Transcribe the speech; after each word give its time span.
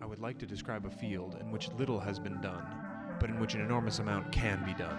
I 0.00 0.06
would 0.06 0.18
like 0.18 0.38
to 0.38 0.46
describe 0.46 0.86
a 0.86 0.90
field 0.90 1.36
in 1.40 1.50
which 1.50 1.70
little 1.78 2.00
has 2.00 2.18
been 2.18 2.40
done, 2.40 2.64
but 3.20 3.30
in 3.30 3.38
which 3.38 3.54
an 3.54 3.60
enormous 3.60 4.00
amount 4.00 4.32
can 4.32 4.64
be 4.64 4.74
done. 4.74 4.98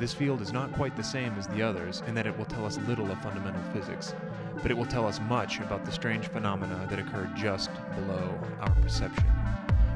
This 0.00 0.14
field 0.14 0.40
is 0.40 0.52
not 0.52 0.72
quite 0.72 0.96
the 0.96 1.04
same 1.04 1.34
as 1.34 1.46
the 1.46 1.62
others 1.62 2.02
in 2.06 2.14
that 2.14 2.26
it 2.26 2.36
will 2.36 2.46
tell 2.46 2.64
us 2.64 2.78
little 2.88 3.10
of 3.10 3.22
fundamental 3.22 3.62
physics, 3.72 4.14
but 4.62 4.70
it 4.70 4.76
will 4.76 4.86
tell 4.86 5.06
us 5.06 5.20
much 5.28 5.60
about 5.60 5.84
the 5.84 5.92
strange 5.92 6.28
phenomena 6.28 6.86
that 6.90 6.98
occur 6.98 7.30
just 7.36 7.70
below 7.94 8.36
our 8.60 8.74
perception. 8.80 9.30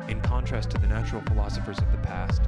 In 0.08 0.20
contrast 0.20 0.70
to 0.70 0.78
the 0.78 0.86
natural 0.86 1.22
philosophers 1.22 1.78
of 1.78 1.90
the 1.90 1.98
past, 1.98 2.42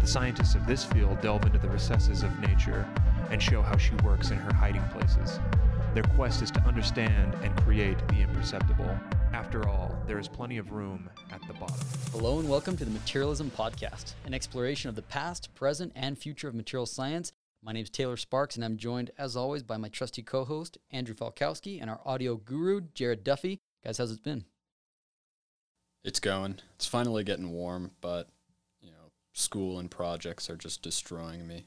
the 0.00 0.06
scientists 0.06 0.54
of 0.54 0.66
this 0.66 0.84
field 0.84 1.20
delve 1.20 1.44
into 1.44 1.58
the 1.58 1.68
recesses 1.68 2.22
of 2.22 2.38
nature 2.40 2.88
and 3.30 3.42
show 3.42 3.62
how 3.62 3.76
she 3.76 3.94
works 3.96 4.30
in 4.30 4.38
her 4.38 4.54
hiding 4.54 4.84
places. 4.88 5.38
Their 5.94 6.02
quest 6.02 6.42
is 6.42 6.50
to 6.52 6.60
understand 6.62 7.34
and 7.42 7.56
create 7.62 7.98
the 8.08 8.22
imperceptible. 8.22 8.98
After 9.36 9.68
all, 9.68 9.94
there 10.06 10.18
is 10.18 10.28
plenty 10.28 10.56
of 10.56 10.72
room 10.72 11.10
at 11.30 11.46
the 11.46 11.52
bottom. 11.52 11.76
Hello 12.10 12.38
and 12.38 12.48
welcome 12.48 12.74
to 12.78 12.86
the 12.86 12.90
Materialism 12.90 13.50
Podcast, 13.50 14.14
an 14.24 14.32
exploration 14.32 14.88
of 14.88 14.96
the 14.96 15.02
past, 15.02 15.54
present, 15.54 15.92
and 15.94 16.16
future 16.16 16.48
of 16.48 16.54
material 16.54 16.86
science. 16.86 17.34
My 17.62 17.72
name 17.72 17.82
is 17.82 17.90
Taylor 17.90 18.16
Sparks, 18.16 18.56
and 18.56 18.64
I'm 18.64 18.78
joined, 18.78 19.10
as 19.18 19.36
always, 19.36 19.62
by 19.62 19.76
my 19.76 19.90
trusty 19.90 20.22
co 20.22 20.46
host, 20.46 20.78
Andrew 20.90 21.14
Falkowski, 21.14 21.82
and 21.82 21.90
our 21.90 22.00
audio 22.06 22.36
guru, 22.36 22.80
Jared 22.94 23.24
Duffy. 23.24 23.60
Guys, 23.84 23.98
how's 23.98 24.10
it 24.10 24.24
been? 24.24 24.46
It's 26.02 26.18
going. 26.18 26.60
It's 26.76 26.86
finally 26.86 27.22
getting 27.22 27.50
warm, 27.50 27.90
but, 28.00 28.30
you 28.80 28.90
know, 28.90 29.10
school 29.34 29.78
and 29.78 29.90
projects 29.90 30.48
are 30.48 30.56
just 30.56 30.80
destroying 30.80 31.46
me. 31.46 31.66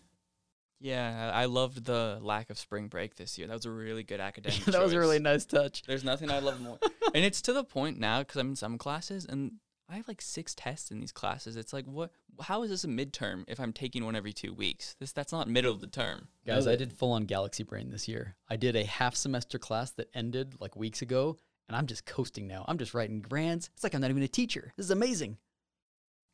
Yeah, 0.80 1.32
I 1.34 1.46
loved 1.46 1.86
the 1.86 2.20
lack 2.22 2.50
of 2.50 2.58
spring 2.58 2.88
break 2.88 3.16
this 3.16 3.38
year. 3.38 3.48
That 3.48 3.54
was 3.54 3.66
a 3.66 3.72
really 3.72 4.04
good 4.04 4.20
academic. 4.30 4.64
that 4.66 4.82
was 4.82 4.94
a 4.94 5.00
really 5.00 5.20
nice 5.20 5.46
touch. 5.46 5.84
There's 5.84 6.04
nothing 6.04 6.32
I 6.32 6.40
love 6.40 6.62
more, 6.62 6.80
and 7.14 7.26
it's 7.26 7.42
to 7.44 7.54
the 7.54 7.64
point 7.64 8.00
now 8.00 8.20
because 8.20 8.38
I'm 8.38 8.50
in 8.50 8.56
some 8.56 8.78
classes 8.78 9.26
and 9.26 9.54
I 9.90 9.96
have 9.96 10.08
like 10.08 10.22
six 10.22 10.54
tests 10.54 10.92
in 10.92 11.00
these 11.00 11.12
classes. 11.12 11.56
It's 11.56 11.74
like, 11.74 11.86
what? 11.86 12.12
How 12.42 12.64
is 12.64 12.70
this 12.70 12.84
a 12.84 12.88
midterm 12.88 13.44
if 13.48 13.60
I'm 13.60 13.74
taking 13.74 14.06
one 14.06 14.16
every 14.16 14.32
two 14.32 14.54
weeks? 14.54 14.96
This 15.00 15.12
that's 15.12 15.32
not 15.34 15.50
middle 15.50 15.74
of 15.74 15.82
the 15.82 15.88
term. 15.88 16.28
Guys, 16.46 16.68
I 16.68 16.76
did 16.76 16.94
full 16.94 17.12
on 17.12 17.26
Galaxy 17.26 17.64
Brain 17.64 17.90
this 17.90 18.08
year. 18.08 18.36
I 18.50 18.56
did 18.56 18.76
a 18.76 18.86
half 18.86 19.16
semester 19.16 19.58
class 19.58 19.92
that 19.92 20.10
ended 20.14 20.56
like 20.62 20.76
weeks 20.76 21.02
ago, 21.02 21.38
and 21.68 21.76
I'm 21.76 21.88
just 21.88 22.06
coasting 22.06 22.48
now. 22.48 22.64
I'm 22.68 22.78
just 22.78 22.94
writing 22.94 23.20
grants. 23.22 23.70
It's 23.74 23.84
like 23.84 23.94
I'm 23.96 24.02
not 24.02 24.12
even 24.12 24.24
a 24.24 24.28
teacher. 24.28 24.72
This 24.78 24.86
is 24.86 24.92
amazing. 24.92 25.38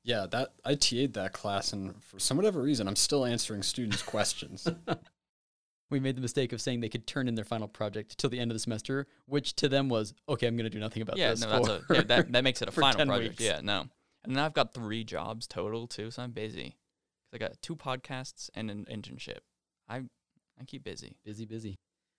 Yeah, 0.06 0.28
that 0.31 0.53
I 0.64 0.75
TA'd 0.75 1.14
that 1.16 1.34
class, 1.34 1.73
and 1.73 2.02
for 2.03 2.20
some 2.20 2.38
whatever 2.38 2.61
reason, 2.61 2.88
I'm 2.88 2.95
still 2.95 3.25
answering 3.25 3.64
students' 3.64 4.03
questions. 4.14 4.67
we 5.89 6.00
made 6.00 6.16
the 6.16 6.22
mistake 6.22 6.53
of 6.53 6.62
saying 6.62 6.80
they 6.81 6.89
could 6.89 7.08
turn 7.08 7.28
in 7.28 7.34
their 7.36 7.44
final 7.44 7.67
project 7.67 8.17
till 8.20 8.30
the 8.30 8.39
end 8.39 8.52
of 8.52 8.56
the 8.56 8.59
semester, 8.59 9.08
which 9.25 9.56
to 9.56 9.67
them 9.67 9.89
was 9.89 10.14
okay. 10.30 10.45
I'm 10.47 10.56
going 10.56 10.66
to 10.66 10.70
do 10.70 10.80
nothing 10.80 11.02
about 11.02 11.17
yeah, 11.17 11.31
this. 11.31 11.42
no, 11.42 11.50
that's 11.50 11.67
a, 11.67 11.94
yeah, 11.94 12.02
that 12.03 12.31
that 12.31 12.44
makes 12.44 12.62
it 12.62 12.67
a 12.70 12.72
final 12.72 13.06
project. 13.06 13.30
weeks. 13.31 13.44
Yeah, 13.44 13.62
no, 13.64 13.86
and 14.23 14.36
then 14.36 14.44
I've 14.44 14.53
got 14.53 14.73
three 14.75 15.03
jobs 15.03 15.47
total 15.47 15.88
too, 15.88 16.12
so 16.12 16.22
I'm 16.23 16.31
busy. 16.31 16.78
'Cause 17.31 17.34
I 17.34 17.38
got 17.40 17.62
two 17.64 17.75
podcasts 17.75 18.50
and 18.53 18.69
an 18.69 18.86
internship. 18.90 19.40
I 19.90 19.97
I 20.59 20.64
keep 20.67 20.84
busy. 20.84 21.17
Busy, 21.25 21.45
busy. 21.45 21.75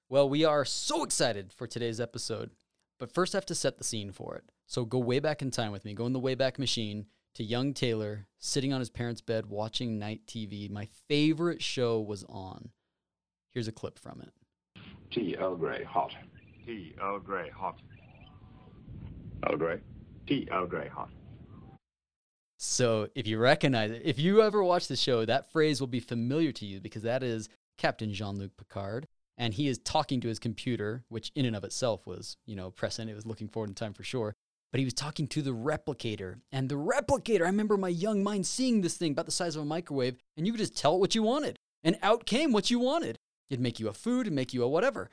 Well, 0.08 0.28
we 0.28 0.44
are 0.44 0.64
so 0.64 1.04
excited 1.04 1.52
for 1.52 1.66
today's 1.68 2.00
episode, 2.00 2.50
but 2.98 3.12
first 3.14 3.34
I 3.34 3.38
have 3.38 3.46
to 3.46 3.54
set 3.54 3.78
the 3.78 3.84
scene 3.84 4.10
for 4.12 4.34
it. 4.36 4.44
So 4.66 4.84
go 4.84 4.98
way 4.98 5.20
back 5.20 5.40
in 5.42 5.50
time 5.52 5.70
with 5.72 5.84
me. 5.84 5.94
Go 5.94 6.06
in 6.06 6.12
the 6.12 6.20
Wayback 6.20 6.58
Machine 6.58 7.06
to 7.36 7.44
young 7.44 7.74
Taylor 7.74 8.26
sitting 8.38 8.72
on 8.72 8.80
his 8.80 8.88
parents' 8.88 9.20
bed 9.20 9.46
watching 9.46 9.98
night 9.98 10.22
TV. 10.26 10.70
My 10.70 10.88
favorite 11.06 11.62
show 11.62 12.00
was 12.00 12.24
on. 12.30 12.70
Here's 13.52 13.68
a 13.68 13.72
clip 13.72 13.98
from 13.98 14.22
it. 14.22 14.32
Tea 15.10 15.36
Earl 15.38 15.56
Grey 15.56 15.84
hot. 15.84 16.14
Tea 16.64 16.94
Earl 17.00 17.20
Grey 17.20 17.50
hot. 17.50 17.78
Earl 19.46 19.58
Grey. 19.58 19.80
Tea 20.26 20.48
Earl 20.50 20.66
Grey 20.66 20.88
hot. 20.88 21.10
So 22.58 23.08
if 23.14 23.26
you 23.26 23.36
recognize 23.36 23.90
it, 23.90 24.00
if 24.02 24.18
you 24.18 24.40
ever 24.40 24.64
watch 24.64 24.88
the 24.88 24.96
show, 24.96 25.26
that 25.26 25.52
phrase 25.52 25.78
will 25.78 25.88
be 25.88 26.00
familiar 26.00 26.52
to 26.52 26.64
you 26.64 26.80
because 26.80 27.02
that 27.02 27.22
is 27.22 27.50
Captain 27.76 28.14
Jean-Luc 28.14 28.56
Picard. 28.56 29.08
And 29.36 29.52
he 29.52 29.68
is 29.68 29.76
talking 29.76 30.22
to 30.22 30.28
his 30.28 30.38
computer, 30.38 31.04
which 31.10 31.32
in 31.34 31.44
and 31.44 31.54
of 31.54 31.64
itself 31.64 32.06
was, 32.06 32.38
you 32.46 32.56
know, 32.56 32.70
prescient. 32.70 33.10
It 33.10 33.14
was 33.14 33.26
looking 33.26 33.48
forward 33.48 33.68
in 33.68 33.74
time 33.74 33.92
for 33.92 34.04
sure. 34.04 34.34
But 34.76 34.80
he 34.80 34.84
was 34.84 34.92
talking 34.92 35.26
to 35.28 35.40
the 35.40 35.54
replicator. 35.54 36.40
And 36.52 36.68
the 36.68 36.74
replicator, 36.74 37.40
I 37.40 37.46
remember 37.46 37.78
my 37.78 37.88
young 37.88 38.22
mind 38.22 38.46
seeing 38.46 38.82
this 38.82 38.98
thing 38.98 39.12
about 39.12 39.24
the 39.24 39.32
size 39.32 39.56
of 39.56 39.62
a 39.62 39.64
microwave, 39.64 40.18
and 40.36 40.46
you 40.46 40.52
could 40.52 40.58
just 40.58 40.76
tell 40.76 40.96
it 40.96 40.98
what 40.98 41.14
you 41.14 41.22
wanted. 41.22 41.58
And 41.82 41.96
out 42.02 42.26
came 42.26 42.52
what 42.52 42.70
you 42.70 42.78
wanted. 42.78 43.18
It'd 43.48 43.62
make 43.62 43.80
you 43.80 43.88
a 43.88 43.94
food, 43.94 44.26
it'd 44.26 44.34
make 44.34 44.52
you 44.52 44.62
a 44.62 44.68
whatever. 44.68 45.08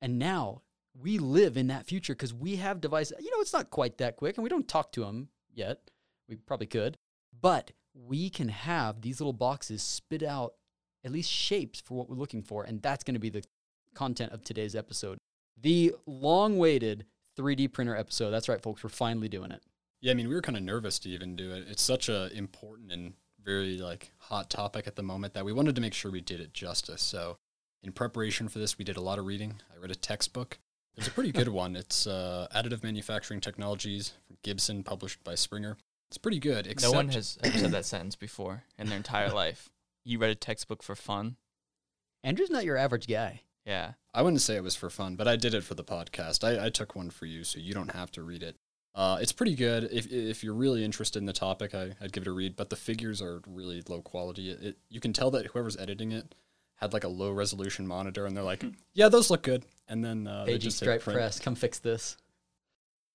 And 0.00 0.18
now 0.18 0.62
we 0.98 1.18
live 1.18 1.58
in 1.58 1.66
that 1.66 1.84
future 1.84 2.14
because 2.14 2.32
we 2.32 2.56
have 2.56 2.80
devices. 2.80 3.18
You 3.20 3.30
know, 3.30 3.42
it's 3.42 3.52
not 3.52 3.68
quite 3.68 3.98
that 3.98 4.16
quick, 4.16 4.38
and 4.38 4.42
we 4.42 4.48
don't 4.48 4.66
talk 4.66 4.92
to 4.92 5.02
them 5.02 5.28
yet. 5.52 5.90
We 6.26 6.36
probably 6.36 6.66
could. 6.66 6.96
But 7.38 7.72
we 7.92 8.30
can 8.30 8.48
have 8.48 9.02
these 9.02 9.20
little 9.20 9.34
boxes 9.34 9.82
spit 9.82 10.22
out 10.22 10.54
at 11.04 11.12
least 11.12 11.30
shapes 11.30 11.82
for 11.82 11.98
what 11.98 12.08
we're 12.08 12.16
looking 12.16 12.42
for. 12.42 12.64
And 12.64 12.80
that's 12.80 13.04
going 13.04 13.12
to 13.12 13.20
be 13.20 13.28
the 13.28 13.44
content 13.94 14.32
of 14.32 14.42
today's 14.42 14.74
episode. 14.74 15.18
The 15.54 15.94
long 16.06 16.56
waited 16.56 17.04
3D 17.36 17.72
printer 17.72 17.96
episode. 17.96 18.30
That's 18.30 18.48
right, 18.48 18.62
folks. 18.62 18.82
We're 18.82 18.90
finally 18.90 19.28
doing 19.28 19.50
it. 19.50 19.62
yeah, 20.00 20.12
I 20.12 20.14
mean, 20.14 20.28
we 20.28 20.34
were 20.34 20.42
kind 20.42 20.56
of 20.56 20.62
nervous 20.62 20.98
to 21.00 21.08
even 21.08 21.36
do 21.36 21.52
it. 21.52 21.64
It's 21.68 21.82
such 21.82 22.08
a 22.08 22.30
important 22.36 22.92
and 22.92 23.14
very 23.42 23.78
like 23.78 24.10
hot 24.18 24.50
topic 24.50 24.86
at 24.86 24.96
the 24.96 25.02
moment 25.02 25.34
that 25.34 25.44
we 25.44 25.52
wanted 25.52 25.74
to 25.76 25.80
make 25.80 25.94
sure 25.94 26.10
we 26.10 26.20
did 26.20 26.40
it 26.40 26.52
justice. 26.52 27.02
So, 27.02 27.38
in 27.82 27.92
preparation 27.92 28.48
for 28.48 28.58
this, 28.58 28.78
we 28.78 28.84
did 28.84 28.96
a 28.96 29.00
lot 29.00 29.18
of 29.18 29.26
reading. 29.26 29.60
I 29.74 29.78
read 29.80 29.90
a 29.90 29.94
textbook. 29.94 30.58
It's 30.96 31.06
a 31.08 31.10
pretty 31.12 31.30
good 31.30 31.48
one. 31.64 31.76
It's 31.76 32.06
uh, 32.06 32.48
Additive 32.54 32.82
Manufacturing 32.82 33.40
Technologies 33.40 34.14
from 34.26 34.38
Gibson, 34.42 34.82
published 34.82 35.22
by 35.22 35.34
Springer. 35.34 35.76
It's 36.08 36.18
pretty 36.18 36.38
good. 36.40 36.66
Except, 36.66 36.92
no 36.92 36.96
one 36.96 37.08
has 37.10 37.38
ever 37.42 37.58
said 37.58 37.72
that 37.72 37.84
sentence 37.84 38.16
before 38.16 38.64
in 38.78 38.88
their 38.88 38.96
entire 38.96 39.30
life. 39.32 39.70
You 40.04 40.18
read 40.18 40.30
a 40.30 40.34
textbook 40.36 40.82
for 40.82 40.94
fun? 40.94 41.36
Andrew's 42.24 42.50
not 42.50 42.64
your 42.64 42.76
average 42.76 43.06
guy. 43.06 43.42
Yeah. 43.66 43.92
I 44.14 44.22
wouldn't 44.22 44.40
say 44.40 44.56
it 44.56 44.62
was 44.62 44.76
for 44.76 44.88
fun, 44.88 45.16
but 45.16 45.28
I 45.28 45.36
did 45.36 45.52
it 45.52 45.64
for 45.64 45.74
the 45.74 45.84
podcast. 45.84 46.44
I, 46.44 46.66
I 46.66 46.70
took 46.70 46.94
one 46.94 47.10
for 47.10 47.26
you, 47.26 47.44
so 47.44 47.58
you 47.58 47.74
don't 47.74 47.94
have 47.94 48.10
to 48.12 48.22
read 48.22 48.42
it. 48.42 48.56
Uh, 48.94 49.18
it's 49.20 49.32
pretty 49.32 49.54
good. 49.54 49.90
If 49.92 50.10
if 50.10 50.42
you're 50.42 50.54
really 50.54 50.82
interested 50.82 51.18
in 51.18 51.26
the 51.26 51.34
topic, 51.34 51.74
I, 51.74 51.90
I'd 52.00 52.12
give 52.12 52.22
it 52.22 52.28
a 52.28 52.32
read. 52.32 52.56
But 52.56 52.70
the 52.70 52.76
figures 52.76 53.20
are 53.20 53.42
really 53.46 53.82
low 53.86 54.00
quality. 54.00 54.50
It, 54.50 54.62
it 54.62 54.78
you 54.88 55.00
can 55.00 55.12
tell 55.12 55.30
that 55.32 55.46
whoever's 55.48 55.76
editing 55.76 56.12
it 56.12 56.34
had 56.76 56.94
like 56.94 57.04
a 57.04 57.08
low 57.08 57.30
resolution 57.30 57.86
monitor, 57.86 58.24
and 58.24 58.34
they're 58.34 58.42
like, 58.42 58.64
"Yeah, 58.94 59.10
those 59.10 59.28
look 59.28 59.42
good." 59.42 59.64
And 59.86 60.02
then 60.02 60.26
uh, 60.26 60.46
they 60.46 60.56
just 60.56 60.78
Stripe. 60.78 61.02
Press, 61.02 61.38
come 61.38 61.54
fix 61.54 61.78
this. 61.78 62.16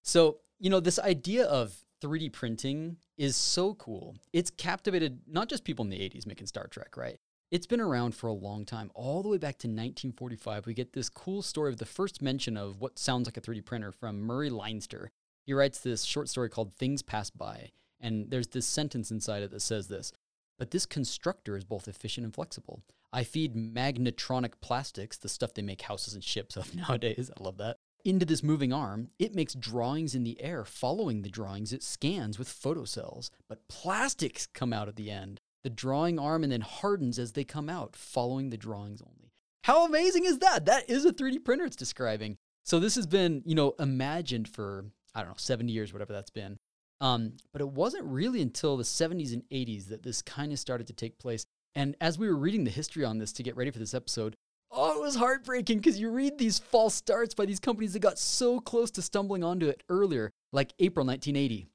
So, 0.03 0.37
you 0.59 0.69
know, 0.69 0.79
this 0.79 0.99
idea 0.99 1.45
of 1.45 1.75
3D 2.01 2.31
printing 2.31 2.97
is 3.17 3.35
so 3.35 3.73
cool. 3.75 4.15
It's 4.33 4.49
captivated 4.51 5.21
not 5.27 5.49
just 5.49 5.63
people 5.63 5.83
in 5.83 5.89
the 5.89 5.97
80s 5.97 6.25
making 6.25 6.47
Star 6.47 6.67
Trek, 6.67 6.97
right? 6.97 7.19
It's 7.51 7.67
been 7.67 7.81
around 7.81 8.15
for 8.15 8.27
a 8.27 8.33
long 8.33 8.63
time. 8.63 8.91
All 8.95 9.21
the 9.21 9.27
way 9.27 9.37
back 9.37 9.57
to 9.57 9.67
1945, 9.67 10.65
we 10.65 10.73
get 10.73 10.93
this 10.93 11.09
cool 11.09 11.41
story 11.41 11.69
of 11.69 11.79
the 11.79 11.85
first 11.85 12.21
mention 12.21 12.55
of 12.55 12.79
what 12.79 12.97
sounds 12.97 13.27
like 13.27 13.35
a 13.35 13.41
3D 13.41 13.65
printer 13.65 13.91
from 13.91 14.21
Murray 14.21 14.49
Leinster. 14.49 15.11
He 15.45 15.51
writes 15.51 15.79
this 15.79 16.03
short 16.03 16.29
story 16.29 16.49
called 16.49 16.73
Things 16.73 17.01
Pass 17.01 17.29
By. 17.29 17.71
And 17.99 18.31
there's 18.31 18.47
this 18.47 18.65
sentence 18.65 19.11
inside 19.11 19.43
it 19.43 19.51
that 19.51 19.61
says 19.61 19.89
this 19.89 20.13
But 20.57 20.71
this 20.71 20.85
constructor 20.85 21.57
is 21.57 21.65
both 21.65 21.89
efficient 21.89 22.23
and 22.23 22.33
flexible. 22.33 22.83
I 23.11 23.25
feed 23.25 23.53
magnetronic 23.53 24.53
plastics, 24.61 25.17
the 25.17 25.27
stuff 25.27 25.53
they 25.53 25.61
make 25.61 25.81
houses 25.81 26.13
and 26.13 26.23
ships 26.23 26.55
of 26.55 26.73
nowadays. 26.89 27.29
I 27.37 27.43
love 27.43 27.57
that. 27.57 27.75
Into 28.05 28.25
this 28.25 28.43
moving 28.43 28.71
arm, 28.71 29.09
it 29.19 29.35
makes 29.35 29.55
drawings 29.55 30.15
in 30.15 30.23
the 30.23 30.41
air. 30.41 30.63
Following 30.63 31.21
the 31.21 31.29
drawings, 31.29 31.73
it 31.73 31.83
scans 31.83 32.39
with 32.39 32.47
photocells. 32.47 33.29
But 33.49 33.67
plastics 33.67 34.47
come 34.47 34.71
out 34.71 34.87
at 34.87 34.95
the 34.95 35.11
end. 35.11 35.40
The 35.63 35.69
drawing 35.69 36.19
arm 36.19 36.43
and 36.43 36.51
then 36.51 36.61
hardens 36.61 37.19
as 37.19 37.33
they 37.33 37.43
come 37.43 37.69
out, 37.69 37.95
following 37.95 38.49
the 38.49 38.57
drawings 38.57 39.01
only. 39.01 39.31
How 39.63 39.85
amazing 39.85 40.25
is 40.25 40.39
that? 40.39 40.65
That 40.65 40.89
is 40.89 41.05
a 41.05 41.13
3D 41.13 41.43
printer 41.45 41.65
it's 41.65 41.75
describing. 41.75 42.37
So 42.63 42.79
this 42.79 42.95
has 42.95 43.07
been, 43.07 43.43
you 43.45 43.55
know, 43.55 43.75
imagined 43.79 44.47
for, 44.47 44.85
I 45.13 45.21
don't 45.21 45.29
know, 45.29 45.35
70 45.37 45.71
years, 45.71 45.93
whatever 45.93 46.13
that's 46.13 46.29
been. 46.29 46.57
Um, 46.99 47.33
but 47.51 47.61
it 47.61 47.69
wasn't 47.69 48.05
really 48.05 48.41
until 48.41 48.77
the 48.77 48.83
70s 48.83 49.33
and 49.33 49.43
80s 49.51 49.87
that 49.89 50.03
this 50.03 50.21
kind 50.21 50.51
of 50.51 50.59
started 50.59 50.87
to 50.87 50.93
take 50.93 51.17
place. 51.17 51.45
And 51.73 51.95
as 51.99 52.19
we 52.19 52.27
were 52.27 52.37
reading 52.37 52.63
the 52.63 52.71
history 52.71 53.03
on 53.03 53.17
this 53.17 53.31
to 53.33 53.43
get 53.43 53.55
ready 53.55 53.71
for 53.71 53.79
this 53.79 53.93
episode, 53.93 54.35
oh, 54.71 54.97
it 54.97 55.01
was 55.01 55.15
heartbreaking 55.15 55.77
because 55.77 55.99
you 55.99 56.11
read 56.11 56.37
these 56.37 56.59
false 56.59 56.93
starts 56.93 57.33
by 57.33 57.45
these 57.45 57.59
companies 57.59 57.93
that 57.93 57.99
got 57.99 58.19
so 58.19 58.59
close 58.59 58.91
to 58.91 59.01
stumbling 59.01 59.43
onto 59.43 59.67
it 59.67 59.83
earlier, 59.89 60.31
like 60.51 60.73
April 60.79 61.05
1980. 61.05 61.67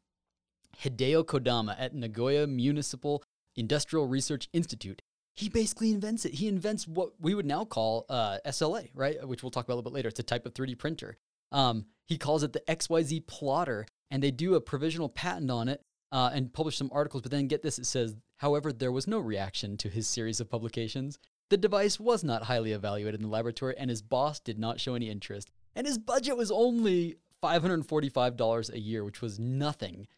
Hideo 0.83 1.25
Kodama 1.25 1.75
at 1.79 1.95
Nagoya 1.95 2.47
Municipal 2.47 3.23
Industrial 3.57 4.07
Research 4.07 4.49
Institute. 4.53 5.03
He 5.35 5.49
basically 5.49 5.91
invents 5.91 6.25
it. 6.25 6.35
He 6.35 6.49
invents 6.49 6.89
what 6.89 7.11
we 7.21 7.35
would 7.35 7.45
now 7.45 7.65
call 7.65 8.07
uh, 8.09 8.39
SLA, 8.47 8.89
right? 8.95 9.27
Which 9.27 9.43
we'll 9.43 9.51
talk 9.51 9.65
about 9.65 9.75
a 9.75 9.77
little 9.77 9.91
bit 9.91 9.95
later. 9.95 10.09
It's 10.09 10.21
a 10.21 10.23
type 10.23 10.47
of 10.47 10.55
3D 10.55 10.79
printer. 10.79 11.19
Um, 11.53 11.87
he 12.07 12.17
calls 12.17 12.43
it 12.43 12.53
the 12.53 12.63
XYZ 12.69 13.27
plotter, 13.27 13.87
and 14.11 14.23
they 14.23 14.31
do 14.31 14.55
a 14.55 14.61
provisional 14.61 15.09
patent 15.09 15.51
on 15.51 15.69
it 15.69 15.83
uh, 16.11 16.31
and 16.33 16.53
publish 16.53 16.77
some 16.77 16.91
articles. 16.93 17.23
But 17.23 17.33
then 17.33 17.49
get 17.49 17.63
this 17.63 17.79
it 17.79 17.87
says, 17.87 18.17
however, 18.39 18.73
there 18.73 18.93
was 18.93 19.07
no 19.07 19.19
reaction 19.19 19.77
to 19.79 19.89
his 19.89 20.07
series 20.09 20.41
of 20.41 20.49
publications. 20.49 21.19
The 21.51 21.57
device 21.57 22.01
was 22.01 22.25
not 22.25 22.45
highly 22.45 22.73
evaluated 22.73 23.21
in 23.21 23.27
the 23.27 23.33
laboratory, 23.33 23.75
and 23.77 23.91
his 23.91 24.03
boss 24.03 24.41
did 24.41 24.59
not 24.59 24.81
show 24.81 24.95
any 24.95 25.11
interest. 25.11 25.51
And 25.75 25.87
his 25.87 25.99
budget 25.99 26.37
was 26.37 26.51
only 26.51 27.17
$545 27.43 28.73
a 28.73 28.81
year, 28.81 29.05
which 29.05 29.21
was 29.21 29.39
nothing. 29.39 30.09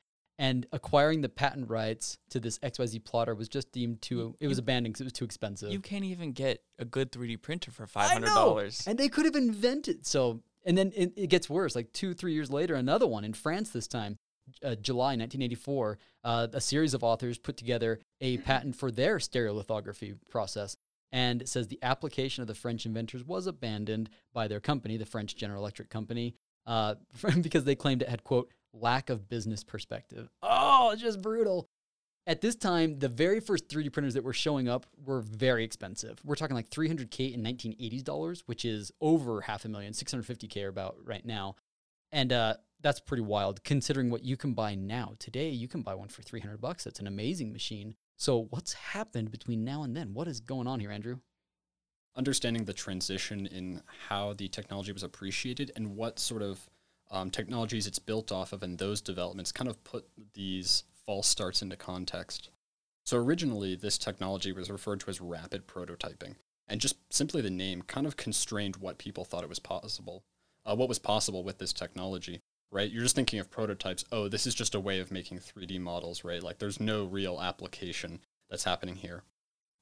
And 0.40 0.67
acquiring 0.73 1.20
the 1.23 1.29
patent 1.29 1.69
rights 1.69 2.19
to 2.31 2.38
this 2.38 2.61
XYZ 2.61 3.05
plotter 3.05 3.35
was 3.35 3.49
just 3.49 3.73
deemed 3.73 4.00
too, 4.00 4.37
it 4.38 4.46
was 4.46 4.58
abandoned 4.58 4.93
because 4.93 5.00
it 5.00 5.05
was 5.05 5.12
too 5.12 5.25
expensive. 5.25 5.73
You 5.73 5.81
can't 5.81 6.05
even 6.05 6.32
get 6.32 6.62
a 6.79 6.85
good 6.85 7.11
3D 7.11 7.43
printer 7.43 7.73
for 7.73 7.82
I 7.82 7.87
five 7.87 8.11
hundred 8.11 8.29
know! 8.29 8.35
dollars. 8.35 8.85
And 8.87 8.96
they 8.96 9.08
could 9.08 9.25
have 9.25 9.35
invented. 9.35 10.06
So, 10.06 10.43
and 10.64 10.79
then 10.79 10.93
it, 10.94 11.12
it 11.17 11.26
gets 11.26 11.50
worse. 11.50 11.75
Like 11.75 11.93
two, 11.93 12.14
three 12.14 12.35
years 12.35 12.50
later, 12.50 12.76
another 12.76 13.06
one 13.06 13.25
in 13.25 13.32
France 13.32 13.70
this 13.70 13.88
time, 13.88 14.19
uh, 14.62 14.76
July 14.76 15.17
1984, 15.17 15.99
uh, 16.23 16.46
a 16.52 16.61
series 16.61 16.94
of 16.94 17.02
authors 17.02 17.38
put 17.38 17.56
together 17.56 17.99
a 18.20 18.37
patent 18.38 18.76
for 18.76 18.93
their 18.93 19.17
stereolithography 19.17 20.17
process. 20.31 20.76
And 21.11 21.43
it 21.43 21.49
says 21.49 21.67
the 21.67 21.79
application 21.82 22.43
of 22.43 22.49
the 22.49 22.55
French 22.55 22.87
inventors 22.87 23.25
was 23.25 23.46
abandoned 23.46 24.11
by 24.32 24.46
their 24.46 24.61
company, 24.61 24.96
the 24.99 25.06
French 25.06 25.35
General 25.35 25.62
Electric 25.62 25.88
Company, 25.88 26.35
uh, 26.67 26.94
because 27.40 27.64
they 27.64 27.75
claimed 27.75 28.02
it 28.02 28.08
had, 28.08 28.25
quote, 28.25 28.52
lack 28.72 29.10
of 29.10 29.28
business 29.28 29.64
perspective. 29.64 30.28
Oh, 30.42 30.94
just 30.96 31.22
brutal. 31.22 31.68
At 32.26 32.42
this 32.42 32.56
time, 32.56 32.98
the 32.98 33.08
very 33.08 33.40
first 33.40 33.68
3D 33.68 33.92
printers 33.92 34.14
that 34.14 34.24
were 34.24 34.34
showing 34.34 34.68
up 34.68 34.86
were 35.02 35.22
very 35.22 35.64
expensive. 35.64 36.18
We're 36.24 36.34
talking 36.34 36.56
like 36.56 36.68
300K 36.68 37.32
in 37.32 37.42
1980s 37.42 38.04
dollars, 38.04 38.42
which 38.46 38.64
is 38.64 38.92
over 39.00 39.40
half 39.40 39.64
a 39.64 39.68
million, 39.68 39.94
650K 39.94 40.64
or 40.64 40.68
about 40.68 40.96
right 41.02 41.24
now. 41.24 41.56
And 42.12 42.32
uh, 42.32 42.54
that's 42.82 43.00
pretty 43.00 43.22
wild 43.22 43.64
considering 43.64 44.10
what 44.10 44.24
you 44.24 44.36
can 44.36 44.52
buy 44.52 44.74
now. 44.74 45.14
Today, 45.18 45.48
you 45.48 45.68
can 45.68 45.80
buy 45.80 45.94
one 45.94 46.08
for 46.08 46.22
300 46.22 46.60
bucks. 46.60 46.84
That's 46.84 47.00
an 47.00 47.06
amazing 47.06 47.52
machine. 47.52 47.94
So, 48.16 48.46
what's 48.50 48.74
happened 48.74 49.30
between 49.30 49.64
now 49.64 49.82
and 49.82 49.96
then? 49.96 50.12
What 50.12 50.28
is 50.28 50.40
going 50.40 50.66
on 50.66 50.80
here, 50.80 50.90
Andrew? 50.90 51.18
understanding 52.18 52.64
the 52.64 52.74
transition 52.74 53.46
in 53.46 53.80
how 54.08 54.34
the 54.34 54.48
technology 54.48 54.92
was 54.92 55.04
appreciated 55.04 55.70
and 55.76 55.96
what 55.96 56.18
sort 56.18 56.42
of 56.42 56.68
um, 57.10 57.31
technologies 57.31 57.87
it's 57.87 57.99
built 57.99 58.31
off 58.31 58.52
of, 58.52 58.62
and 58.62 58.78
those 58.78 59.00
developments 59.00 59.52
kind 59.52 59.69
of 59.69 59.82
put 59.84 60.06
these 60.34 60.84
false 61.06 61.26
starts 61.26 61.62
into 61.62 61.76
context. 61.76 62.50
So 63.05 63.16
originally, 63.16 63.75
this 63.75 63.96
technology 63.96 64.52
was 64.52 64.70
referred 64.70 65.00
to 65.00 65.10
as 65.10 65.20
rapid 65.20 65.66
prototyping, 65.66 66.34
and 66.69 66.81
just 66.81 66.96
simply 67.10 67.40
the 67.40 67.50
name 67.50 67.82
kind 67.82 68.06
of 68.06 68.16
constrained 68.16 68.76
what 68.76 68.99
people 68.99 69.25
thought 69.25 69.44
it 69.44 69.49
was 69.49 69.58
possible, 69.58 70.25
uh, 70.66 70.76
what 70.76 70.88
was 70.88 70.99
possible 70.99 71.43
with 71.43 71.58
this 71.58 71.72
technology. 71.72 72.40
Right, 72.70 72.90
you're 72.90 73.02
just 73.02 73.16
thinking 73.16 73.38
of 73.38 73.50
prototypes. 73.50 74.04
Oh, 74.12 74.28
this 74.28 74.46
is 74.46 74.54
just 74.54 74.75
a 74.75 74.81
way 74.81 75.00
of 75.00 75.11
making 75.11 75.38
3D 75.38 75.81
models, 75.81 76.22
right? 76.22 76.43
Like 76.43 76.58
there's 76.58 76.78
no 76.78 77.06
real 77.06 77.40
application 77.40 78.20
that's 78.50 78.64
happening 78.64 78.96
here. 78.96 79.22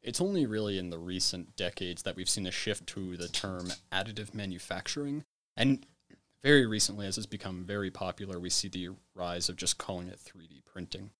It's 0.02 0.20
only 0.20 0.46
really 0.46 0.78
in 0.78 0.90
the 0.90 0.98
recent 0.98 1.56
decades 1.56 2.04
that 2.04 2.14
we've 2.14 2.28
seen 2.28 2.46
a 2.46 2.52
shift 2.52 2.86
to 2.90 3.16
the 3.16 3.26
term 3.26 3.72
additive 3.90 4.34
manufacturing. 4.34 5.24
And 5.56 5.84
very 6.42 6.66
recently, 6.66 7.06
as 7.06 7.18
it's 7.18 7.26
become 7.26 7.64
very 7.64 7.90
popular, 7.90 8.38
we 8.38 8.50
see 8.50 8.68
the 8.68 8.90
rise 9.14 9.48
of 9.48 9.56
just 9.56 9.78
calling 9.78 10.08
it 10.08 10.18
3D 10.18 10.62
printing. 10.64 11.10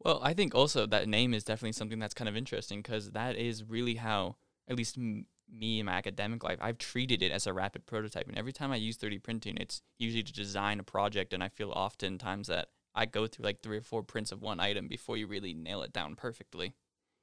Well, 0.00 0.20
I 0.22 0.34
think 0.34 0.54
also 0.54 0.86
that 0.86 1.08
name 1.08 1.34
is 1.34 1.44
definitely 1.44 1.72
something 1.72 1.98
that's 1.98 2.14
kind 2.14 2.28
of 2.28 2.36
interesting 2.36 2.82
because 2.82 3.10
that 3.12 3.36
is 3.36 3.64
really 3.64 3.94
how, 3.94 4.36
at 4.68 4.76
least 4.76 4.98
m- 4.98 5.26
me 5.50 5.80
in 5.80 5.86
my 5.86 5.92
academic 5.92 6.44
life, 6.44 6.58
I've 6.60 6.78
treated 6.78 7.22
it 7.22 7.32
as 7.32 7.46
a 7.46 7.52
rapid 7.52 7.86
prototype. 7.86 8.28
And 8.28 8.36
every 8.36 8.52
time 8.52 8.72
I 8.72 8.76
use 8.76 8.96
3D 8.98 9.22
printing, 9.22 9.56
it's 9.56 9.82
usually 9.98 10.22
to 10.22 10.32
design 10.32 10.80
a 10.80 10.84
project. 10.84 11.32
And 11.32 11.42
I 11.42 11.48
feel 11.48 11.70
oftentimes 11.70 12.48
that 12.48 12.68
I 12.94 13.06
go 13.06 13.26
through 13.26 13.44
like 13.44 13.62
three 13.62 13.78
or 13.78 13.82
four 13.82 14.02
prints 14.02 14.32
of 14.32 14.42
one 14.42 14.60
item 14.60 14.88
before 14.88 15.16
you 15.16 15.26
really 15.26 15.54
nail 15.54 15.82
it 15.82 15.92
down 15.92 16.16
perfectly. 16.16 16.74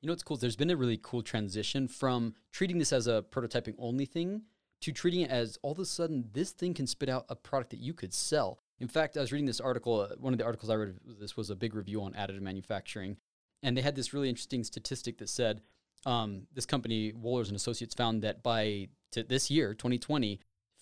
You 0.01 0.07
know 0.07 0.13
what's 0.13 0.23
cool? 0.23 0.37
There's 0.37 0.55
been 0.55 0.69
a 0.69 0.75
really 0.75 0.99
cool 1.01 1.21
transition 1.21 1.87
from 1.87 2.35
treating 2.51 2.77
this 2.77 2.91
as 2.91 3.07
a 3.07 3.23
prototyping 3.31 3.75
only 3.77 4.05
thing 4.05 4.43
to 4.83 4.91
treating 4.91 5.21
it 5.21 5.31
as 5.31 5.57
all 5.61 5.71
of 5.71 5.79
a 5.79 5.85
sudden 5.85 6.29
this 6.33 6.51
thing 6.51 6.73
can 6.73 6.87
spit 6.87 7.07
out 7.07 7.25
a 7.29 7.35
product 7.35 7.69
that 7.71 7.79
you 7.79 7.93
could 7.93 8.13
sell. 8.13 8.59
In 8.79 8.89
fact, 8.89 9.15
I 9.15 9.21
was 9.21 9.31
reading 9.31 9.45
this 9.45 9.61
article. 9.61 10.01
Uh, 10.01 10.15
one 10.19 10.33
of 10.33 10.39
the 10.39 10.45
articles 10.45 10.69
I 10.69 10.75
read 10.75 10.95
this 11.19 11.37
was 11.37 11.49
a 11.49 11.55
big 11.55 11.73
review 11.73 12.01
on 12.01 12.11
additive 12.13 12.41
manufacturing, 12.41 13.15
and 13.61 13.77
they 13.77 13.81
had 13.81 13.95
this 13.95 14.13
really 14.13 14.27
interesting 14.27 14.63
statistic 14.65 15.19
that 15.19 15.29
said 15.29 15.61
um, 16.05 16.47
this 16.53 16.65
company 16.65 17.13
Wohlers 17.13 17.47
and 17.47 17.55
Associates 17.55 17.93
found 17.93 18.23
that 18.23 18.43
by 18.43 18.89
to 19.11 19.23
this 19.23 19.49
year, 19.49 19.73
2020, 19.73 20.41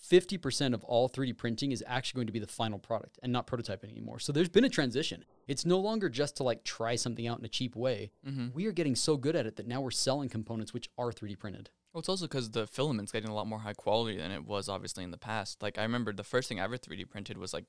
50% 0.09 0.73
of 0.73 0.83
all 0.85 1.07
3D 1.07 1.37
printing 1.37 1.71
is 1.71 1.83
actually 1.85 2.19
going 2.19 2.27
to 2.27 2.33
be 2.33 2.39
the 2.39 2.47
final 2.47 2.79
product 2.79 3.19
and 3.21 3.31
not 3.31 3.45
prototyping 3.45 3.91
anymore. 3.91 4.17
So 4.17 4.31
there's 4.31 4.49
been 4.49 4.63
a 4.63 4.69
transition. 4.69 5.23
It's 5.47 5.63
no 5.63 5.77
longer 5.77 6.09
just 6.09 6.37
to 6.37 6.43
like 6.43 6.63
try 6.63 6.95
something 6.95 7.27
out 7.27 7.37
in 7.37 7.45
a 7.45 7.49
cheap 7.49 7.75
way. 7.75 8.11
Mm-hmm. 8.27 8.47
We 8.55 8.65
are 8.65 8.71
getting 8.71 8.95
so 8.95 9.15
good 9.15 9.35
at 9.35 9.45
it 9.45 9.57
that 9.57 9.67
now 9.67 9.79
we're 9.79 9.91
selling 9.91 10.27
components 10.27 10.73
which 10.73 10.89
are 10.97 11.11
3D 11.11 11.37
printed. 11.37 11.69
Well, 11.93 11.99
it's 11.99 12.09
also 12.09 12.25
because 12.25 12.51
the 12.51 12.67
filament's 12.67 13.11
getting 13.11 13.29
a 13.29 13.33
lot 13.33 13.47
more 13.47 13.59
high 13.59 13.73
quality 13.73 14.17
than 14.17 14.31
it 14.31 14.45
was 14.45 14.69
obviously 14.69 15.03
in 15.03 15.11
the 15.11 15.17
past. 15.17 15.61
Like 15.61 15.77
I 15.77 15.83
remember 15.83 16.13
the 16.13 16.23
first 16.23 16.47
thing 16.47 16.59
I 16.59 16.63
ever 16.63 16.77
3D 16.77 17.09
printed 17.09 17.37
was 17.37 17.53
like 17.53 17.65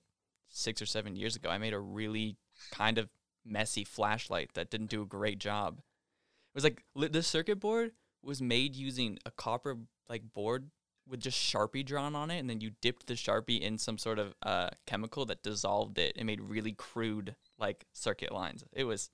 six 0.49 0.81
or 0.81 0.87
seven 0.87 1.17
years 1.17 1.35
ago. 1.35 1.49
I 1.49 1.59
made 1.59 1.73
a 1.73 1.81
really 1.81 2.37
kind 2.71 2.99
of 2.99 3.09
messy 3.45 3.85
flashlight 3.85 4.55
that 4.55 4.71
didn't 4.71 4.91
do 4.91 5.03
a 5.03 5.07
great 5.07 5.39
job. 5.39 5.79
It 5.79 6.55
was 6.55 6.65
like 6.65 6.85
li- 6.95 7.09
the 7.09 7.23
circuit 7.23 7.59
board 7.59 7.93
was 8.23 8.41
made 8.41 8.77
using 8.77 9.19
a 9.27 9.31
copper 9.31 9.79
like 10.09 10.23
board 10.33 10.71
with 11.09 11.21
just 11.21 11.39
Sharpie 11.39 11.85
drawn 11.85 12.15
on 12.15 12.31
it, 12.31 12.39
and 12.39 12.49
then 12.49 12.61
you 12.61 12.71
dipped 12.81 13.07
the 13.07 13.15
Sharpie 13.15 13.61
in 13.61 13.77
some 13.77 13.99
sort 13.99 14.21
of 14.21 14.35
uh, 14.43 14.69
chemical 14.87 15.27
that 15.27 15.43
dissolved 15.43 15.99
it 15.99 16.15
and 16.17 16.27
made 16.27 16.41
really 16.41 16.73
crude 16.73 17.35
like 17.59 17.87
circuit 17.93 18.31
lines. 18.33 18.63
It 18.73 18.85
was 18.85 19.11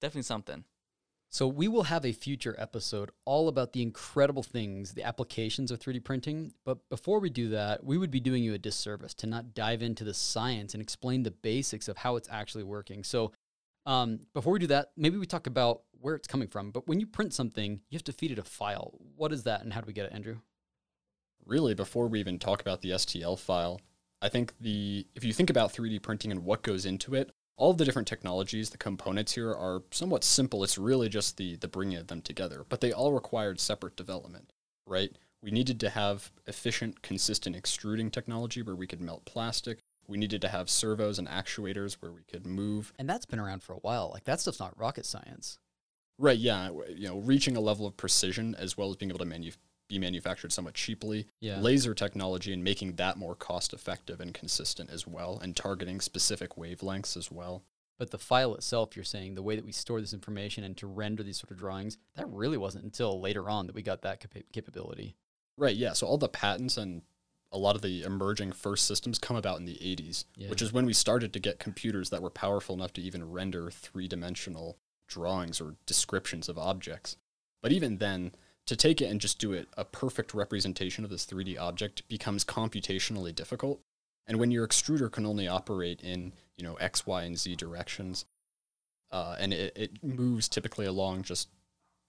definitely 0.00 0.22
something. 0.22 0.64
So 1.32 1.46
we 1.46 1.68
will 1.68 1.84
have 1.84 2.04
a 2.04 2.12
future 2.12 2.56
episode 2.58 3.12
all 3.24 3.46
about 3.46 3.72
the 3.72 3.82
incredible 3.82 4.42
things, 4.42 4.94
the 4.94 5.04
applications 5.04 5.70
of 5.70 5.78
3D 5.78 6.02
printing. 6.02 6.52
But 6.64 6.88
before 6.88 7.20
we 7.20 7.30
do 7.30 7.50
that, 7.50 7.84
we 7.84 7.98
would 7.98 8.10
be 8.10 8.18
doing 8.18 8.42
you 8.42 8.52
a 8.52 8.58
disservice 8.58 9.14
to 9.14 9.28
not 9.28 9.54
dive 9.54 9.80
into 9.80 10.02
the 10.02 10.12
science 10.12 10.74
and 10.74 10.82
explain 10.82 11.22
the 11.22 11.30
basics 11.30 11.86
of 11.86 11.98
how 11.98 12.16
it's 12.16 12.28
actually 12.32 12.64
working. 12.64 13.04
So 13.04 13.30
um, 13.86 14.20
before 14.34 14.52
we 14.52 14.58
do 14.58 14.66
that, 14.68 14.90
maybe 14.96 15.18
we 15.18 15.26
talk 15.26 15.46
about 15.46 15.82
where 16.00 16.16
it's 16.16 16.26
coming 16.26 16.48
from. 16.48 16.72
But 16.72 16.88
when 16.88 16.98
you 16.98 17.06
print 17.06 17.32
something, 17.32 17.80
you 17.90 17.96
have 17.96 18.04
to 18.04 18.12
feed 18.12 18.32
it 18.32 18.38
a 18.38 18.44
file. 18.44 18.98
What 19.16 19.32
is 19.32 19.44
that, 19.44 19.62
and 19.62 19.72
how 19.72 19.80
do 19.80 19.86
we 19.86 19.92
get 19.92 20.06
it, 20.06 20.12
Andrew? 20.12 20.38
Really, 21.46 21.74
before 21.74 22.08
we 22.08 22.18
even 22.18 22.40
talk 22.40 22.60
about 22.60 22.82
the 22.82 22.90
STL 22.90 23.38
file, 23.38 23.80
I 24.20 24.28
think 24.28 24.52
the 24.60 25.06
if 25.14 25.24
you 25.24 25.32
think 25.32 25.48
about 25.48 25.72
3D 25.72 26.02
printing 26.02 26.30
and 26.30 26.44
what 26.44 26.62
goes 26.62 26.84
into 26.86 27.14
it, 27.14 27.30
all 27.60 27.74
the 27.74 27.84
different 27.84 28.08
technologies, 28.08 28.70
the 28.70 28.78
components 28.78 29.32
here 29.32 29.50
are 29.50 29.82
somewhat 29.90 30.24
simple. 30.24 30.64
It's 30.64 30.78
really 30.78 31.10
just 31.10 31.36
the 31.36 31.56
the 31.56 31.68
bringing 31.68 31.98
of 31.98 32.06
them 32.06 32.22
together, 32.22 32.64
but 32.68 32.80
they 32.80 32.90
all 32.90 33.12
required 33.12 33.60
separate 33.60 33.96
development, 33.96 34.52
right? 34.86 35.12
We 35.42 35.50
needed 35.50 35.78
to 35.80 35.90
have 35.90 36.32
efficient, 36.46 37.02
consistent 37.02 37.54
extruding 37.54 38.10
technology 38.10 38.62
where 38.62 38.74
we 38.74 38.86
could 38.86 39.00
melt 39.00 39.24
plastic. 39.26 39.78
We 40.06 40.18
needed 40.18 40.40
to 40.42 40.48
have 40.48 40.68
servos 40.68 41.18
and 41.18 41.28
actuators 41.28 41.94
where 42.00 42.10
we 42.10 42.22
could 42.22 42.46
move. 42.46 42.92
And 42.98 43.08
that's 43.08 43.26
been 43.26 43.38
around 43.38 43.62
for 43.62 43.74
a 43.74 43.78
while. 43.78 44.10
Like 44.12 44.24
that 44.24 44.40
stuff's 44.40 44.60
not 44.60 44.78
rocket 44.78 45.06
science. 45.06 45.58
Right, 46.18 46.38
yeah, 46.38 46.70
you 46.94 47.08
know, 47.08 47.18
reaching 47.18 47.56
a 47.56 47.60
level 47.60 47.86
of 47.86 47.96
precision 47.96 48.54
as 48.58 48.76
well 48.76 48.90
as 48.90 48.96
being 48.96 49.10
able 49.10 49.20
to 49.20 49.24
manu- 49.24 49.52
be 49.90 49.98
manufactured 49.98 50.52
somewhat 50.52 50.72
cheaply. 50.74 51.26
Yeah. 51.40 51.60
Laser 51.60 51.92
technology 51.94 52.52
and 52.54 52.64
making 52.64 52.94
that 52.96 53.18
more 53.18 53.34
cost 53.34 53.74
effective 53.74 54.20
and 54.20 54.32
consistent 54.32 54.88
as 54.88 55.06
well, 55.06 55.38
and 55.42 55.54
targeting 55.54 56.00
specific 56.00 56.56
wavelengths 56.56 57.16
as 57.16 57.30
well. 57.30 57.62
But 57.98 58.10
the 58.12 58.18
file 58.18 58.54
itself, 58.54 58.96
you're 58.96 59.04
saying, 59.04 59.34
the 59.34 59.42
way 59.42 59.56
that 59.56 59.64
we 59.66 59.72
store 59.72 60.00
this 60.00 60.14
information 60.14 60.64
and 60.64 60.74
to 60.78 60.86
render 60.86 61.22
these 61.22 61.38
sort 61.38 61.50
of 61.50 61.58
drawings, 61.58 61.98
that 62.16 62.26
really 62.30 62.56
wasn't 62.56 62.84
until 62.84 63.20
later 63.20 63.50
on 63.50 63.66
that 63.66 63.74
we 63.74 63.82
got 63.82 64.00
that 64.02 64.20
capa- 64.20 64.44
capability. 64.52 65.16
Right, 65.58 65.76
yeah. 65.76 65.92
So 65.92 66.06
all 66.06 66.16
the 66.16 66.28
patents 66.28 66.78
and 66.78 67.02
a 67.52 67.58
lot 67.58 67.76
of 67.76 67.82
the 67.82 68.02
emerging 68.04 68.52
first 68.52 68.86
systems 68.86 69.18
come 69.18 69.36
about 69.36 69.58
in 69.58 69.66
the 69.66 69.74
80s, 69.82 70.24
Yeah. 70.36 70.48
which 70.48 70.62
is 70.62 70.72
when 70.72 70.86
we 70.86 70.92
started 70.94 71.32
to 71.34 71.40
get 71.40 71.58
computers 71.58 72.08
that 72.10 72.22
were 72.22 72.30
powerful 72.30 72.74
enough 72.74 72.92
to 72.94 73.02
even 73.02 73.28
render 73.30 73.70
three 73.70 74.08
dimensional 74.08 74.78
drawings 75.08 75.60
or 75.60 75.74
descriptions 75.84 76.48
of 76.48 76.56
objects. 76.56 77.16
But 77.60 77.72
even 77.72 77.98
then, 77.98 78.32
to 78.70 78.76
take 78.76 79.02
it 79.02 79.10
and 79.10 79.20
just 79.20 79.40
do 79.40 79.52
it 79.52 79.68
a 79.76 79.84
perfect 79.84 80.32
representation 80.32 81.02
of 81.02 81.10
this 81.10 81.26
3D 81.26 81.58
object 81.58 82.08
becomes 82.08 82.44
computationally 82.44 83.34
difficult. 83.34 83.80
And 84.28 84.38
when 84.38 84.52
your 84.52 84.66
extruder 84.66 85.10
can 85.10 85.26
only 85.26 85.48
operate 85.48 86.00
in, 86.02 86.32
you 86.56 86.62
know, 86.62 86.76
X, 86.76 87.04
Y, 87.04 87.24
and 87.24 87.36
Z 87.36 87.56
directions, 87.56 88.26
uh, 89.10 89.34
and 89.40 89.52
it, 89.52 89.72
it 89.76 90.04
moves 90.04 90.48
typically 90.48 90.86
along 90.86 91.24
just 91.24 91.48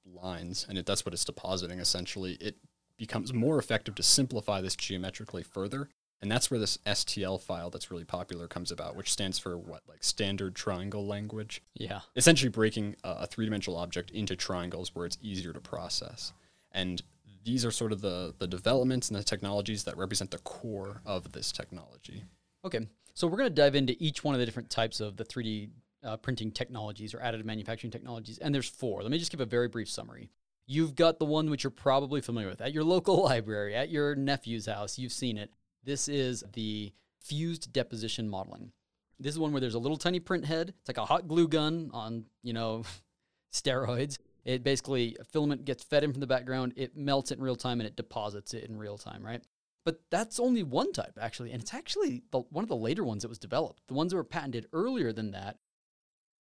lines, 0.06 0.68
and 0.70 0.78
it, 0.78 0.86
that's 0.86 1.04
what 1.04 1.16
it's 1.16 1.26
depositing 1.26 1.80
essentially, 1.80 2.34
it 2.34 2.58
becomes 2.96 3.34
more 3.34 3.58
effective 3.58 3.96
to 3.96 4.04
simplify 4.04 4.62
this 4.62 4.76
geometrically 4.76 5.42
further. 5.42 5.90
And 6.22 6.32
that's 6.32 6.52
where 6.52 6.60
this 6.60 6.78
STL 6.86 7.42
file 7.42 7.72
that's 7.72 7.90
really 7.90 8.04
popular 8.04 8.48
comes 8.48 8.72
about, 8.72 8.96
which 8.96 9.12
stands 9.12 9.40
for 9.40 9.58
what, 9.58 9.82
like 9.90 10.04
standard 10.04 10.54
triangle 10.54 11.08
language? 11.08 11.64
Yeah. 11.74 12.02
Essentially 12.16 12.50
breaking 12.50 12.98
uh, 13.04 13.16
a 13.22 13.26
three 13.26 13.46
dimensional 13.46 13.80
object 13.80 14.12
into 14.12 14.36
triangles 14.36 14.94
where 14.94 15.08
it's 15.08 15.18
easier 15.24 15.54
to 15.54 15.60
process. 15.60 16.34
And 16.72 17.02
these 17.44 17.66
are 17.66 17.72
sort 17.72 17.92
of 17.92 18.02
the, 18.02 18.34
the 18.38 18.48
developments 18.48 19.10
and 19.10 19.18
the 19.18 19.24
technologies 19.24 19.84
that 19.86 19.98
represent 19.98 20.32
the 20.32 20.38
core 20.40 21.02
of 21.06 21.32
this 21.32 21.52
technology. 21.52 22.24
Okay. 22.64 22.88
So 23.14 23.28
we're 23.28 23.38
going 23.38 23.50
to 23.50 23.56
dive 23.56 23.76
into 23.76 23.96
each 24.00 24.24
one 24.24 24.36
of 24.36 24.40
the 24.40 24.46
different 24.46 24.70
types 24.70 25.00
of 25.00 25.18
the 25.18 25.26
3D 25.26 25.70
uh, 26.04 26.18
printing 26.18 26.52
technologies 26.52 27.14
or 27.14 27.20
additive 27.20 27.46
manufacturing 27.46 27.92
technologies. 27.92 28.38
And 28.38 28.54
there's 28.54 28.70
four. 28.70 29.02
Let 29.02 29.12
me 29.12 29.18
just 29.18 29.32
give 29.32 29.42
a 29.42 29.46
very 29.46 29.68
brief 29.68 29.90
summary. 29.90 30.30
You've 30.66 30.96
got 30.96 31.20
the 31.20 31.26
one 31.26 31.50
which 31.50 31.64
you're 31.64 31.72
probably 31.72 32.22
familiar 32.22 32.48
with 32.48 32.62
at 32.62 32.74
your 32.74 32.84
local 32.84 33.24
library, 33.24 33.76
at 33.76 33.90
your 33.90 34.16
nephew's 34.16 34.68
house. 34.68 34.98
You've 34.98 35.12
seen 35.12 35.38
it. 35.38 35.52
This 35.84 36.08
is 36.08 36.44
the 36.54 36.94
fused 37.20 37.74
deposition 37.74 38.30
modeling. 38.30 38.72
This 39.20 39.34
is 39.34 39.40
one 39.40 39.52
where 39.52 39.62
there's 39.62 39.76
a 39.76 39.80
little 39.80 39.98
tiny 39.98 40.20
print 40.20 40.46
head. 40.46 40.70
It's 40.70 40.90
like 40.90 40.98
a 40.98 41.06
hot 41.06 41.28
glue 41.28 41.48
gun 41.48 41.92
on, 41.94 42.26
you 42.42 42.54
know, 42.54 42.84
steroids. 43.54 44.18
It 44.44 44.64
basically, 44.64 45.16
a 45.20 45.24
filament 45.24 45.66
gets 45.66 45.84
fed 45.84 46.04
in 46.04 46.12
from 46.12 46.22
the 46.22 46.28
background, 46.28 46.74
it 46.76 46.98
melts 46.98 47.32
it 47.32 47.38
in 47.38 47.44
real 47.44 47.56
time, 47.56 47.80
and 47.80 47.88
it 47.88 47.96
deposits 47.96 48.54
it 48.54 48.64
in 48.64 48.78
real 48.78 48.98
time, 48.98 49.24
right? 49.24 49.44
But 49.84 50.02
that's 50.10 50.40
only 50.40 50.64
one 50.64 50.94
type, 50.94 51.18
actually. 51.20 51.52
And 51.52 51.62
it's 51.62 51.74
actually 51.74 52.24
the, 52.32 52.40
one 52.50 52.64
of 52.64 52.70
the 52.70 52.76
later 52.76 53.04
ones 53.04 53.24
that 53.24 53.30
was 53.30 53.40
developed. 53.40 53.82
The 53.88 53.94
ones 53.94 54.12
that 54.12 54.18
were 54.18 54.24
patented 54.24 54.68
earlier 54.74 55.12
than 55.12 55.32
that. 55.32 55.58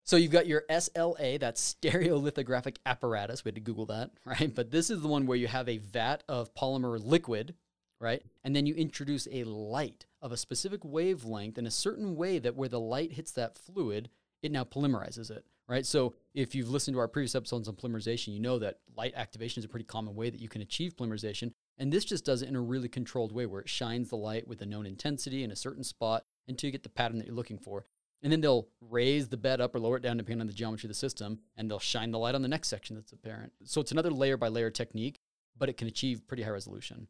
So 0.03 0.15
you've 0.15 0.31
got 0.31 0.47
your 0.47 0.63
SLA, 0.69 1.39
that's 1.39 1.75
stereolithographic 1.81 2.77
apparatus. 2.85 3.43
We 3.43 3.49
had 3.49 3.55
to 3.55 3.61
Google 3.61 3.85
that, 3.87 4.11
right? 4.25 4.53
But 4.53 4.71
this 4.71 4.89
is 4.89 5.01
the 5.01 5.07
one 5.07 5.25
where 5.25 5.37
you 5.37 5.47
have 5.47 5.69
a 5.69 5.77
vat 5.77 6.23
of 6.27 6.53
polymer 6.53 7.03
liquid, 7.03 7.55
right? 7.99 8.23
And 8.43 8.55
then 8.55 8.65
you 8.65 8.73
introduce 8.75 9.27
a 9.31 9.43
light 9.43 10.05
of 10.21 10.31
a 10.31 10.37
specific 10.37 10.81
wavelength 10.83 11.57
in 11.57 11.67
a 11.67 11.71
certain 11.71 12.15
way 12.15 12.39
that 12.39 12.55
where 12.55 12.69
the 12.69 12.79
light 12.79 13.13
hits 13.13 13.31
that 13.33 13.57
fluid, 13.57 14.09
it 14.41 14.51
now 14.51 14.63
polymerizes 14.63 15.29
it, 15.29 15.45
right? 15.71 15.85
So 15.85 16.15
if 16.33 16.53
you've 16.53 16.69
listened 16.69 16.95
to 16.95 16.99
our 16.99 17.07
previous 17.07 17.33
episodes 17.33 17.69
on 17.69 17.75
polymerization, 17.75 18.33
you 18.33 18.41
know 18.41 18.59
that 18.59 18.79
light 18.97 19.13
activation 19.15 19.61
is 19.61 19.65
a 19.65 19.69
pretty 19.69 19.85
common 19.85 20.15
way 20.15 20.29
that 20.29 20.41
you 20.41 20.49
can 20.49 20.61
achieve 20.61 20.97
polymerization. 20.97 21.53
And 21.77 21.93
this 21.93 22.03
just 22.03 22.25
does 22.25 22.41
it 22.41 22.49
in 22.49 22.57
a 22.57 22.61
really 22.61 22.89
controlled 22.89 23.31
way 23.31 23.45
where 23.45 23.61
it 23.61 23.69
shines 23.69 24.09
the 24.09 24.17
light 24.17 24.45
with 24.49 24.61
a 24.61 24.65
known 24.65 24.85
intensity 24.85 25.45
in 25.45 25.51
a 25.51 25.55
certain 25.55 25.85
spot 25.85 26.25
until 26.49 26.67
you 26.67 26.73
get 26.73 26.83
the 26.83 26.89
pattern 26.89 27.19
that 27.19 27.25
you're 27.25 27.35
looking 27.35 27.57
for. 27.57 27.85
And 28.21 28.31
then 28.33 28.41
they'll 28.41 28.67
raise 28.81 29.29
the 29.29 29.37
bed 29.37 29.61
up 29.61 29.73
or 29.73 29.79
lower 29.79 29.95
it 29.95 30.03
down 30.03 30.17
depending 30.17 30.41
on 30.41 30.47
the 30.47 30.53
geometry 30.53 30.87
of 30.87 30.91
the 30.91 30.99
system, 30.99 31.39
and 31.55 31.71
they'll 31.71 31.79
shine 31.79 32.11
the 32.11 32.19
light 32.19 32.35
on 32.35 32.41
the 32.41 32.49
next 32.49 32.67
section 32.67 32.97
that's 32.97 33.13
apparent. 33.13 33.53
So 33.63 33.79
it's 33.79 33.93
another 33.93 34.11
layer 34.11 34.35
by 34.35 34.49
layer 34.49 34.69
technique, 34.69 35.21
but 35.57 35.69
it 35.69 35.77
can 35.77 35.87
achieve 35.87 36.27
pretty 36.27 36.43
high 36.43 36.49
resolution. 36.49 37.07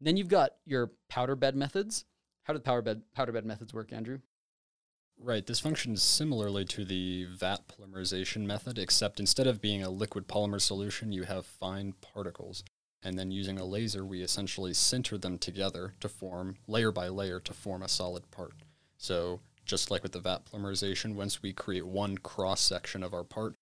Then 0.00 0.16
you've 0.16 0.28
got 0.28 0.52
your 0.64 0.92
powder 1.08 1.34
bed 1.34 1.56
methods. 1.56 2.04
How 2.44 2.52
do 2.52 2.60
the 2.60 2.62
powder 2.62 2.82
bed 2.82 3.02
powder 3.14 3.32
bed 3.32 3.44
methods 3.44 3.74
work, 3.74 3.92
Andrew? 3.92 4.20
Right. 5.18 5.46
This 5.46 5.60
functions 5.60 6.02
similarly 6.02 6.64
to 6.66 6.84
the 6.84 7.24
vat 7.24 7.62
polymerization 7.68 8.46
method, 8.46 8.78
except 8.78 9.18
instead 9.18 9.46
of 9.46 9.60
being 9.60 9.82
a 9.82 9.90
liquid 9.90 10.28
polymer 10.28 10.60
solution, 10.60 11.12
you 11.12 11.24
have 11.24 11.46
fine 11.46 11.94
particles. 12.00 12.62
And 13.02 13.18
then 13.18 13.30
using 13.30 13.58
a 13.58 13.64
laser, 13.64 14.04
we 14.04 14.22
essentially 14.22 14.74
sinter 14.74 15.18
them 15.18 15.38
together 15.38 15.94
to 16.00 16.08
form, 16.08 16.56
layer 16.66 16.92
by 16.92 17.08
layer, 17.08 17.40
to 17.40 17.54
form 17.54 17.82
a 17.82 17.88
solid 17.88 18.30
part. 18.30 18.54
So, 18.98 19.40
just 19.64 19.90
like 19.90 20.02
with 20.02 20.12
the 20.12 20.20
vat 20.20 20.44
polymerization, 20.44 21.14
once 21.14 21.42
we 21.42 21.52
create 21.52 21.86
one 21.86 22.18
cross 22.18 22.60
section 22.60 23.02
of 23.02 23.12
our 23.12 23.24
part, 23.24 23.54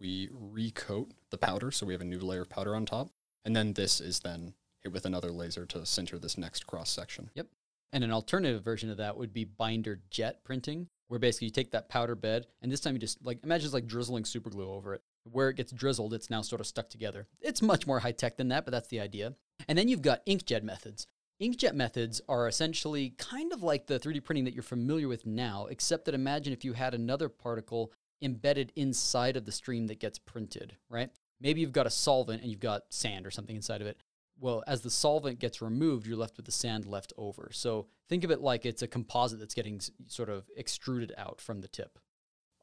we 0.00 0.28
recoat 0.28 1.10
the 1.30 1.38
powder, 1.38 1.70
so 1.70 1.86
we 1.86 1.94
have 1.94 2.00
a 2.00 2.04
new 2.04 2.18
layer 2.18 2.42
of 2.42 2.50
powder 2.50 2.74
on 2.74 2.84
top. 2.84 3.10
And 3.44 3.54
then 3.54 3.74
this 3.74 4.00
is 4.00 4.20
then 4.20 4.54
hit 4.80 4.92
with 4.92 5.06
another 5.06 5.30
laser 5.30 5.66
to 5.66 5.78
sinter 5.78 6.20
this 6.20 6.36
next 6.36 6.66
cross 6.66 6.90
section. 6.90 7.30
Yep. 7.34 7.46
And 7.92 8.04
an 8.04 8.12
alternative 8.12 8.64
version 8.64 8.90
of 8.90 8.96
that 8.96 9.16
would 9.16 9.32
be 9.32 9.44
binder 9.44 10.00
jet 10.10 10.42
printing, 10.44 10.88
where 11.08 11.20
basically 11.20 11.46
you 11.46 11.52
take 11.52 11.72
that 11.72 11.88
powder 11.88 12.14
bed 12.14 12.46
and 12.60 12.70
this 12.70 12.80
time 12.80 12.94
you 12.94 12.98
just 12.98 13.24
like 13.24 13.38
imagine 13.44 13.66
it's 13.66 13.74
like 13.74 13.86
drizzling 13.86 14.24
super 14.24 14.50
glue 14.50 14.70
over 14.70 14.94
it. 14.94 15.02
Where 15.24 15.48
it 15.48 15.56
gets 15.56 15.72
drizzled, 15.72 16.14
it's 16.14 16.30
now 16.30 16.42
sort 16.42 16.60
of 16.60 16.66
stuck 16.66 16.90
together. 16.90 17.28
It's 17.40 17.62
much 17.62 17.86
more 17.86 18.00
high 18.00 18.12
tech 18.12 18.36
than 18.36 18.48
that, 18.48 18.64
but 18.64 18.72
that's 18.72 18.88
the 18.88 19.00
idea. 19.00 19.34
And 19.68 19.78
then 19.78 19.88
you've 19.88 20.02
got 20.02 20.26
inkjet 20.26 20.62
methods. 20.62 21.06
Inkjet 21.40 21.74
methods 21.74 22.20
are 22.28 22.48
essentially 22.48 23.10
kind 23.18 23.52
of 23.52 23.62
like 23.62 23.86
the 23.86 23.98
3D 23.98 24.24
printing 24.24 24.44
that 24.44 24.54
you're 24.54 24.62
familiar 24.62 25.08
with 25.08 25.26
now, 25.26 25.66
except 25.66 26.04
that 26.04 26.14
imagine 26.14 26.52
if 26.52 26.64
you 26.64 26.72
had 26.72 26.94
another 26.94 27.28
particle 27.28 27.92
embedded 28.20 28.72
inside 28.76 29.36
of 29.36 29.44
the 29.44 29.52
stream 29.52 29.88
that 29.88 30.00
gets 30.00 30.18
printed, 30.18 30.76
right? 30.88 31.10
Maybe 31.40 31.60
you've 31.60 31.72
got 31.72 31.86
a 31.86 31.90
solvent 31.90 32.42
and 32.42 32.50
you've 32.50 32.60
got 32.60 32.82
sand 32.90 33.26
or 33.26 33.30
something 33.30 33.56
inside 33.56 33.80
of 33.80 33.86
it. 33.86 33.98
Well, 34.42 34.64
as 34.66 34.80
the 34.80 34.90
solvent 34.90 35.38
gets 35.38 35.62
removed, 35.62 36.04
you're 36.04 36.16
left 36.16 36.36
with 36.36 36.46
the 36.46 36.52
sand 36.52 36.84
left 36.84 37.12
over. 37.16 37.50
So 37.52 37.86
think 38.08 38.24
of 38.24 38.32
it 38.32 38.40
like 38.40 38.66
it's 38.66 38.82
a 38.82 38.88
composite 38.88 39.38
that's 39.38 39.54
getting 39.54 39.80
sort 40.08 40.28
of 40.28 40.50
extruded 40.56 41.12
out 41.16 41.40
from 41.40 41.60
the 41.60 41.68
tip. 41.68 42.00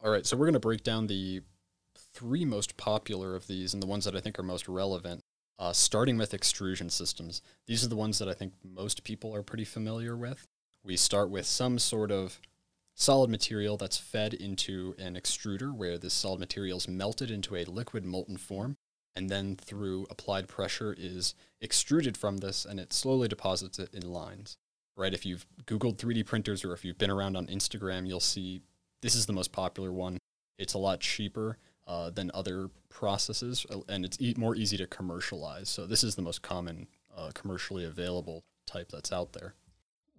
All 0.04 0.12
right, 0.12 0.26
so 0.26 0.36
we're 0.36 0.46
going 0.46 0.54
to 0.56 0.60
break 0.60 0.84
down 0.84 1.08
the 1.08 1.42
three 2.14 2.44
most 2.44 2.76
popular 2.76 3.34
of 3.34 3.48
these 3.48 3.74
and 3.74 3.82
the 3.82 3.88
ones 3.88 4.04
that 4.04 4.14
I 4.14 4.20
think 4.20 4.38
are 4.38 4.44
most 4.44 4.68
relevant, 4.68 5.24
uh, 5.58 5.72
starting 5.72 6.18
with 6.18 6.34
extrusion 6.34 6.90
systems. 6.90 7.42
These 7.66 7.86
are 7.86 7.90
the 7.90 7.96
ones 7.96 8.20
that 8.20 8.28
I 8.28 8.34
think 8.34 8.56
most 8.62 9.06
people 9.06 9.34
are 9.34 9.42
pretty 9.42 9.66
familiar 9.66 10.18
with. 10.18 10.50
We 10.84 10.98
start 10.98 11.30
with 11.30 11.46
some 11.46 11.80
sort 11.80 12.12
of 12.12 12.42
solid 12.94 13.30
material 13.30 13.78
that's 13.78 13.98
fed 13.98 14.34
into 14.34 14.96
an 15.00 15.16
extruder 15.16 15.74
where 15.74 15.98
this 15.98 16.14
solid 16.14 16.42
material 16.42 16.78
is 16.78 16.90
melted 16.90 17.32
into 17.32 17.56
a 17.56 17.64
liquid 17.64 18.04
molten 18.04 18.36
form 18.36 18.76
and 19.20 19.30
then 19.30 19.58
through 19.58 20.08
applied 20.10 20.48
pressure 20.48 20.96
is 20.98 21.36
extruded 21.60 22.16
from 22.16 22.38
this 22.38 22.64
and 22.64 22.80
it 22.80 22.94
slowly 22.94 23.28
deposits 23.28 23.78
it 23.78 23.94
in 23.94 24.10
lines. 24.10 24.56
Right? 24.96 25.14
If 25.14 25.26
you've 25.26 25.46
Googled 25.66 25.98
3D 25.98 26.26
printers 26.26 26.64
or 26.64 26.72
if 26.72 26.86
you've 26.86 26.98
been 26.98 27.12
around 27.12 27.36
on 27.36 27.46
Instagram, 27.48 28.08
you'll 28.08 28.22
see 28.22 28.62
this 29.02 29.16
is 29.16 29.26
the 29.26 29.34
most 29.34 29.52
popular 29.52 29.92
one. 29.92 30.20
It's 30.58 30.74
a 30.74 30.78
lot 30.78 31.02
cheaper 31.02 31.58
uh, 31.86 32.12
than 32.12 32.32
other 32.34 32.70
processes 32.88 33.66
uh, 33.70 33.80
and 33.90 34.06
it's 34.06 34.18
e- 34.22 34.36
more 34.38 34.56
easy 34.56 34.78
to 34.78 34.88
commercialize. 34.88 35.68
So 35.68 35.86
this 35.86 36.02
is 36.02 36.16
the 36.16 36.22
most 36.22 36.42
common 36.42 36.88
uh, 37.16 37.32
commercially 37.34 37.84
available 37.84 38.46
type 38.66 38.90
that's 38.90 39.12
out 39.12 39.34
there. 39.34 39.54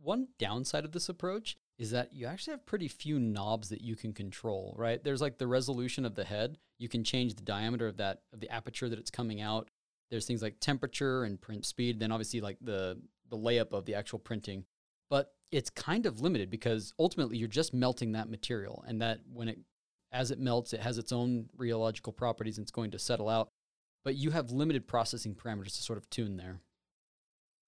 One 0.03 0.29
downside 0.39 0.85
of 0.85 0.93
this 0.93 1.09
approach 1.09 1.57
is 1.81 1.93
that 1.93 2.13
you 2.13 2.27
actually 2.27 2.51
have 2.51 2.67
pretty 2.67 2.89
few 2.89 3.19
knobs 3.19 3.71
that 3.71 3.81
you 3.81 3.97
can 3.97 4.13
control, 4.13 4.75
right? 4.77 5.03
There's 5.03 5.23
like 5.23 5.39
the 5.39 5.47
resolution 5.47 6.05
of 6.05 6.15
the 6.15 6.25
head. 6.25 6.59
You 6.79 6.91
can 6.91 7.03
change 7.05 7.35
the 7.35 7.43
diameter 7.43 7.89
of 7.89 7.97
that 7.97 8.21
of 8.35 8.41
the 8.41 8.51
aperture 8.51 8.91
that 8.91 8.99
it's 8.99 9.11
coming 9.11 9.41
out. 9.41 9.71
There's 10.11 10.27
things 10.27 10.43
like 10.43 10.61
temperature 10.61 11.25
and 11.25 11.41
print 11.41 11.65
speed, 11.65 11.99
then 11.99 12.13
obviously 12.13 12.43
like 12.43 12.59
the 12.61 13.01
the 13.31 13.39
layup 13.39 13.73
of 13.73 13.87
the 13.87 13.95
actual 13.95 14.19
printing. 14.19 14.67
But 15.09 15.33
it's 15.51 15.71
kind 15.71 16.05
of 16.05 16.21
limited 16.21 16.51
because 16.51 16.93
ultimately 16.99 17.39
you're 17.39 17.49
just 17.49 17.73
melting 17.73 18.13
that 18.13 18.29
material 18.29 18.85
and 18.87 19.01
that 19.01 19.21
when 19.33 19.49
it 19.49 19.59
as 20.13 20.31
it 20.31 20.39
melts, 20.39 20.75
it 20.75 20.81
has 20.81 20.99
its 20.99 21.13
own 21.13 21.49
rheological 21.59 22.15
properties 22.15 22.59
and 22.59 22.65
it's 22.65 22.71
going 22.71 22.91
to 22.91 22.99
settle 22.99 23.31
out. 23.31 23.49
But 24.05 24.17
you 24.17 24.33
have 24.33 24.51
limited 24.51 24.87
processing 24.87 25.35
parameters 25.35 25.77
to 25.77 25.83
sort 25.83 25.97
of 25.97 26.11
tune 26.11 26.37
there. 26.37 26.61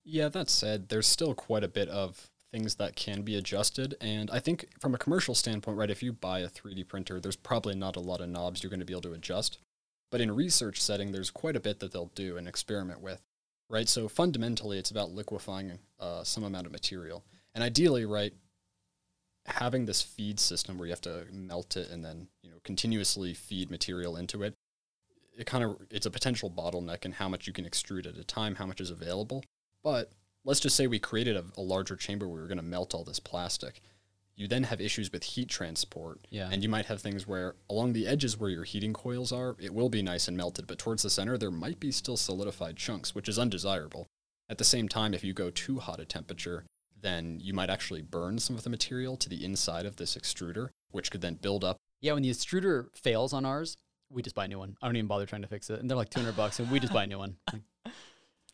Yeah, 0.04 0.28
that 0.28 0.50
said, 0.50 0.88
there's 0.88 1.07
still 1.07 1.35
quite 1.35 1.64
a 1.64 1.69
bit 1.69 1.88
of 1.88 2.28
things 2.52 2.76
that 2.76 2.97
can 2.97 3.23
be 3.23 3.37
adjusted. 3.37 3.94
And 4.00 4.30
I 4.30 4.38
think 4.38 4.68
from 4.78 4.94
a 4.94 4.99
commercial 4.99 5.35
standpoint, 5.35 5.78
right, 5.78 5.90
if 5.90 6.02
you 6.02 6.12
buy 6.12 6.40
a 6.40 6.49
3D 6.49 6.87
printer, 6.87 7.18
there's 7.18 7.37
probably 7.37 7.75
not 7.75 7.97
a 7.97 8.00
lot 8.00 8.21
of 8.21 8.28
knobs 8.28 8.62
you're 8.62 8.71
going 8.71 8.80
to 8.80 8.87
be 8.87 8.92
able 8.92 9.02
to 9.02 9.14
adjust. 9.14 9.59
But 10.11 10.21
in 10.21 10.30
research 10.30 10.80
setting, 10.80 11.12
there's 11.12 11.30
quite 11.30 11.56
a 11.56 11.61
bit 11.61 11.80
that 11.80 11.92
they'll 11.92 12.12
do 12.14 12.37
and 12.37 12.47
experiment 12.47 13.00
with, 13.00 13.23
right? 13.71 13.88
So 13.88 14.09
fundamentally, 14.09 14.78
it's 14.78 14.90
about 14.90 15.12
liquefying 15.12 15.78
uh, 15.99 16.23
some 16.23 16.44
amount 16.44 16.66
of 16.66 16.73
material. 16.73 17.25
And 17.54 17.64
ideally, 17.64 18.04
right, 18.04 18.35
having 19.47 19.87
this 19.87 20.02
feed 20.02 20.38
system 20.38 20.78
where 20.78 20.87
you 20.87 20.92
have 20.92 21.00
to 21.00 21.25
melt 21.32 21.76
it 21.76 21.90
and 21.90 22.04
then 22.04 22.28
you 22.42 22.50
know 22.50 22.56
continuously 22.62 23.35
feed 23.35 23.71
material 23.71 24.16
into 24.16 24.42
it 24.42 24.54
it 25.37 25.47
kind 25.47 25.64
of 25.64 25.76
it's 25.90 26.06
a 26.06 26.11
potential 26.11 26.50
bottleneck 26.50 27.04
in 27.04 27.12
how 27.12 27.28
much 27.28 27.47
you 27.47 27.52
can 27.52 27.64
extrude 27.64 28.06
at 28.06 28.16
a 28.16 28.25
time 28.25 28.54
how 28.54 28.66
much 28.66 28.80
is 28.80 28.90
available 28.90 29.42
but 29.82 30.12
let's 30.44 30.61
just 30.61 30.76
say 30.76 30.87
we 30.87 30.99
created 30.99 31.37
a, 31.37 31.44
a 31.56 31.61
larger 31.62 31.96
chamber 31.96 32.26
where 32.26 32.37
we 32.37 32.40
were 32.42 32.49
going 32.49 32.56
to 32.58 32.62
melt 32.64 32.94
all 32.94 33.04
this 33.04 33.20
plastic 33.20 33.80
you 34.34 34.49
then 34.49 34.62
have 34.64 34.80
issues 34.80 35.12
with 35.12 35.22
heat 35.25 35.49
transport 35.49 36.18
Yeah. 36.30 36.49
and 36.50 36.62
you 36.62 36.68
might 36.68 36.87
have 36.87 37.00
things 37.00 37.26
where 37.26 37.54
along 37.68 37.92
the 37.92 38.06
edges 38.06 38.38
where 38.38 38.49
your 38.50 38.64
heating 38.64 38.92
coils 38.92 39.30
are 39.32 39.56
it 39.61 39.75
will 39.75 39.88
be 39.88 40.02
nice 40.02 40.26
and 40.28 40.37
melted 40.37 40.66
but 40.66 40.78
towards 40.78 41.02
the 41.02 41.11
center 41.11 41.37
there 41.38 41.50
might 41.50 41.78
be 41.80 41.92
still 41.92 42.16
solidified 42.16 42.76
chunks 42.76 43.14
which 43.14 43.28
is 43.28 43.38
undesirable 43.38 44.06
at 44.49 44.58
the 44.58 44.64
same 44.64 44.88
time 44.88 45.14
if 45.14 45.22
you 45.25 45.32
go 45.32 45.50
too 45.50 45.78
hot 45.78 46.00
a 46.00 46.04
temperature 46.04 46.64
then 47.00 47.38
you 47.42 47.52
might 47.52 47.68
actually 47.70 48.00
burn 48.02 48.38
some 48.38 48.56
of 48.56 48.62
the 48.64 48.70
material 48.70 49.16
to 49.16 49.28
the 49.28 49.44
inside 49.44 49.87
of 49.87 49.96
this 49.96 50.16
extruder 50.16 50.68
which 50.92 51.11
could 51.11 51.20
then 51.20 51.34
build 51.34 51.64
up 51.64 51.76
Yeah, 52.00 52.12
when 52.14 52.22
the 52.22 52.30
extruder 52.30 52.87
fails 52.94 53.32
on 53.32 53.44
ours, 53.44 53.76
we 54.11 54.22
just 54.22 54.37
buy 54.37 54.44
a 54.44 54.49
new 54.49 54.58
one. 54.58 54.76
I 54.82 54.87
don't 54.87 54.96
even 54.96 55.06
bother 55.06 55.25
trying 55.26 55.42
to 55.42 55.49
fix 55.49 55.70
it. 55.70 55.80
And 55.80 55.88
they're 55.88 55.96
like 55.96 56.11
200 56.11 56.37
bucks, 56.37 56.58
and 56.61 56.70
we 56.70 56.78
just 56.80 56.92
buy 56.92 57.04
a 57.04 57.06
new 57.06 57.18
one. 57.18 57.37
Like, 57.50 57.62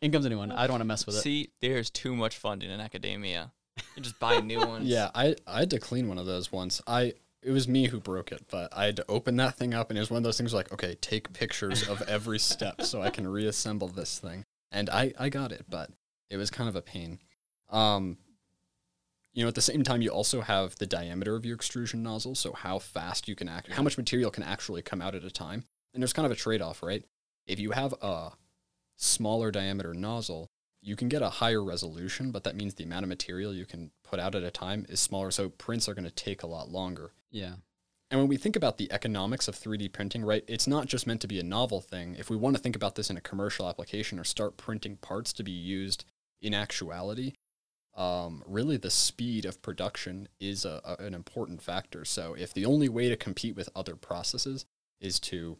in 0.00 0.12
comes 0.12 0.25
a 0.25 0.28
new 0.28 0.38
one. 0.38 0.52
I 0.52 0.67
don't 0.67 0.75
want 0.75 0.81
to 0.83 0.87
mess 0.87 1.07
with 1.07 1.17
it. 1.17 1.21
See, 1.21 1.50
there's 1.61 1.90
too 1.90 2.14
much 2.14 2.37
funding 2.37 2.71
in 2.71 2.81
academia. 2.81 3.52
You 3.97 4.02
just 4.02 4.19
buy 4.19 4.40
new 4.40 4.59
ones. 4.67 4.87
Yeah, 4.87 5.11
I, 5.14 5.37
I 5.47 5.61
had 5.61 5.71
to 5.71 5.78
clean 5.78 6.09
one 6.09 6.19
of 6.19 6.26
those 6.26 6.52
once. 6.52 6.81
I 6.87 7.14
it 7.43 7.52
was 7.52 7.69
me 7.69 7.87
who 7.87 8.00
broke 8.00 8.33
it, 8.33 8.47
but 8.50 8.69
I 8.76 8.87
had 8.87 8.97
to 8.97 9.05
open 9.09 9.37
that 9.37 9.57
thing 9.57 9.73
up, 9.73 9.90
and 9.90 9.97
it 9.97 10.00
was 10.00 10.11
one 10.11 10.19
of 10.19 10.25
those 10.25 10.37
things 10.37 10.52
like, 10.52 10.73
okay, 10.73 10.97
take 11.00 11.33
pictures 11.33 11.88
of 11.88 12.02
every 12.02 12.38
step 12.38 12.83
so 12.83 13.00
I 13.00 13.11
can 13.11 13.28
reassemble 13.28 13.88
this 13.88 14.19
thing. 14.19 14.45
And 14.73 14.90
I 14.90 15.12
I 15.19 15.28
got 15.28 15.52
it, 15.52 15.64
but 15.69 15.90
it 16.31 16.37
was 16.37 16.50
kind 16.50 16.69
of 16.69 16.76
a 16.76 16.83
pain. 16.83 17.21
Um, 17.71 18.19
you 19.33 19.45
know, 19.45 19.49
at 19.49 19.55
the 19.55 19.62
same 19.62 19.83
time, 19.85 20.02
you 20.02 20.11
also 20.11 20.40
have 20.40 20.76
the 20.76 20.87
diameter 20.87 21.37
of 21.37 21.45
your 21.45 21.55
extrusion 21.55 22.02
nozzle, 22.02 22.35
so 22.35 22.52
how 22.52 22.78
fast 22.78 23.28
you 23.28 23.35
can 23.35 23.49
act, 23.49 23.71
how 23.71 23.83
much 23.83 23.97
material 23.97 24.31
can 24.31 24.43
actually 24.43 24.83
come 24.83 25.00
out 25.00 25.14
at 25.14 25.23
a 25.23 25.31
time. 25.31 25.64
And 25.95 26.02
there's 26.02 26.12
kind 26.12 26.26
of 26.26 26.33
a 26.33 26.37
trade-off, 26.37 26.83
right? 26.83 27.05
If 27.47 27.61
you 27.61 27.71
have 27.71 27.95
a 28.02 28.33
smaller 28.99 29.50
diameter 29.50 29.95
nozzle, 29.95 30.50
you 30.83 30.97
can 30.97 31.09
get 31.09 31.23
a 31.23 31.31
higher 31.31 31.64
resolution, 31.64 32.31
but 32.31 32.45
that 32.45 32.57
means 32.57 32.75
the 32.75 32.85
amount 32.85 33.05
of 33.05 33.09
material 33.09 33.55
you 33.55 33.64
can 33.64 33.90
put 34.05 34.21
out 34.21 34.35
at 34.35 34.43
a 34.43 34.50
time 34.50 34.85
is 34.88 35.00
smaller, 35.00 35.31
so 35.31 35.49
prints 35.49 35.88
are 35.88 35.95
going 35.95 36.05
to 36.05 36.11
take 36.11 36.43
a 36.43 36.47
lot 36.47 36.71
longer. 36.71 37.12
Yeah. 37.31 37.55
And 38.11 38.21
when 38.21 38.28
we 38.28 38.37
think 38.37 38.57
about 38.57 38.78
the 38.78 38.90
economics 38.90 39.49
of 39.49 39.55
3D 39.55 39.93
printing, 39.93 40.25
right, 40.25 40.45
it's 40.47 40.67
not 40.67 40.87
just 40.87 41.07
meant 41.07 41.21
to 41.23 41.28
be 41.28 41.38
a 41.38 41.45
novel 41.45 41.81
thing. 41.81 42.17
If 42.19 42.31
we 42.31 42.37
want 42.37 42.57
to 42.57 42.62
think 42.62 42.76
about 42.76 42.95
this 42.95 43.11
in 43.11 43.17
a 43.17 43.23
commercial 43.23 43.69
application 43.69 44.19
or 44.19 44.25
start 44.25 44.57
printing 44.57 44.97
parts 44.97 45.33
to 45.35 45.43
be 45.43 45.52
used 45.52 46.05
in 46.40 46.55
actuality, 46.55 47.35
um, 47.95 48.43
really 48.47 48.76
the 48.76 48.90
speed 48.90 49.45
of 49.45 49.61
production 49.61 50.28
is 50.40 50.64
a, 50.64 50.81
a, 50.85 51.05
an 51.05 51.14
important 51.14 51.61
factor. 51.61 52.05
So 52.05 52.35
if 52.35 52.55
the 52.55 52.64
only 52.64 52.88
way 52.88 53.09
to 53.09 53.17
compete 53.17 53.57
with 53.57 53.69
other 53.75 53.97
processes 53.97 54.64
is 55.00 55.21
to 55.21 55.59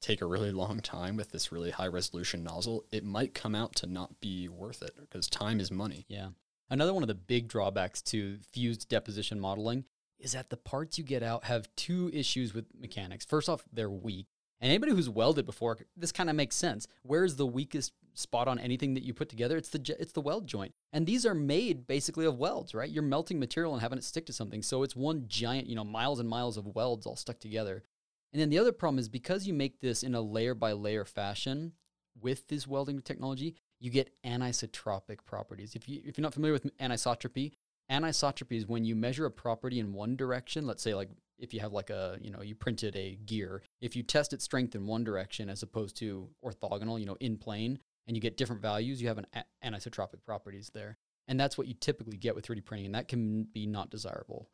take 0.00 0.20
a 0.20 0.26
really 0.26 0.50
long 0.50 0.80
time 0.80 1.16
with 1.16 1.30
this 1.30 1.52
really 1.52 1.70
high 1.70 1.86
resolution 1.86 2.42
nozzle, 2.42 2.84
it 2.90 3.04
might 3.04 3.34
come 3.34 3.54
out 3.54 3.74
to 3.76 3.86
not 3.86 4.20
be 4.20 4.48
worth 4.48 4.82
it 4.82 4.94
because 4.98 5.28
time 5.28 5.60
is 5.60 5.70
money. 5.70 6.06
Yeah. 6.08 6.28
Another 6.68 6.94
one 6.94 7.02
of 7.02 7.08
the 7.08 7.14
big 7.14 7.48
drawbacks 7.48 8.00
to 8.02 8.38
fused 8.52 8.88
deposition 8.88 9.40
modeling 9.40 9.84
is 10.18 10.32
that 10.32 10.50
the 10.50 10.56
parts 10.56 10.98
you 10.98 11.04
get 11.04 11.22
out 11.22 11.44
have 11.44 11.68
two 11.76 12.10
issues 12.12 12.54
with 12.54 12.66
mechanics. 12.78 13.24
First 13.24 13.48
off, 13.48 13.64
they're 13.72 13.90
weak. 13.90 14.26
And 14.60 14.68
anybody 14.70 14.92
who's 14.92 15.08
welded 15.08 15.46
before, 15.46 15.78
this 15.96 16.12
kind 16.12 16.28
of 16.28 16.36
makes 16.36 16.54
sense. 16.54 16.86
Where's 17.02 17.36
the 17.36 17.46
weakest 17.46 17.92
spot 18.12 18.46
on 18.46 18.58
anything 18.58 18.92
that 18.94 19.02
you 19.02 19.14
put 19.14 19.30
together? 19.30 19.56
It's 19.56 19.70
the 19.70 19.96
it's 19.98 20.12
the 20.12 20.20
weld 20.20 20.46
joint. 20.46 20.74
And 20.92 21.06
these 21.06 21.24
are 21.24 21.34
made 21.34 21.86
basically 21.86 22.26
of 22.26 22.36
welds, 22.38 22.74
right? 22.74 22.90
You're 22.90 23.02
melting 23.02 23.40
material 23.40 23.72
and 23.72 23.80
having 23.80 23.96
it 23.96 24.04
stick 24.04 24.26
to 24.26 24.34
something. 24.34 24.62
So 24.62 24.82
it's 24.82 24.94
one 24.94 25.24
giant, 25.28 25.66
you 25.66 25.76
know, 25.76 25.84
miles 25.84 26.20
and 26.20 26.28
miles 26.28 26.58
of 26.58 26.66
welds 26.66 27.06
all 27.06 27.16
stuck 27.16 27.40
together. 27.40 27.82
And 28.32 28.40
then 28.40 28.50
the 28.50 28.58
other 28.58 28.72
problem 28.72 28.98
is 28.98 29.08
because 29.08 29.46
you 29.46 29.54
make 29.54 29.80
this 29.80 30.02
in 30.02 30.14
a 30.14 30.20
layer 30.20 30.54
by 30.54 30.72
layer 30.72 31.04
fashion 31.04 31.72
with 32.20 32.46
this 32.48 32.66
welding 32.66 33.00
technology, 33.00 33.56
you 33.80 33.90
get 33.90 34.14
anisotropic 34.24 35.24
properties. 35.24 35.74
If 35.74 35.88
you 35.88 36.02
if 36.04 36.16
you're 36.18 36.22
not 36.22 36.34
familiar 36.34 36.52
with 36.52 36.76
anisotropy, 36.78 37.52
anisotropy 37.90 38.56
is 38.56 38.66
when 38.66 38.84
you 38.84 38.94
measure 38.94 39.26
a 39.26 39.30
property 39.30 39.80
in 39.80 39.92
one 39.92 40.16
direction, 40.16 40.66
let's 40.66 40.82
say 40.82 40.94
like 40.94 41.08
if 41.40 41.54
you 41.54 41.60
have 41.60 41.72
like 41.72 41.90
a, 41.90 42.18
you 42.20 42.30
know, 42.30 42.42
you 42.42 42.54
printed 42.54 42.94
a 42.96 43.16
gear, 43.26 43.62
if 43.80 43.96
you 43.96 44.02
test 44.02 44.32
its 44.32 44.44
strength 44.44 44.74
in 44.74 44.86
one 44.86 45.04
direction 45.04 45.48
as 45.48 45.62
opposed 45.62 45.96
to 45.96 46.28
orthogonal, 46.44 47.00
you 47.00 47.06
know, 47.06 47.16
in 47.20 47.36
plane, 47.38 47.78
and 48.06 48.16
you 48.16 48.20
get 48.20 48.36
different 48.36 48.62
values, 48.62 49.00
you 49.00 49.08
have 49.08 49.18
an 49.18 49.26
a- 49.34 49.44
anisotropic 49.66 50.22
properties 50.24 50.70
there. 50.74 50.98
And 51.28 51.38
that's 51.38 51.56
what 51.56 51.66
you 51.66 51.74
typically 51.74 52.16
get 52.16 52.34
with 52.34 52.46
3D 52.46 52.64
printing, 52.64 52.86
and 52.86 52.94
that 52.94 53.08
can 53.08 53.44
be 53.44 53.66
not 53.66 53.90
desirable. 53.90 54.48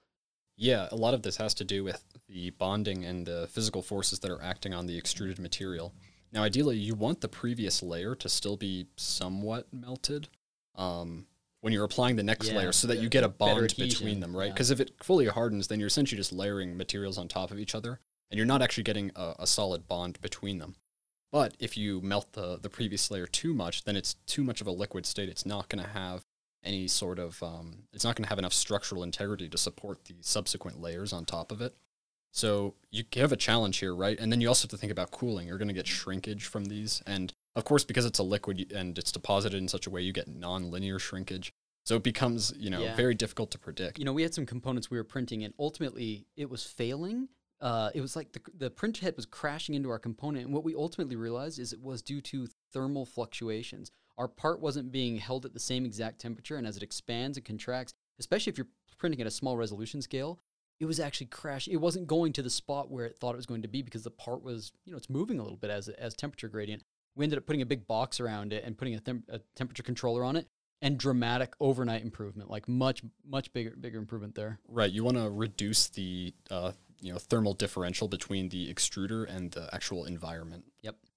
Yeah, 0.56 0.88
a 0.90 0.96
lot 0.96 1.14
of 1.14 1.22
this 1.22 1.36
has 1.36 1.54
to 1.54 1.64
do 1.64 1.84
with 1.84 2.02
the 2.28 2.50
bonding 2.50 3.04
and 3.04 3.26
the 3.26 3.46
physical 3.50 3.82
forces 3.82 4.18
that 4.20 4.30
are 4.30 4.42
acting 4.42 4.72
on 4.72 4.86
the 4.86 4.96
extruded 4.96 5.38
material. 5.38 5.92
Now, 6.32 6.42
ideally, 6.42 6.76
you 6.76 6.94
want 6.94 7.20
the 7.20 7.28
previous 7.28 7.82
layer 7.82 8.14
to 8.16 8.28
still 8.28 8.56
be 8.56 8.86
somewhat 8.96 9.66
melted 9.72 10.28
um, 10.74 11.26
when 11.60 11.72
you're 11.72 11.84
applying 11.84 12.16
the 12.16 12.22
next 12.22 12.48
Yeah, 12.48 12.58
layer 12.58 12.72
so 12.72 12.86
that 12.88 12.98
you 12.98 13.08
get 13.08 13.22
a 13.24 13.28
bond 13.28 13.74
between 13.76 14.20
them, 14.20 14.36
right? 14.36 14.46
yeah. 14.46 14.52
Because 14.52 14.70
if 14.70 14.80
it 14.80 14.92
fully 15.02 15.26
hardens, 15.26 15.68
then 15.68 15.78
you're 15.78 15.88
essentially 15.88 16.16
just 16.16 16.32
layering 16.32 16.76
materials 16.76 17.18
on 17.18 17.28
top 17.28 17.50
of 17.50 17.58
each 17.58 17.74
other 17.74 18.00
and 18.30 18.38
you're 18.38 18.46
not 18.46 18.62
actually 18.62 18.82
getting 18.84 19.12
a, 19.14 19.34
a 19.40 19.46
solid 19.46 19.86
bond 19.86 20.20
between 20.20 20.58
them. 20.58 20.74
But 21.32 21.54
if 21.58 21.76
you 21.76 22.00
melt 22.00 22.32
the, 22.32 22.58
the 22.58 22.70
previous 22.70 23.10
layer 23.10 23.26
too 23.26 23.52
much, 23.52 23.84
then 23.84 23.96
it's 23.96 24.14
too 24.26 24.42
much 24.42 24.60
of 24.60 24.66
a 24.66 24.72
liquid 24.72 25.06
state. 25.06 25.28
It's 25.28 25.46
not 25.46 25.68
going 25.68 25.84
to 25.84 25.90
have 25.90 26.24
any 26.66 26.88
sort 26.88 27.18
of, 27.18 27.42
um, 27.42 27.84
it's 27.92 28.04
not 28.04 28.16
going 28.16 28.24
to 28.24 28.28
have 28.28 28.38
enough 28.38 28.52
structural 28.52 29.02
integrity 29.02 29.48
to 29.48 29.56
support 29.58 30.04
the 30.04 30.16
subsequent 30.20 30.80
layers 30.80 31.12
on 31.12 31.24
top 31.24 31.52
of 31.52 31.60
it. 31.60 31.74
So 32.32 32.74
you 32.90 33.04
have 33.14 33.32
a 33.32 33.36
challenge 33.36 33.78
here, 33.78 33.94
right? 33.94 34.18
And 34.20 34.30
then 34.30 34.40
you 34.42 34.48
also 34.48 34.64
have 34.64 34.70
to 34.72 34.76
think 34.76 34.92
about 34.92 35.10
cooling. 35.10 35.46
You're 35.46 35.56
going 35.56 35.68
to 35.68 35.74
get 35.74 35.86
shrinkage 35.86 36.44
from 36.44 36.66
these. 36.66 37.02
And 37.06 37.32
of 37.54 37.64
course, 37.64 37.84
because 37.84 38.04
it's 38.04 38.18
a 38.18 38.22
liquid 38.22 38.72
and 38.74 38.98
it's 38.98 39.10
deposited 39.10 39.56
in 39.56 39.68
such 39.68 39.86
a 39.86 39.90
way, 39.90 40.02
you 40.02 40.12
get 40.12 40.28
non-linear 40.28 40.98
shrinkage. 40.98 41.52
So 41.84 41.94
it 41.96 42.02
becomes, 42.02 42.52
you 42.58 42.68
know, 42.68 42.82
Yeah. 42.82 42.96
very 42.96 43.14
difficult 43.14 43.50
to 43.52 43.58
predict. 43.58 43.98
You 43.98 44.04
know, 44.04 44.12
we 44.12 44.22
had 44.22 44.34
some 44.34 44.44
components 44.44 44.90
we 44.90 44.98
were 44.98 45.04
printing, 45.04 45.44
and 45.44 45.54
ultimately 45.58 46.26
it 46.36 46.50
was 46.50 46.64
failing. 46.64 47.28
Uh, 47.60 47.90
it 47.94 48.02
was 48.02 48.16
like 48.16 48.32
the, 48.32 48.40
the 48.58 48.70
print 48.70 48.98
head 48.98 49.14
was 49.16 49.24
crashing 49.24 49.74
into 49.74 49.88
our 49.88 49.98
component. 49.98 50.44
And 50.44 50.52
what 50.54 50.64
we 50.64 50.74
ultimately 50.74 51.16
realized 51.16 51.58
is 51.58 51.72
it 51.72 51.80
was 51.80 52.02
due 52.02 52.20
to 52.22 52.48
thermal 52.72 53.06
fluctuations. 53.06 53.90
Our 54.18 54.28
part 54.28 54.60
wasn't 54.60 54.92
being 54.92 55.16
held 55.16 55.44
at 55.44 55.52
the 55.52 55.60
same 55.60 55.84
exact 55.84 56.20
temperature. 56.20 56.56
And 56.56 56.66
as 56.66 56.76
it 56.76 56.82
expands 56.82 57.36
and 57.36 57.44
contracts, 57.44 57.92
especially 58.18 58.50
if 58.50 58.58
you're 58.58 58.68
printing 58.98 59.20
at 59.20 59.26
a 59.26 59.30
small 59.30 59.56
resolution 59.56 60.00
scale, 60.00 60.40
it 60.80 60.86
was 60.86 61.00
actually 61.00 61.26
crashing. 61.26 61.72
It 61.72 61.80
wasn't 61.80 62.06
going 62.06 62.32
to 62.34 62.42
the 62.42 62.50
spot 62.50 62.90
where 62.90 63.06
it 63.06 63.16
thought 63.18 63.34
it 63.34 63.36
was 63.36 63.46
going 63.46 63.62
to 63.62 63.68
be 63.68 63.82
because 63.82 64.02
the 64.02 64.10
part 64.10 64.42
was, 64.42 64.72
you 64.84 64.92
know, 64.92 64.98
it's 64.98 65.10
moving 65.10 65.38
a 65.38 65.42
little 65.42 65.56
bit 65.58 65.70
as, 65.70 65.88
as 65.88 66.14
temperature 66.14 66.48
gradient. 66.48 66.82
We 67.14 67.24
ended 67.24 67.38
up 67.38 67.46
putting 67.46 67.62
a 67.62 67.66
big 67.66 67.86
box 67.86 68.20
around 68.20 68.52
it 68.52 68.64
and 68.64 68.76
putting 68.76 68.94
a, 68.94 69.00
them- 69.00 69.24
a 69.28 69.40
temperature 69.54 69.82
controller 69.82 70.22
on 70.22 70.36
it 70.36 70.46
and 70.82 70.98
dramatic 70.98 71.54
overnight 71.60 72.02
improvement, 72.02 72.50
like 72.50 72.68
much, 72.68 73.02
much 73.26 73.52
bigger, 73.54 73.74
bigger 73.80 73.98
improvement 73.98 74.34
there. 74.34 74.58
Right. 74.68 74.90
You 74.90 75.04
want 75.04 75.16
to 75.16 75.30
reduce 75.30 75.88
the, 75.88 76.34
uh, 76.50 76.72
you 77.00 77.12
know, 77.12 77.18
thermal 77.18 77.54
differential 77.54 78.08
between 78.08 78.50
the 78.50 78.72
extruder 78.72 79.26
and 79.28 79.50
the 79.52 79.68
actual 79.74 80.04
environment. 80.04 80.64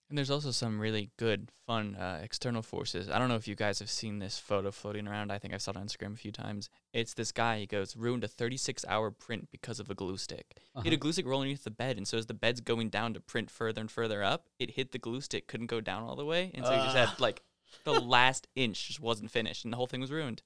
And 0.09 0.17
there's 0.17 0.31
also 0.31 0.49
some 0.49 0.79
really 0.79 1.11
good, 1.17 1.51
fun 1.67 1.95
uh, 1.95 2.19
external 2.23 2.63
forces. 2.63 3.11
I 3.11 3.19
don't 3.19 3.29
know 3.29 3.35
if 3.35 3.47
you 3.47 3.53
guys 3.55 3.77
have 3.77 3.91
seen 3.91 4.17
this 4.17 4.39
photo 4.39 4.71
floating 4.71 5.07
around. 5.07 5.31
I 5.31 5.37
think 5.37 5.53
I've 5.53 5.61
saw 5.61 5.69
it 5.69 5.77
on 5.77 5.85
Instagram 5.85 6.13
a 6.13 6.17
few 6.17 6.31
times. 6.31 6.67
It's 6.93 7.13
this 7.13 7.31
guy. 7.31 7.59
He 7.59 7.67
goes 7.67 7.95
ruined 7.95 8.23
a 8.23 8.27
36 8.27 8.83
hour 8.87 9.11
print 9.11 9.49
because 9.51 9.79
of 9.79 9.91
a 9.91 9.93
glue 9.93 10.17
stick. 10.17 10.45
He 10.55 10.61
had 10.79 10.85
a 10.87 10.89
Uh-huh. 10.89 10.95
glue 10.97 11.11
stick 11.13 11.27
rolling 11.27 11.43
underneath 11.45 11.63
the 11.63 11.69
bed, 11.69 11.97
and 11.97 12.07
so 12.07 12.17
as 12.17 12.25
the 12.25 12.33
bed's 12.33 12.59
going 12.59 12.89
down 12.89 13.13
to 13.13 13.19
print 13.19 13.51
further 13.51 13.81
and 13.81 13.91
further 13.91 14.23
up, 14.23 14.47
it 14.57 14.71
hit 14.71 14.93
the 14.93 14.97
glue 14.97 15.21
stick, 15.21 15.47
couldn't 15.47 15.67
go 15.67 15.79
down 15.79 16.01
all 16.01 16.15
the 16.15 16.25
way, 16.25 16.49
and 16.55 16.65
so 16.65 16.71
he 16.71 16.79
just 16.83 16.95
had 16.95 17.19
like 17.19 17.43
the 17.83 17.93
last 18.01 18.47
inch 18.55 18.87
just 18.87 18.99
wasn't 18.99 19.29
finished, 19.29 19.63
and 19.63 19.71
the 19.71 19.77
whole 19.77 19.85
thing 19.87 20.01
was 20.01 20.11
ruined. 20.11 20.41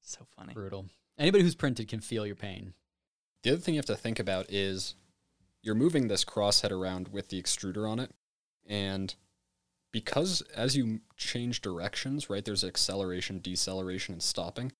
So 0.00 0.24
funny. 0.36 0.54
Brutal. 0.54 0.86
Anybody 1.18 1.42
who's 1.42 1.56
printed 1.56 1.88
can 1.88 1.98
feel 2.00 2.24
your 2.24 2.36
pain. 2.36 2.74
The 3.42 3.50
other 3.50 3.60
thing 3.60 3.74
you 3.74 3.78
have 3.78 3.86
to 3.86 3.96
think 3.96 4.20
about 4.20 4.46
is 4.48 4.94
you're 5.60 5.74
moving 5.74 6.06
this 6.06 6.24
crosshead 6.24 6.70
around 6.70 7.08
with 7.08 7.30
the 7.30 7.42
extruder 7.42 7.88
on 7.90 7.98
it. 7.98 8.12
And 8.66 9.14
because 9.92 10.42
as 10.56 10.76
you 10.76 11.00
change 11.16 11.60
directions, 11.60 12.30
right, 12.30 12.44
there's 12.44 12.64
acceleration, 12.64 13.40
deceleration, 13.42 14.14
and 14.14 14.22
stopping. 14.22 14.72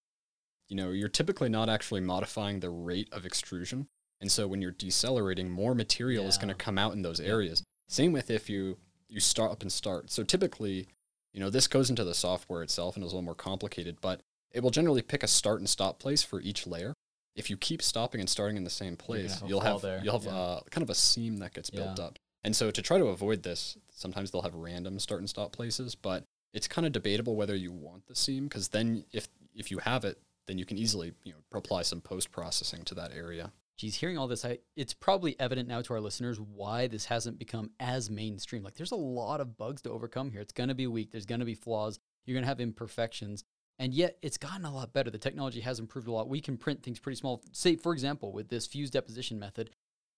You 0.69 0.77
know, 0.77 0.91
you're 0.91 1.09
typically 1.09 1.49
not 1.49 1.69
actually 1.69 2.01
modifying 2.01 2.61
the 2.61 2.71
rate 2.71 3.09
of 3.13 3.27
extrusion. 3.27 3.89
And 4.21 4.31
so 4.31 4.47
when 4.47 4.63
you're 4.63 4.71
decelerating, 4.71 5.51
more 5.51 5.75
material 5.75 6.27
is 6.27 6.39
going 6.39 6.49
to 6.49 6.55
come 6.55 6.79
out 6.79 6.93
in 6.93 7.03
those 7.03 7.21
areas. 7.21 7.63
Same 7.89 8.13
with 8.13 8.31
if 8.31 8.49
you 8.49 8.79
you 9.09 9.21
stop 9.21 9.61
and 9.61 9.71
start. 9.71 10.11
So 10.11 10.23
typically, 10.23 10.87
you 11.35 11.41
know, 11.41 11.51
this 11.51 11.67
goes 11.67 11.91
into 11.91 12.05
the 12.05 12.15
software 12.15 12.63
itself 12.63 12.97
and 12.97 13.05
is 13.05 13.13
a 13.13 13.15
little 13.15 13.25
more 13.25 13.35
complicated, 13.35 13.99
but 14.01 14.23
it 14.53 14.63
will 14.63 14.71
generally 14.71 15.03
pick 15.03 15.23
a 15.23 15.27
start 15.27 15.59
and 15.59 15.69
stop 15.69 15.99
place 15.99 16.23
for 16.23 16.41
each 16.41 16.67
layer. 16.67 16.95
If 17.35 17.51
you 17.51 17.57
keep 17.57 17.83
stopping 17.83 18.21
and 18.21 18.31
starting 18.31 18.57
in 18.57 18.65
the 18.65 18.71
same 18.71 18.97
place, 18.97 19.41
have 19.41 19.49
you'll 19.49 19.61
have 19.61 19.83
you'll 20.03 20.19
have 20.19 20.25
yeah. 20.25 20.39
uh, 20.39 20.61
kind 20.71 20.83
of 20.83 20.91
a 20.91 20.95
seam 20.95 21.39
that 21.39 21.53
gets 21.53 21.69
built 21.69 21.99
up. 21.99 22.19
And 22.45 22.57
so 22.57 22.71
to 22.71 22.83
try 22.83 22.99
to 22.99 23.07
avoid 23.07 23.43
this, 23.43 23.77
sometimes 23.95 24.31
they'll 24.31 24.43
have 24.43 24.55
random 24.55 24.99
start 24.99 25.21
and 25.21 25.31
stop 25.31 25.53
places, 25.53 25.95
but 25.95 26.25
it's 26.53 26.69
kind 26.69 26.87
of 26.87 26.93
debatable 26.93 27.37
whether 27.37 27.55
you 27.55 27.73
want 27.73 28.07
the 28.07 28.15
seam 28.15 28.45
because 28.45 28.69
then 28.69 29.05
if 29.13 29.29
if 29.55 29.71
you 29.71 29.79
have 29.79 30.05
it, 30.05 30.19
then 30.47 30.59
you 30.59 30.65
can 30.65 30.79
easily 30.79 31.13
you 31.25 31.33
know 31.33 31.59
apply 31.59 31.83
some 31.83 32.01
post 32.01 32.31
processing 32.31 32.85
to 32.85 32.95
that 32.95 33.13
area. 33.13 33.53
Geez, 33.79 33.97
hearing 33.97 34.19
all 34.19 34.29
this, 34.29 34.45
I, 34.45 34.59
it's 34.77 34.93
probably 34.93 35.35
evident 35.41 35.69
now 35.69 35.81
to 35.81 35.95
our 35.95 36.01
listeners 36.01 36.39
why 36.39 36.87
this 36.87 37.07
hasn't 37.07 37.39
become 37.39 37.71
as 37.81 38.11
mainstream. 38.11 38.63
Like, 38.63 38.75
there's 38.75 38.93
a 38.93 38.97
lot 38.97 39.41
of 39.41 39.57
bugs 39.57 39.83
to 39.83 39.91
overcome 39.91 40.31
here. 40.31 40.41
It's 40.41 40.53
going 40.53 40.69
to 40.69 40.75
be 40.75 40.87
weak. 40.87 41.11
There's 41.11 41.27
going 41.27 41.41
to 41.41 41.47
be 41.47 41.55
flaws. 41.55 41.99
You're 42.25 42.35
going 42.35 42.45
to 42.45 42.49
have 42.49 42.61
imperfections. 42.61 43.45
And 43.79 43.95
yet, 43.95 44.19
it's 44.23 44.37
gotten 44.37 44.67
a 44.67 44.73
lot 44.73 44.93
better. 44.93 45.11
The 45.11 45.19
technology 45.19 45.61
has 45.61 45.81
improved 45.81 46.07
a 46.07 46.13
lot. 46.13 46.29
We 46.29 46.41
can 46.41 46.59
print 46.59 46.83
things 46.83 47.01
pretty 47.01 47.17
small. 47.17 47.43
Say, 47.53 47.77
for 47.77 47.93
example, 47.93 48.31
with 48.31 48.49
this 48.49 48.67
fused 48.67 48.93
deposition 48.93 49.39
method, 49.39 49.71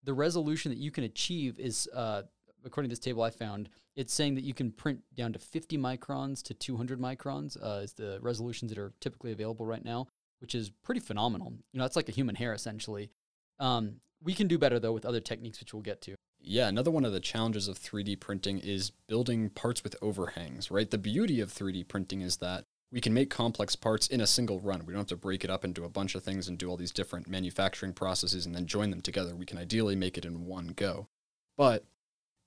the 0.05 0.15
resolution 0.15 0.71
that 0.71 0.79
you 0.79 0.91
can 0.91 1.05
achieve 1.05 1.59
is, 1.59 1.89
uh, 1.95 2.23
according 2.65 2.91
to 2.91 2.93
this 2.93 3.05
table 3.05 3.23
I 3.23 3.31
found, 3.31 3.69
it's 3.97 4.13
saying 4.13 4.35
that 4.35 4.45
you 4.45 4.55
can 4.55 4.71
print 4.71 5.01
down 5.15 5.33
to 5.33 5.39
50 5.39 5.79
microns 5.79 6.43
to 6.45 6.55
200 6.55 7.01
microns 7.01 7.57
uh, 7.63 7.81
is 7.83 7.95
the 7.95 8.19
resolutions 8.21 8.71
that 8.71 8.79
are 8.79 8.93
typically 9.01 9.33
available 9.33 9.67
right 9.67 9.85
now, 9.85 10.07
which 10.41 10.55
is 10.55 10.71
pretty 10.83 11.01
phenomenal. 11.01 11.53
You 11.73 11.79
know, 11.79 11.85
it's 11.85 11.97
like 11.97 12.09
a 12.09 12.13
human 12.13 12.35
hair 12.35 12.53
essentially. 12.53 13.11
Um, 13.59 14.01
we 14.23 14.35
can 14.35 14.49
do 14.49 14.59
better 14.59 14.79
though 14.79 14.93
with 14.93 15.07
other 15.07 15.21
techniques, 15.21 15.61
which 15.61 15.73
we'll 15.73 15.83
get 15.83 16.01
to. 16.03 16.15
Yeah, 16.47 16.69
another 16.69 16.91
one 16.91 17.07
of 17.07 17.13
the 17.13 17.21
challenges 17.21 17.69
of 17.69 17.79
3D 17.79 18.21
printing 18.21 18.59
is 18.59 18.91
building 18.91 19.49
parts 19.49 19.83
with 19.83 19.97
overhangs, 20.03 20.71
right? 20.71 20.91
The 20.91 20.99
beauty 20.99 21.41
of 21.41 21.51
3D 21.53 21.89
printing 21.89 22.21
is 22.21 22.37
that 22.39 22.65
we 22.95 23.01
can 23.01 23.13
make 23.13 23.29
complex 23.29 23.75
parts 23.75 24.07
in 24.07 24.21
a 24.21 24.27
single 24.27 24.61
run. 24.61 24.87
We 24.87 24.93
don't 24.93 25.01
have 25.01 25.09
to 25.09 25.17
break 25.17 25.43
it 25.43 25.51
up 25.51 25.65
into 25.65 25.83
a 25.85 25.89
bunch 25.89 26.15
of 26.15 26.23
things 26.23 26.47
and 26.47 26.57
do 26.57 26.71
all 26.71 26.77
these 26.77 26.93
different 26.93 27.29
manufacturing 27.29 27.93
processes 27.93 28.47
and 28.47 28.55
then 28.55 28.67
join 28.67 28.91
them 28.91 29.01
together. 29.01 29.35
We 29.35 29.47
can 29.47 29.59
ideally 29.59 29.97
make 29.97 30.17
it 30.17 30.25
in 30.25 30.47
one 30.47 30.69
go. 30.69 31.09
But 31.57 31.85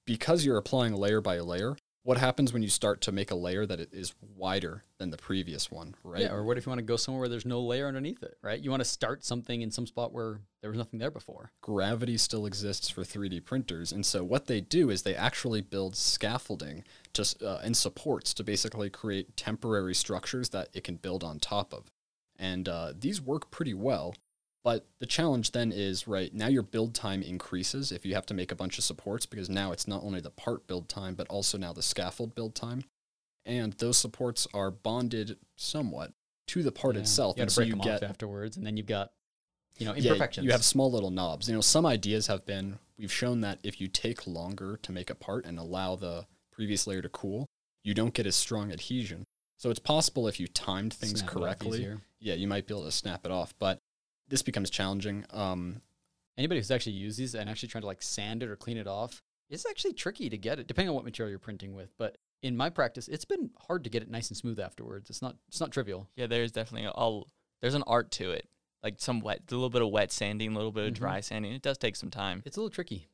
because 0.06 0.46
you're 0.46 0.56
applying 0.56 0.94
layer 0.94 1.20
by 1.20 1.38
layer, 1.40 1.76
what 2.04 2.18
happens 2.18 2.54
when 2.54 2.64
you 2.64 2.70
start 2.70 3.02
to 3.02 3.12
make 3.12 3.32
a 3.32 3.36
layer 3.36 3.66
that 3.66 3.94
is 3.94 4.16
wider 4.38 4.86
than 4.98 5.10
the 5.10 5.18
previous 5.18 5.70
one, 5.70 5.96
right? 6.06 6.22
Yeah. 6.22 6.32
Or 6.32 6.46
what 6.46 6.58
if 6.58 6.66
you 6.66 6.70
want 6.70 6.80
to 6.80 6.86
go 6.86 6.96
somewhere 6.96 7.20
where 7.20 7.28
there's 7.28 7.46
no 7.46 7.60
layer 7.60 7.86
underneath 7.86 8.24
it, 8.24 8.38
right? 8.42 8.58
You 8.58 8.70
want 8.70 8.80
to 8.80 8.86
start 8.86 9.26
something 9.26 9.62
in 9.62 9.72
some 9.72 9.86
spot 9.86 10.14
where 10.14 10.40
there 10.62 10.70
was 10.70 10.78
nothing 10.78 11.00
there 11.00 11.12
before. 11.12 11.52
gravity 11.62 12.18
still 12.18 12.46
exists 12.46 12.90
for 12.90 13.02
3D 13.02 13.44
printers. 13.44 13.92
And 13.92 14.06
so 14.06 14.24
what 14.24 14.48
they 14.48 14.62
do 14.62 14.90
is 14.90 15.02
they 15.02 15.16
actually 15.16 15.60
build 15.60 15.98
scaffolding 15.98 16.86
just 17.18 17.44
uh, 17.44 17.60
and 17.64 17.76
supports 17.76 18.34
to 18.36 18.44
basically 18.44 18.90
create 18.90 19.36
temporary 19.36 19.94
structures 19.96 20.50
that 20.50 20.70
it 20.74 20.84
can 20.86 20.96
build 20.96 21.24
on 21.24 21.40
top 21.40 21.74
of. 21.74 21.92
And 22.38 22.70
uh, 22.70 22.94
these 22.98 23.20
work 23.22 23.52
pretty 23.52 23.74
well. 23.74 24.16
But 24.64 24.86
the 25.00 25.06
challenge 25.06 25.52
then 25.52 25.72
is 25.72 26.08
right 26.08 26.34
now 26.34 26.48
your 26.48 26.62
build 26.64 26.94
time 26.94 27.22
increases 27.22 27.92
if 27.92 28.06
you 28.06 28.16
have 28.16 28.26
to 28.28 28.34
make 28.34 28.52
a 28.52 28.56
bunch 28.56 28.78
of 28.78 28.84
supports 28.84 29.26
because 29.26 29.50
now 29.50 29.72
it's 29.72 29.88
not 29.88 30.04
only 30.04 30.20
the 30.20 30.30
part 30.30 30.68
build 30.68 30.90
time 30.90 31.16
but 31.16 31.28
also 31.30 31.58
now 31.58 31.72
the 31.74 31.82
scaffold 31.82 32.36
build 32.36 32.54
time. 32.56 32.84
And 33.46 33.74
those 33.74 33.98
supports 33.98 34.46
are 34.54 34.70
bonded 34.72 35.38
somewhat. 35.56 36.14
to 36.48 36.64
the 36.64 36.72
part 36.72 36.96
Yeah. 36.96 37.02
itself, 37.02 37.36
You 37.38 37.42
and 37.44 37.50
to 37.50 37.54
so 37.54 37.60
break 37.60 37.68
you 37.68 37.74
them 37.76 37.82
get 37.82 38.04
off 38.04 38.10
afterwards, 38.10 38.56
and 38.58 38.66
then 38.66 38.78
you've 38.78 38.88
got 38.88 39.12
you 39.78 39.86
know 39.86 39.94
yeah, 39.94 40.04
imperfections. 40.12 40.46
you 40.46 40.52
have 40.52 40.64
small 40.64 40.90
little 40.92 41.12
knobs. 41.12 41.48
You 41.50 41.56
know, 41.56 41.62
some 41.62 41.86
ideas 41.86 42.28
have 42.28 42.46
been 42.46 42.80
we've 42.98 43.12
shown 43.12 43.42
that 43.42 43.60
if 43.64 43.80
you 43.82 43.88
take 43.90 44.26
longer 44.26 44.78
to 44.84 44.92
make 44.94 45.10
a 45.10 45.16
part 45.16 45.46
and 45.46 45.60
allow 45.60 45.96
the 45.98 46.26
previous 46.58 46.88
layer 46.88 47.02
to 47.02 47.10
cool, 47.10 47.46
you 47.84 47.94
don't 47.94 48.14
get 48.14 48.26
as 48.26 48.36
strong 48.36 48.72
adhesion. 48.74 49.24
So 49.60 49.70
it's 49.70 49.80
possible 49.80 50.28
if 50.28 50.40
you 50.40 50.48
timed 50.48 50.94
things 50.94 51.20
Snap 51.20 51.30
correctly, 51.32 51.88
yeah, 52.20 52.34
you 52.34 52.48
might 52.48 52.68
be 52.68 52.74
able 52.74 52.84
to 52.86 52.92
snap 52.92 53.26
it 53.26 53.32
off. 53.32 53.54
But 53.60 53.80
this 54.28 54.42
becomes 54.42 54.70
challenging. 54.70 55.26
Um, 55.32 55.82
Anybody 56.38 56.60
who's 56.60 56.70
actually 56.70 56.92
used 56.94 57.18
these 57.18 57.34
and 57.34 57.50
actually 57.50 57.70
trying 57.70 57.82
to 57.82 57.88
like 57.88 58.04
sand 58.04 58.44
it 58.44 58.50
or 58.50 58.56
clean 58.56 58.78
it 58.78 58.86
off, 58.86 59.24
it's 59.50 59.66
actually 59.68 59.94
tricky 59.94 60.30
to 60.30 60.38
get 60.38 60.60
it, 60.60 60.68
depending 60.68 60.90
on 60.90 60.96
what 60.96 61.04
material 61.04 61.32
you're 61.32 61.40
printing 61.40 61.74
with. 61.74 61.90
But 61.98 62.16
in 62.44 62.56
my 62.56 62.70
practice, 62.70 63.08
it's 63.08 63.26
been 63.26 63.50
hard 63.68 63.84
to 63.86 63.90
get 63.90 64.04
it 64.04 64.10
nice 64.12 64.30
and 64.30 64.38
smooth 64.38 64.60
afterwards. 64.60 65.10
It's 65.10 65.22
not 65.24 65.36
it's 65.48 65.60
not 65.60 65.72
trivial. 65.72 66.08
Yeah, 66.16 66.28
there's 66.28 66.52
definitely 66.52 66.86
a, 66.88 66.92
I'll, 66.92 67.28
there's 67.62 67.74
an 67.74 67.84
art 67.88 68.12
to 68.12 68.30
it. 68.32 68.48
Like 68.84 68.96
some 69.00 69.20
wet, 69.22 69.42
a 69.50 69.56
little 69.56 69.72
bit 69.72 69.82
of 69.82 69.90
wet 69.90 70.12
sanding, 70.12 70.52
a 70.52 70.56
little 70.56 70.72
bit 70.72 70.86
of 70.86 70.94
Mhm. 70.94 70.98
dry 70.98 71.20
sanding. 71.22 71.52
It 71.54 71.64
does 71.64 71.80
take 71.80 71.96
some 71.96 72.12
time. 72.12 72.44
It's 72.46 72.56
a 72.56 72.60
little 72.60 72.70
tricky. 72.70 73.08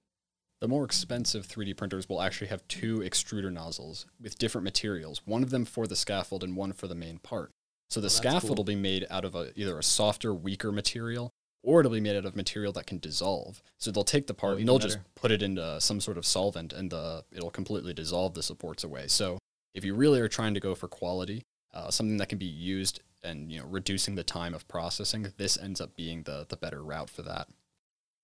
The 0.64 0.70
more 0.70 0.86
expensive 0.86 1.46
3D 1.46 1.76
printers 1.76 2.08
will 2.08 2.22
actually 2.22 2.48
have 2.48 2.66
two 2.70 3.00
extruder 3.00 3.52
nozzles 3.52 4.06
with 4.22 4.38
different 4.38 4.64
materials, 4.64 5.22
one 5.26 5.44
of 5.44 5.50
them 5.50 5.66
for 5.66 5.88
the 5.88 5.96
scaffold 5.98 6.42
and 6.42 6.56
one 6.56 6.72
for 6.72 6.88
the 6.88 6.96
main 6.96 7.18
part. 7.18 7.52
So 7.90 8.00
the 8.00 8.06
Oh, 8.06 8.08
scaffold 8.08 8.44
cool. 8.52 8.56
will 8.56 8.64
be 8.64 8.78
made 8.78 9.06
out 9.10 9.26
of 9.26 9.36
a, 9.36 9.52
either 9.60 9.78
a 9.78 9.84
softer, 9.84 10.34
weaker 10.34 10.72
material, 10.72 11.32
or 11.64 11.82
it'll 11.82 11.92
be 11.92 12.00
made 12.00 12.16
out 12.16 12.24
of 12.24 12.38
material 12.38 12.72
that 12.72 12.88
can 12.88 12.98
dissolve. 13.00 13.62
So 13.78 13.92
they'll 13.92 14.06
take 14.06 14.28
the 14.28 14.34
part 14.34 14.54
Oh, 14.54 14.58
and 14.60 14.66
they'll 14.70 14.78
even 14.78 14.88
just 14.88 15.00
put 15.16 15.32
it 15.32 15.42
into 15.42 15.82
some 15.82 16.00
sort 16.00 16.18
of 16.18 16.26
solvent, 16.26 16.72
and 16.72 16.90
the, 16.90 17.26
it'll 17.34 17.52
completely 17.52 17.94
dissolve 17.94 18.34
the 18.34 18.42
supports 18.42 18.86
away. 18.86 19.10
So 19.10 19.40
if 19.74 19.84
you 19.84 19.94
really 19.94 20.22
are 20.22 20.30
trying 20.30 20.54
to 20.54 20.62
go 20.62 20.76
for 20.76 20.88
quality, 20.88 21.44
uh, 21.74 21.92
something 21.92 22.16
that 22.20 22.30
can 22.30 22.38
be 22.38 22.46
used 22.46 23.02
and 23.22 23.52
you 23.52 23.60
know 23.60 23.66
reducing 23.68 24.16
the 24.16 24.24
time 24.24 24.54
of 24.54 24.66
processing, 24.70 25.34
this 25.36 25.58
ends 25.58 25.82
up 25.82 25.98
being 25.98 26.24
the 26.24 26.46
the 26.48 26.56
better 26.56 26.82
route 26.82 27.10
for 27.10 27.24
that. 27.24 27.50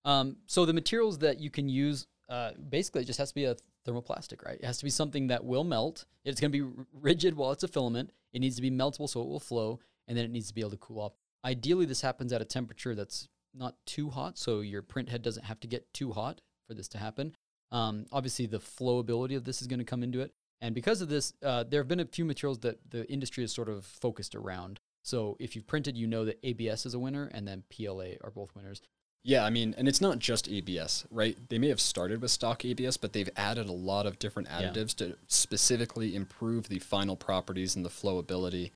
Um, 0.06 0.36
so 0.46 0.64
the 0.64 0.72
materials 0.72 1.18
that 1.18 1.38
you 1.40 1.50
can 1.50 1.68
use, 1.68 2.06
uh, 2.30 2.52
basically, 2.68 3.02
it 3.02 3.06
just 3.06 3.18
has 3.18 3.30
to 3.30 3.34
be 3.34 3.44
a 3.44 3.56
thermoplastic, 3.86 4.44
right? 4.44 4.58
It 4.58 4.64
has 4.64 4.78
to 4.78 4.84
be 4.84 4.90
something 4.90 5.26
that 5.26 5.44
will 5.44 5.64
melt. 5.64 6.04
It's 6.24 6.40
going 6.40 6.52
to 6.52 6.64
be 6.64 6.84
rigid 6.92 7.36
while 7.36 7.50
it's 7.50 7.64
a 7.64 7.68
filament. 7.68 8.12
It 8.32 8.38
needs 8.38 8.56
to 8.56 8.62
be 8.62 8.70
meltable 8.70 9.08
so 9.08 9.20
it 9.20 9.28
will 9.28 9.40
flow, 9.40 9.80
and 10.06 10.16
then 10.16 10.24
it 10.24 10.30
needs 10.30 10.48
to 10.48 10.54
be 10.54 10.60
able 10.60 10.70
to 10.70 10.76
cool 10.76 11.00
off. 11.00 11.12
Ideally, 11.44 11.86
this 11.86 12.02
happens 12.02 12.32
at 12.32 12.40
a 12.40 12.44
temperature 12.44 12.94
that's 12.94 13.28
not 13.52 13.74
too 13.84 14.10
hot, 14.10 14.38
so 14.38 14.60
your 14.60 14.82
print 14.82 15.08
head 15.08 15.22
doesn't 15.22 15.44
have 15.44 15.58
to 15.60 15.66
get 15.66 15.92
too 15.92 16.12
hot 16.12 16.40
for 16.68 16.74
this 16.74 16.86
to 16.88 16.98
happen. 16.98 17.34
Um, 17.72 18.06
obviously, 18.12 18.46
the 18.46 18.60
flowability 18.60 19.36
of 19.36 19.44
this 19.44 19.60
is 19.60 19.66
going 19.66 19.80
to 19.80 19.84
come 19.84 20.04
into 20.04 20.20
it, 20.20 20.32
and 20.60 20.72
because 20.74 21.00
of 21.00 21.08
this, 21.08 21.32
uh, 21.42 21.64
there 21.64 21.80
have 21.80 21.88
been 21.88 22.00
a 22.00 22.06
few 22.06 22.24
materials 22.24 22.60
that 22.60 22.78
the 22.90 23.10
industry 23.10 23.42
is 23.42 23.52
sort 23.52 23.68
of 23.68 23.84
focused 23.84 24.36
around. 24.36 24.78
So 25.02 25.36
if 25.40 25.56
you've 25.56 25.66
printed, 25.66 25.96
you 25.96 26.06
know 26.06 26.24
that 26.26 26.38
ABS 26.44 26.86
is 26.86 26.94
a 26.94 26.98
winner, 26.98 27.28
and 27.32 27.48
then 27.48 27.64
PLA 27.70 28.12
are 28.22 28.30
both 28.30 28.54
winners. 28.54 28.82
Yeah, 29.22 29.44
I 29.44 29.50
mean, 29.50 29.74
and 29.76 29.86
it's 29.86 30.00
not 30.00 30.18
just 30.18 30.48
ABS, 30.48 31.04
right? 31.10 31.36
They 31.50 31.58
may 31.58 31.68
have 31.68 31.80
started 31.80 32.22
with 32.22 32.30
stock 32.30 32.64
ABS, 32.64 32.96
but 32.96 33.12
they've 33.12 33.28
added 33.36 33.68
a 33.68 33.72
lot 33.72 34.06
of 34.06 34.18
different 34.18 34.48
Yeah. 34.48 34.62
additives 34.72 34.94
to 34.96 35.16
specifically 35.26 36.14
improve 36.16 36.68
the 36.68 36.78
final 36.78 37.16
properties 37.16 37.76
and 37.76 37.84
the 37.84 37.90
flowability 37.90 38.70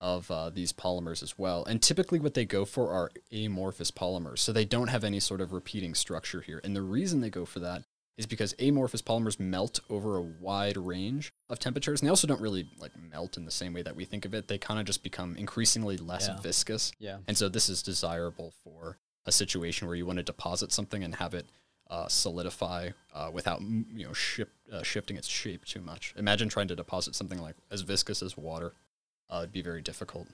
of 0.00 0.30
uh, 0.30 0.48
these 0.48 0.72
polymers 0.72 1.22
as 1.22 1.36
well. 1.36 1.64
And 1.64 1.82
typically, 1.82 2.20
what 2.20 2.34
they 2.34 2.44
go 2.44 2.64
for 2.64 2.90
are 2.92 3.10
amorphous 3.32 3.90
polymers, 3.90 4.38
so 4.38 4.52
they 4.52 4.64
don't 4.64 4.88
have 4.88 5.04
any 5.04 5.20
sort 5.20 5.40
of 5.40 5.52
repeating 5.52 5.94
structure 5.94 6.40
here. 6.40 6.60
And 6.64 6.74
the 6.74 6.82
reason 6.82 7.20
they 7.20 7.28
go 7.30 7.44
for 7.44 7.58
that 7.60 7.82
is 8.16 8.26
because 8.26 8.54
amorphous 8.58 9.02
polymers 9.02 9.40
melt 9.40 9.80
over 9.90 10.16
a 10.16 10.22
wide 10.22 10.76
range 10.76 11.32
of 11.48 11.58
temperatures, 11.58 12.00
and 12.00 12.06
they 12.06 12.10
also 12.10 12.26
don't 12.26 12.40
really 12.40 12.68
like 12.78 12.92
melt 12.96 13.36
in 13.36 13.44
the 13.44 13.50
same 13.50 13.72
way 13.72 13.82
that 13.82 13.96
we 13.96 14.04
think 14.04 14.24
of 14.24 14.34
it. 14.34 14.46
They 14.46 14.56
kind 14.58 14.78
of 14.78 14.86
just 14.86 15.02
become 15.02 15.36
increasingly 15.36 15.96
less 15.96 16.28
Yeah. 16.28 16.38
viscous. 16.40 16.92
Yeah. 16.98 17.18
And 17.26 17.36
so 17.36 17.48
this 17.48 17.68
is 17.68 17.82
desirable 17.82 18.52
for 18.62 18.98
a 19.26 19.32
situation 19.32 19.86
where 19.86 19.96
you 19.96 20.06
want 20.06 20.18
to 20.18 20.22
deposit 20.22 20.72
something 20.72 21.04
and 21.04 21.16
have 21.16 21.34
it 21.34 21.46
uh, 21.90 22.06
solidify 22.08 22.90
uh, 23.12 23.30
without 23.32 23.60
you 23.60 24.06
know 24.06 24.12
ship, 24.12 24.50
uh, 24.72 24.82
shifting 24.82 25.16
its 25.16 25.28
shape 25.28 25.64
too 25.64 25.80
much. 25.80 26.14
Imagine 26.16 26.48
trying 26.48 26.68
to 26.68 26.76
deposit 26.76 27.14
something 27.14 27.40
like 27.40 27.56
as 27.70 27.82
viscous 27.82 28.22
as 28.22 28.36
water. 28.36 28.74
Uh, 29.28 29.38
it'd 29.38 29.52
be 29.52 29.62
very 29.62 29.82
difficult. 29.82 30.28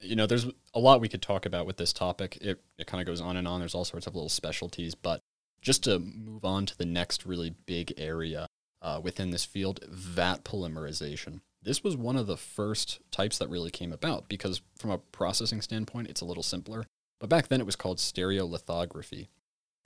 You 0.00 0.16
know, 0.16 0.26
there's 0.26 0.46
a 0.72 0.78
lot 0.78 1.00
we 1.00 1.08
could 1.08 1.22
talk 1.22 1.44
about 1.44 1.66
with 1.66 1.76
this 1.76 1.92
topic. 1.92 2.38
It 2.40 2.62
it 2.78 2.86
kind 2.86 3.00
of 3.00 3.06
goes 3.06 3.20
on 3.20 3.36
and 3.36 3.48
on. 3.48 3.60
There's 3.60 3.74
all 3.74 3.84
sorts 3.84 4.06
of 4.06 4.14
little 4.14 4.28
specialties, 4.28 4.94
but 4.94 5.20
just 5.60 5.84
to 5.84 5.98
move 5.98 6.44
on 6.44 6.66
to 6.66 6.78
the 6.78 6.86
next 6.86 7.26
really 7.26 7.54
big 7.66 7.92
area 7.96 8.46
uh, 8.80 9.00
within 9.02 9.30
this 9.30 9.44
field, 9.44 9.80
vat 9.88 10.44
polymerization. 10.44 11.40
This 11.62 11.84
was 11.84 11.96
one 11.96 12.16
of 12.16 12.26
the 12.26 12.38
first 12.38 13.00
types 13.10 13.36
that 13.38 13.50
really 13.50 13.70
came 13.70 13.92
about 13.92 14.28
because, 14.28 14.62
from 14.78 14.90
a 14.90 14.98
processing 14.98 15.60
standpoint, 15.60 16.08
it's 16.08 16.22
a 16.22 16.24
little 16.24 16.42
simpler. 16.42 16.86
But 17.20 17.28
back 17.28 17.48
then 17.48 17.60
it 17.60 17.66
was 17.66 17.76
called 17.76 17.98
stereolithography. 17.98 19.28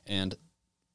And 0.07 0.37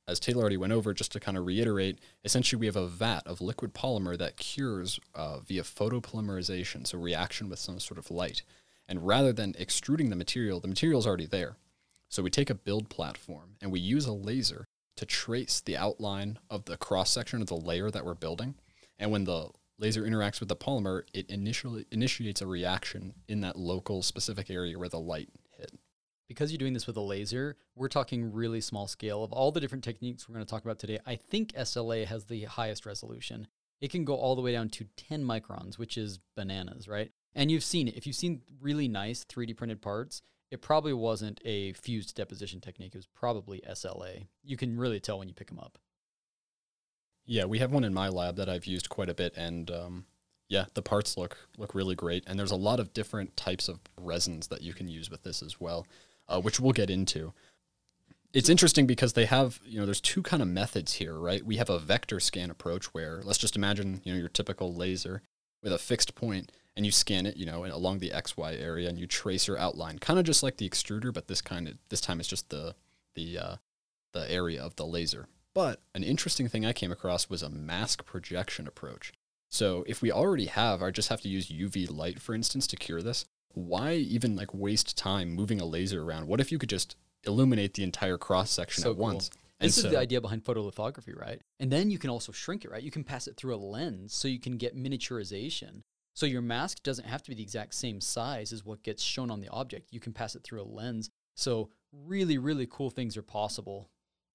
as 0.07 0.19
Taylor 0.19 0.41
already 0.41 0.57
went 0.57 0.73
over, 0.73 0.93
just 0.93 1.11
to 1.11 1.19
kind 1.19 1.37
of 1.37 1.45
reiterate, 1.45 1.99
essentially 2.23 2.59
we 2.59 2.65
have 2.65 2.75
a 2.75 2.87
vat 2.87 3.21
of 3.27 3.41
liquid 3.41 3.73
polymer 3.73 4.17
that 4.17 4.37
cures 4.37 4.99
uh, 5.13 5.39
via 5.39 5.61
photopolymerization, 5.61 6.87
so 6.87 6.97
reaction 6.97 7.49
with 7.49 7.59
some 7.59 7.79
sort 7.79 7.99
of 7.99 8.09
light. 8.09 8.41
And 8.87 9.05
rather 9.05 9.31
than 9.31 9.53
extruding 9.59 10.09
the 10.09 10.15
material, 10.15 10.59
the 10.59 10.67
material 10.67 10.99
is 10.99 11.05
already 11.05 11.27
there. 11.27 11.57
So 12.09 12.23
we 12.23 12.31
take 12.31 12.49
a 12.49 12.55
build 12.55 12.89
platform 12.89 13.57
and 13.61 13.71
we 13.71 13.79
use 13.79 14.07
a 14.07 14.13
laser 14.13 14.65
to 14.97 15.05
trace 15.05 15.61
the 15.61 15.77
outline 15.77 16.39
of 16.49 16.65
the 16.65 16.75
cross 16.75 17.11
section 17.11 17.41
of 17.41 17.47
the 17.47 17.55
layer 17.55 17.91
that 17.91 18.03
we're 18.03 18.15
building. 18.15 18.55
And 18.97 19.11
when 19.11 19.25
the 19.25 19.49
laser 19.77 20.01
interacts 20.01 20.39
with 20.39 20.49
the 20.49 20.55
polymer, 20.55 21.03
it 21.13 21.29
initially 21.29 21.85
initiates 21.91 22.41
a 22.41 22.47
reaction 22.47 23.13
in 23.27 23.41
that 23.41 23.57
local 23.57 24.01
specific 24.01 24.49
area 24.49 24.77
where 24.77 24.89
the 24.89 24.99
light. 24.99 25.29
Because 26.29 26.51
you're 26.51 26.59
doing 26.59 26.73
this 26.73 26.87
with 26.87 26.95
a 26.95 27.01
laser, 27.01 27.57
we're 27.75 27.89
talking 27.89 28.31
really 28.31 28.61
small 28.61 28.87
scale. 28.87 29.23
Of 29.23 29.33
all 29.33 29.51
the 29.51 29.59
different 29.59 29.83
techniques 29.83 30.29
we're 30.29 30.35
going 30.35 30.45
to 30.45 30.49
talk 30.49 30.63
about 30.63 30.79
today, 30.79 30.99
I 31.05 31.15
think 31.15 31.51
SLA 31.53 32.05
has 32.05 32.25
the 32.25 32.45
highest 32.45 32.85
resolution. 32.85 33.47
It 33.81 33.91
can 33.91 34.05
go 34.05 34.15
all 34.15 34.35
the 34.35 34.41
way 34.41 34.51
down 34.51 34.69
to 34.69 34.85
10 34.95 35.23
microns, 35.23 35.79
which 35.79 35.97
is 35.97 36.19
bananas, 36.37 36.87
right? 36.87 37.11
And 37.33 37.49
you've 37.49 37.63
seen 37.63 37.87
it. 37.87 37.97
If 37.97 38.05
you've 38.05 38.15
seen 38.15 38.41
really 38.61 38.87
nice 38.87 39.25
3D 39.25 39.57
printed 39.57 39.81
parts, 39.81 40.21
it 40.51 40.61
probably 40.61 40.93
wasn't 40.93 41.41
a 41.45 41.73
fused 41.73 42.15
deposition 42.15 42.61
technique. 42.61 42.93
It 42.93 42.99
was 42.99 43.07
probably 43.07 43.61
SLA. 43.67 44.27
You 44.43 44.55
can 44.55 44.77
really 44.77 44.99
tell 44.99 45.17
when 45.17 45.27
you 45.27 45.33
pick 45.33 45.47
them 45.47 45.59
up. 45.59 45.79
Yeah, 47.25 47.45
we 47.45 47.59
have 47.59 47.71
one 47.71 47.83
in 47.83 47.93
my 47.93 48.09
lab 48.09 48.35
that 48.37 48.49
I've 48.49 48.65
used 48.65 48.89
quite 48.89 49.09
a 49.09 49.13
bit, 49.13 49.33
and 49.37 49.69
um, 49.69 50.05
yeah, 50.47 50.65
the 50.73 50.81
parts 50.81 51.15
look 51.15 51.37
look 51.57 51.75
really 51.75 51.95
great. 51.95 52.23
And 52.25 52.39
there's 52.39 52.51
a 52.51 52.55
lot 52.55 52.79
of 52.79 52.93
different 52.93 53.37
types 53.37 53.67
of 53.67 53.79
resins 54.01 54.47
that 54.47 54.63
you 54.63 54.73
can 54.73 54.87
use 54.87 55.11
with 55.11 55.21
this 55.21 55.43
as 55.43 55.59
well, 55.59 55.85
uh, 56.29 56.39
which 56.39 56.59
we'll 56.59 56.71
get 56.71 56.89
into. 56.89 57.33
It's 58.31 58.49
interesting 58.49 58.85
because 58.85 59.13
they 59.13 59.25
have, 59.25 59.59
you 59.65 59.79
know, 59.79 59.85
there's 59.85 59.99
two 59.99 60.21
kind 60.21 60.41
of 60.41 60.47
methods 60.47 60.93
here, 60.93 61.17
right? 61.17 61.43
We 61.43 61.57
have 61.57 61.69
a 61.69 61.79
vector 61.79 62.19
scan 62.19 62.51
approach 62.51 62.93
where 62.93 63.21
let's 63.23 63.39
just 63.39 63.55
imagine, 63.55 64.01
you 64.03 64.13
know, 64.13 64.19
your 64.19 64.29
typical 64.29 64.73
laser 64.73 65.23
with 65.63 65.73
a 65.73 65.79
fixed 65.79 66.15
point, 66.15 66.51
and 66.77 66.85
you 66.85 66.91
scan 66.91 67.25
it, 67.25 67.35
you 67.35 67.45
know, 67.45 67.65
along 67.65 67.99
the 67.99 68.11
XY 68.11 68.61
area, 68.61 68.87
and 68.87 68.97
you 68.97 69.07
trace 69.07 69.47
your 69.47 69.57
outline, 69.57 69.99
kind 69.99 70.19
of 70.19 70.25
just 70.25 70.43
like 70.43 70.57
the 70.57 70.69
extruder, 70.69 71.13
but 71.13 71.27
this 71.27 71.41
kind 71.41 71.67
of 71.67 71.77
this 71.89 71.99
time 71.99 72.19
it's 72.19 72.29
just 72.29 72.49
the 72.49 72.75
the 73.15 73.37
uh, 73.37 73.55
the 74.13 74.31
area 74.31 74.61
of 74.61 74.75
the 74.75 74.85
laser. 74.85 75.27
But 75.53 75.81
an 75.95 76.03
interesting 76.03 76.47
thing 76.47 76.65
I 76.65 76.73
came 76.73 76.91
across 76.91 77.29
was 77.29 77.41
a 77.41 77.49
mask 77.49 78.05
projection 78.05 78.67
approach. 78.67 79.11
So 79.49 79.83
if 79.87 80.01
we 80.01 80.11
already 80.11 80.45
have, 80.45 80.83
I 80.83 80.91
just 80.91 81.09
have 81.09 81.21
to 81.21 81.29
use 81.29 81.49
UV 81.49 81.91
light, 81.91 82.21
for 82.21 82.35
instance, 82.35 82.67
to 82.67 82.75
cure 82.75 83.01
this. 83.01 83.25
Why 83.53 83.93
even 83.93 84.35
like 84.35 84.53
waste 84.53 84.97
time 84.97 85.31
moving 85.33 85.59
a 85.59 85.65
laser 85.65 86.01
around? 86.03 86.27
What 86.27 86.39
if 86.39 86.51
you 86.51 86.57
could 86.59 86.69
just 86.69 86.95
illuminate 87.25 87.73
the 87.73 87.83
entire 87.83 88.17
cross 88.17 88.51
section 88.51 88.83
So 88.83 88.91
at 88.91 88.95
cool. 88.95 89.03
once? 89.05 89.29
This 89.29 89.37
And 89.59 89.67
is 89.69 89.75
so- 89.83 89.89
the 89.89 89.97
idea 89.99 90.21
behind 90.21 90.43
photolithography, 90.45 91.17
right? 91.19 91.41
And 91.59 91.71
then 91.71 91.89
you 91.89 91.97
can 91.99 92.09
also 92.09 92.31
shrink 92.31 92.63
it, 92.63 92.71
right? 92.71 92.83
You 92.83 92.91
can 92.91 93.03
pass 93.03 93.27
it 93.27 93.35
through 93.35 93.55
a 93.55 93.57
lens 93.57 94.13
so 94.13 94.27
you 94.27 94.39
can 94.39 94.57
get 94.57 94.77
miniaturization. 94.77 95.81
So 96.15 96.25
your 96.25 96.41
mask 96.41 96.83
doesn't 96.83 97.05
have 97.07 97.23
to 97.23 97.29
be 97.29 97.35
the 97.35 97.43
exact 97.43 97.73
same 97.75 98.01
size 98.01 98.51
as 98.53 98.65
what 98.65 98.83
gets 98.83 99.03
shown 99.03 99.29
on 99.31 99.39
the 99.41 99.49
object. 99.49 99.89
You 99.91 99.99
can 99.99 100.13
pass 100.13 100.35
it 100.35 100.43
through 100.43 100.61
a 100.61 100.63
lens. 100.63 101.09
So 101.35 101.69
really, 101.91 102.37
really 102.37 102.67
cool 102.69 102.89
things 102.89 103.15
are 103.17 103.21
possible. 103.21 103.89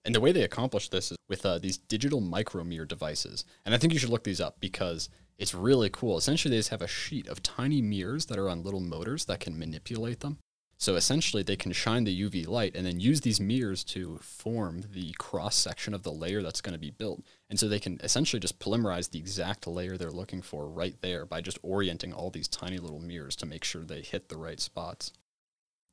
And 0.05 0.15
the 0.15 0.21
way 0.21 0.33
they 0.33 0.43
accomplish 0.43 0.89
this 0.91 1.11
is 1.13 1.17
with 1.29 1.45
uh, 1.47 1.59
these 1.59 1.79
digital 1.79 2.21
micromirror 2.21 2.87
devices. 2.89 3.45
And 3.65 3.75
I 3.75 3.79
think 3.79 3.93
you 3.95 3.99
should 3.99 4.11
look 4.11 4.25
these 4.25 4.41
up 4.41 4.61
because 4.61 5.09
it's 5.39 5.55
really 5.55 5.91
cool. 5.91 6.17
Essentially, 6.17 6.51
they 6.51 6.59
just 6.59 6.71
have 6.71 6.83
a 6.83 6.89
sheet 6.89 7.29
of 7.29 7.43
tiny 7.43 7.83
mirrors 7.83 8.27
that 8.27 8.39
are 8.39 8.49
on 8.49 8.63
little 8.63 8.81
motors 8.81 9.25
that 9.27 9.41
can 9.41 9.59
manipulate 9.59 10.21
them. 10.21 10.39
So 10.77 10.97
essentially, 10.97 11.43
they 11.43 11.57
can 11.57 11.73
shine 11.73 12.05
the 12.05 12.29
UV 12.29 12.47
light 12.47 12.77
and 12.77 12.85
then 12.85 13.01
use 13.01 13.21
these 13.21 13.41
mirrors 13.41 13.85
to 13.85 14.19
form 14.21 14.83
the 14.93 15.13
cross 15.19 15.55
section 15.57 15.95
of 15.95 16.03
the 16.03 16.13
layer 16.13 16.43
that's 16.43 16.61
going 16.61 16.73
to 16.75 16.79
be 16.79 16.91
built. 16.91 17.23
And 17.49 17.59
so 17.59 17.69
they 17.69 17.79
can 17.79 18.01
essentially 18.03 18.41
just 18.41 18.59
polymerize 18.59 19.11
the 19.11 19.19
exact 19.19 19.67
layer 19.67 19.97
they're 19.97 20.11
looking 20.11 20.43
for 20.43 20.69
right 20.69 20.97
there 21.01 21.25
by 21.25 21.41
just 21.41 21.59
orienting 21.63 22.13
all 22.13 22.31
these 22.31 22.49
tiny 22.49 22.79
little 22.79 23.01
mirrors 23.01 23.37
to 23.37 23.47
make 23.47 23.65
sure 23.65 23.83
they 23.83 24.03
hit 24.03 24.29
the 24.29 24.37
right 24.37 24.61
spots. 24.61 25.13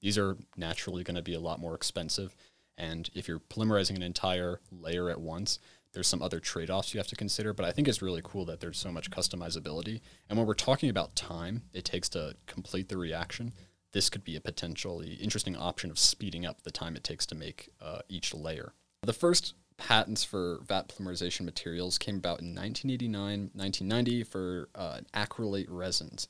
These 0.02 0.18
are 0.18 0.38
naturally 0.58 1.04
going 1.04 1.16
to 1.16 1.22
be 1.22 1.36
a 1.36 1.40
lot 1.40 1.60
more 1.60 1.76
expensive. 1.76 2.36
And 2.78 3.10
if 3.14 3.28
you're 3.28 3.40
polymerizing 3.40 3.96
an 3.96 4.04
entire 4.04 4.60
layer 4.72 5.10
at 5.10 5.22
once, 5.22 5.60
there's 5.94 6.08
some 6.08 6.22
other 6.22 6.40
trade-offs 6.40 6.94
you 6.94 7.00
have 7.00 7.08
to 7.08 7.16
consider, 7.16 7.54
but 7.54 7.66
I 7.66 7.72
think 7.72 7.88
it's 7.88 8.02
really 8.02 8.22
cool 8.24 8.46
that 8.46 8.60
there's 8.60 8.78
so 8.78 8.92
much 8.92 9.12
customizability. 9.12 10.02
And 10.30 10.38
when 10.38 10.48
we're 10.48 10.54
talking 10.54 10.90
about 10.90 11.16
time 11.16 11.64
it 11.74 11.86
takes 11.86 12.10
to 12.10 12.36
complete 12.48 12.90
the 12.90 12.98
reaction, 12.98 13.54
this 13.94 14.10
could 14.10 14.24
be 14.24 14.36
a 14.36 14.42
potentially 14.42 15.16
interesting 15.16 15.56
option 15.56 15.92
of 15.92 16.00
speeding 16.00 16.46
up 16.46 16.62
the 16.62 16.72
time 16.72 16.96
it 16.96 17.04
takes 17.04 17.26
to 17.28 17.36
make 17.36 17.70
uh, 17.82 18.00
each 18.08 18.34
layer. 18.34 18.74
The 19.04 19.14
first 19.14 19.54
patents 19.78 20.24
for 20.24 20.60
vat 20.68 20.88
polymerization 20.88 21.42
materials 21.42 21.98
came 21.98 22.18
about 22.18 22.40
in 22.40 22.56
1989, 22.56 23.52
1990 23.54 24.24
for 24.24 24.70
uh, 24.76 25.00
acrylate 25.14 25.68
resins, 25.70 26.28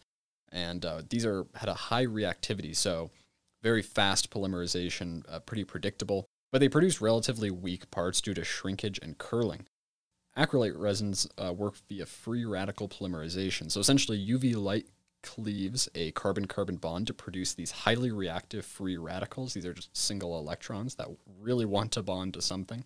and 0.51 0.85
uh, 0.85 1.01
these 1.09 1.25
are 1.25 1.45
had 1.55 1.69
a 1.69 1.73
high 1.73 2.05
reactivity, 2.05 2.75
so 2.75 3.11
very 3.61 3.81
fast 3.81 4.31
polymerization, 4.31 5.23
uh, 5.29 5.39
pretty 5.39 5.63
predictable, 5.63 6.27
but 6.51 6.59
they 6.59 6.69
produce 6.69 7.01
relatively 7.01 7.49
weak 7.49 7.89
parts 7.91 8.21
due 8.21 8.33
to 8.33 8.43
shrinkage 8.43 8.99
and 9.01 9.17
curling. 9.17 9.65
Acrylate 10.37 10.79
resins 10.79 11.27
uh, 11.37 11.53
work 11.53 11.75
via 11.89 12.05
free 12.05 12.45
radical 12.45 12.87
polymerization, 12.87 13.69
so 13.71 13.79
essentially 13.79 14.17
UV 14.17 14.55
light 14.55 14.87
cleaves 15.23 15.87
a 15.93 16.11
carbon 16.11 16.47
carbon 16.47 16.77
bond 16.77 17.07
to 17.07 17.13
produce 17.13 17.53
these 17.53 17.71
highly 17.71 18.11
reactive 18.11 18.65
free 18.65 18.97
radicals. 18.97 19.53
These 19.53 19.65
are 19.65 19.73
just 19.73 19.95
single 19.95 20.37
electrons 20.39 20.95
that 20.95 21.07
really 21.39 21.65
want 21.65 21.91
to 21.93 22.01
bond 22.01 22.33
to 22.33 22.41
something. 22.41 22.85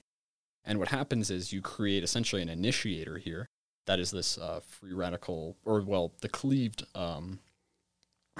And 0.65 0.79
what 0.79 0.89
happens 0.89 1.29
is 1.29 1.53
you 1.53 1.61
create 1.61 2.03
essentially 2.03 2.41
an 2.41 2.49
initiator 2.49 3.17
here 3.17 3.47
that 3.85 3.99
is 3.99 4.11
this 4.11 4.37
uh, 4.37 4.61
free 4.67 4.93
radical, 4.93 5.57
or 5.63 5.81
well, 5.81 6.13
the 6.21 6.29
cleaved 6.29 6.85
um, 6.95 7.39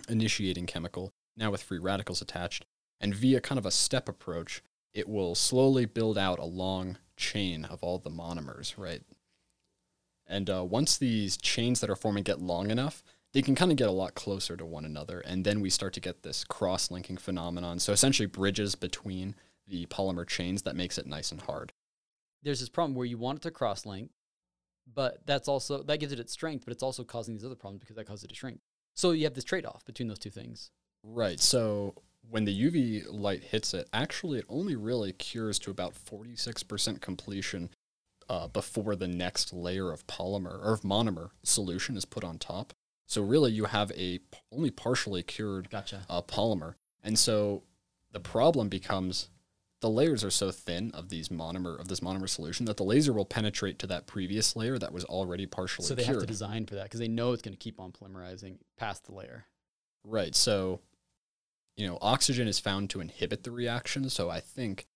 initiating 0.10 0.66
chemical, 0.66 1.12
now 1.38 1.52
with 1.52 1.64
free 1.64 1.80
radicals 1.80 2.22
attached. 2.22 2.66
And 3.00 3.14
via 3.14 3.42
kind 3.42 3.60
of 3.60 3.66
a 3.66 3.72
step 3.72 4.10
approach, 4.10 4.64
it 4.96 5.10
will 5.10 5.36
slowly 5.36 5.86
build 5.86 6.18
out 6.18 6.40
a 6.40 6.46
long 6.46 6.98
chain 7.18 7.66
of 7.66 7.84
all 7.84 8.00
the 8.00 8.10
monomers, 8.10 8.78
right? 8.78 9.04
And 10.26 10.50
uh, 10.50 10.64
once 10.64 10.98
these 10.98 11.38
chains 11.38 11.82
that 11.82 11.90
are 11.90 11.98
forming 11.98 12.24
get 12.24 12.42
long 12.42 12.72
enough, 12.72 13.04
they 13.34 13.42
can 13.42 13.56
kind 13.56 13.72
of 13.72 13.78
get 13.78 13.90
a 13.90 13.92
lot 13.92 14.16
closer 14.16 14.56
to 14.56 14.66
one 14.66 14.86
another. 14.86 15.20
And 15.20 15.46
then 15.46 15.60
we 15.60 15.70
start 15.70 15.94
to 15.94 16.00
get 16.00 16.24
this 16.24 16.46
cross 16.46 16.90
linking 16.90 17.18
phenomenon. 17.18 17.80
So 17.80 17.92
essentially, 17.92 18.26
bridges 18.26 18.74
between 18.76 19.36
the 19.68 19.86
polymer 19.88 20.26
chains 20.26 20.62
that 20.62 20.78
makes 20.78 20.98
it 20.98 21.06
nice 21.06 21.32
and 21.32 21.42
hard. 21.42 21.74
There's 22.42 22.62
this 22.62 22.70
problem 22.70 22.96
where 22.96 23.06
you 23.06 23.18
want 23.18 23.40
it 23.40 23.42
to 23.42 23.52
cross 23.52 23.86
link, 23.86 24.12
but 24.92 25.26
that's 25.26 25.50
also 25.50 25.84
that 25.84 26.00
gives 26.00 26.14
it 26.14 26.20
its 26.20 26.32
strength, 26.32 26.64
but 26.64 26.72
it's 26.72 26.84
also 26.84 27.04
causing 27.04 27.34
these 27.34 27.44
other 27.44 27.56
problems 27.56 27.82
because 27.82 27.98
that 27.98 28.08
causes 28.08 28.24
it 28.24 28.30
to 28.30 28.36
shrink. 28.36 28.62
So 28.94 29.12
you 29.12 29.26
have 29.26 29.34
this 29.34 29.44
trade 29.44 29.66
off 29.66 29.84
between 29.84 30.08
those 30.08 30.20
two 30.20 30.30
things. 30.30 30.72
Right. 31.04 31.40
So 31.40 31.96
when 32.30 32.46
the 32.46 32.64
UV 32.72 33.06
light 33.10 33.44
hits 33.44 33.74
it, 33.74 33.88
actually, 33.94 34.40
it 34.40 34.46
only 34.50 34.76
really 34.76 35.12
cures 35.14 35.60
to 35.60 35.72
about 35.72 35.94
46% 35.94 37.02
completion 37.02 37.70
uh, 38.30 38.48
before 38.48 38.96
the 38.96 39.08
next 39.08 39.54
layer 39.54 39.92
of 39.92 40.06
polymer 40.08 40.60
or 40.64 40.74
of 40.74 40.82
monomer 40.82 41.30
solution 41.44 41.96
is 41.96 42.06
put 42.06 42.24
on 42.24 42.38
top. 42.40 42.74
So 43.08 43.22
really, 43.22 43.52
you 43.52 43.66
have 43.66 43.92
a 43.92 44.18
p- 44.20 44.24
only 44.52 44.72
partially 44.72 45.22
cured 45.22 45.70
Gotcha. 45.70 46.06
uh, 46.10 46.22
polymer, 46.24 46.74
and 47.04 47.20
so 47.20 47.64
the 48.12 48.20
problem 48.20 48.68
becomes 48.68 49.30
the 49.82 49.90
layers 49.90 50.24
are 50.24 50.32
so 50.32 50.50
thin 50.50 50.90
of 50.96 51.10
these 51.10 51.30
monomer 51.30 51.80
of 51.80 51.88
this 51.88 52.00
monomer 52.00 52.28
solution 52.28 52.66
that 52.66 52.78
the 52.78 52.84
laser 52.84 53.14
will 53.14 53.26
penetrate 53.26 53.78
to 53.78 53.86
that 53.86 54.08
previous 54.08 54.56
layer 54.56 54.80
that 54.80 54.92
was 54.92 55.04
already 55.06 55.46
partially 55.46 55.86
So 55.86 55.94
they 55.94 56.02
cured. 56.04 56.16
have 56.16 56.22
to 56.24 56.28
design 56.28 56.66
for 56.66 56.74
that 56.76 56.84
because 56.86 57.00
they 57.00 57.08
know 57.08 57.34
it's 57.34 57.44
going 57.44 57.54
to 57.54 57.60
keep 57.60 57.80
on 57.80 57.92
polymerizing 57.92 58.58
past 58.78 59.06
the 59.06 59.14
layer. 59.14 59.46
Right. 60.04 60.34
So, 60.34 60.80
you 61.76 61.88
know, 61.88 61.98
oxygen 62.02 62.48
is 62.48 62.60
found 62.60 62.90
to 62.92 63.02
inhibit 63.02 63.44
the 63.44 63.52
reaction. 63.52 64.10
So 64.10 64.30
I 64.30 64.40
think 64.40 64.88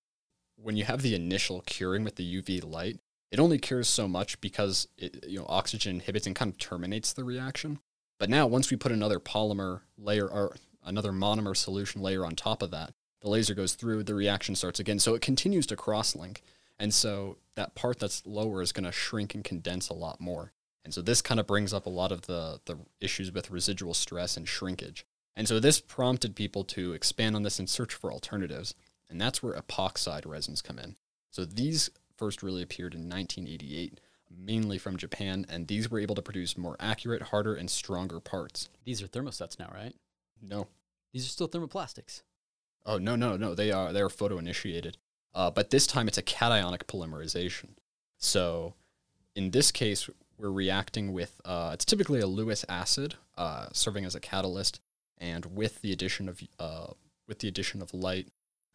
when 0.56 0.78
you 0.78 0.86
have 0.86 1.02
the 1.02 1.16
initial 1.16 1.62
curing 1.62 2.04
with 2.04 2.16
the 2.16 2.42
UV 2.42 2.64
light, 2.64 3.00
it 3.32 3.40
only 3.40 3.58
cures 3.58 3.88
so 3.88 4.08
much 4.08 4.42
because 4.42 4.88
it, 4.98 5.26
you 5.28 5.40
know 5.40 5.46
oxygen 5.48 5.96
inhibits 5.96 6.26
and 6.26 6.36
kind 6.36 6.52
of 6.52 6.58
terminates 6.58 7.14
the 7.14 7.24
reaction. 7.24 7.80
But 8.20 8.30
now 8.30 8.48
once 8.48 8.70
we 8.70 8.78
put 8.78 8.92
another 8.92 9.20
polymer 9.20 9.82
layer 9.98 10.28
or 10.28 10.56
another 10.84 11.12
monomer 11.12 11.56
solution 11.56 12.02
layer 12.02 12.26
on 12.26 12.36
top 12.36 12.62
of 12.62 12.72
that, 12.72 12.94
the 13.22 13.30
laser 13.30 13.54
goes 13.54 13.76
through, 13.76 14.04
the 14.04 14.16
reaction 14.16 14.56
starts 14.56 14.80
again. 14.80 15.00
So 15.00 15.14
it 15.14 15.22
continues 15.22 15.66
to 15.68 15.76
cross-link. 15.76 16.42
And 16.78 16.94
so 16.94 17.38
that 17.56 17.76
part 17.76 18.00
that's 18.00 18.26
lower 18.26 18.62
is 18.62 18.72
going 18.72 18.86
to 18.86 18.92
shrink 18.92 19.36
and 19.36 19.44
condense 19.44 19.90
a 19.90 19.94
lot 19.94 20.22
more. 20.22 20.54
And 20.86 20.94
so 20.94 21.02
this 21.02 21.22
kind 21.22 21.40
of 21.40 21.48
brings 21.48 21.74
up 21.74 21.86
a 21.86 21.90
lot 21.90 22.12
of 22.12 22.24
the, 22.24 22.62
the 22.66 22.78
issues 23.02 23.32
with 23.32 23.52
residual 23.52 23.94
stress 23.94 24.38
and 24.38 24.48
shrinkage. 24.48 25.06
And 25.36 25.48
so 25.48 25.60
this 25.60 25.80
prompted 25.80 26.36
people 26.36 26.64
to 26.66 26.94
expand 26.94 27.36
on 27.36 27.44
this 27.44 27.60
and 27.60 27.70
search 27.70 27.94
for 27.94 28.12
alternatives. 28.12 28.76
And 29.10 29.20
that's 29.20 29.42
where 29.42 29.54
epoxide 29.54 30.26
resins 30.26 30.62
come 30.62 30.80
in. 30.80 30.96
So 31.32 31.46
these 31.46 31.90
first 32.18 32.44
really 32.44 32.62
appeared 32.62 32.94
in 32.94 33.10
1988, 33.10 34.00
mainly 34.30 34.78
from 34.78 34.98
Japan, 34.98 35.46
and 35.50 35.68
these 35.68 35.90
were 35.90 36.00
able 36.00 36.16
to 36.16 36.22
produce 36.22 36.58
more 36.58 36.76
accurate, 36.80 37.24
harder, 37.24 37.56
and 37.56 37.70
stronger 37.70 38.20
parts. 38.20 38.70
These 38.86 39.02
are 39.02 39.08
thermosets 39.08 39.58
now, 39.58 39.72
right? 39.74 39.96
No. 40.42 40.68
These 41.14 41.26
are 41.26 41.30
still 41.30 41.48
thermoplastics. 41.48 42.22
Oh 42.86 42.98
no 42.98 43.16
no 43.16 43.36
no! 43.36 43.56
They 43.56 43.72
are 43.72 43.92
they 43.92 44.02
are 44.02 44.10
photo 44.10 44.38
initiated, 44.38 44.98
uh, 45.34 45.52
but 45.52 45.70
this 45.70 45.86
time 45.86 46.08
it's 46.08 46.18
a 46.18 46.24
cationic 46.24 46.84
polymerization. 46.84 47.72
So, 48.18 48.74
in 49.36 49.52
this 49.52 49.72
case, 49.72 50.10
we're 50.38 50.52
reacting 50.52 51.14
with 51.14 51.40
uh, 51.44 51.72
it's 51.74 51.86
typically 51.86 52.20
a 52.20 52.28
Lewis 52.28 52.66
acid 52.70 53.16
uh, 53.38 53.68
serving 53.74 54.06
as 54.06 54.16
a 54.16 54.20
catalyst, 54.20 54.80
and 55.20 55.46
with 55.56 55.82
the 55.82 55.92
addition 55.92 56.30
of 56.30 56.42
uh, 56.60 56.88
with 57.28 57.40
the 57.40 57.48
addition 57.48 57.82
of 57.82 57.94
light, 57.94 58.28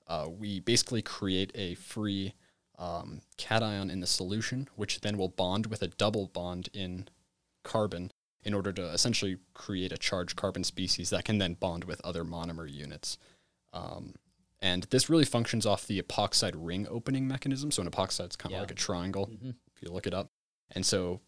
uh, 0.06 0.28
we 0.28 0.60
basically 0.60 1.02
create 1.02 1.50
a 1.54 1.74
free 1.74 2.34
um, 2.78 3.20
cation 3.36 3.90
in 3.90 4.00
the 4.00 4.06
solution, 4.06 4.68
which 4.76 5.00
then 5.00 5.16
will 5.16 5.28
bond 5.28 5.66
with 5.66 5.82
a 5.82 5.88
double 5.88 6.26
bond 6.28 6.68
in 6.72 7.08
carbon 7.62 8.10
in 8.42 8.52
order 8.52 8.72
to 8.72 8.82
essentially 8.92 9.38
create 9.54 9.90
a 9.92 9.96
charged 9.96 10.36
carbon 10.36 10.62
species 10.64 11.10
that 11.10 11.24
can 11.24 11.38
then 11.38 11.54
bond 11.54 11.84
with 11.84 12.00
other 12.04 12.24
monomer 12.24 12.70
units. 12.70 13.16
Um, 13.72 14.14
and 14.60 14.84
this 14.84 15.08
really 15.08 15.24
functions 15.24 15.64
off 15.66 15.86
the 15.86 16.00
epoxide 16.00 16.52
ring 16.54 16.86
opening 16.90 17.26
mechanism. 17.26 17.70
So 17.70 17.82
an 17.82 17.90
epoxide 17.90 18.30
is 18.30 18.36
kind 18.36 18.52
of 18.52 18.56
Yeah. 18.56 18.60
like 18.60 18.70
a 18.70 18.74
triangle, 18.74 19.26
Mm-hmm. 19.28 19.50
if 19.74 19.82
you 19.82 19.90
look 19.90 20.06
it 20.06 20.12
up. 20.14 20.28
And 20.70 20.84
so 20.84 21.20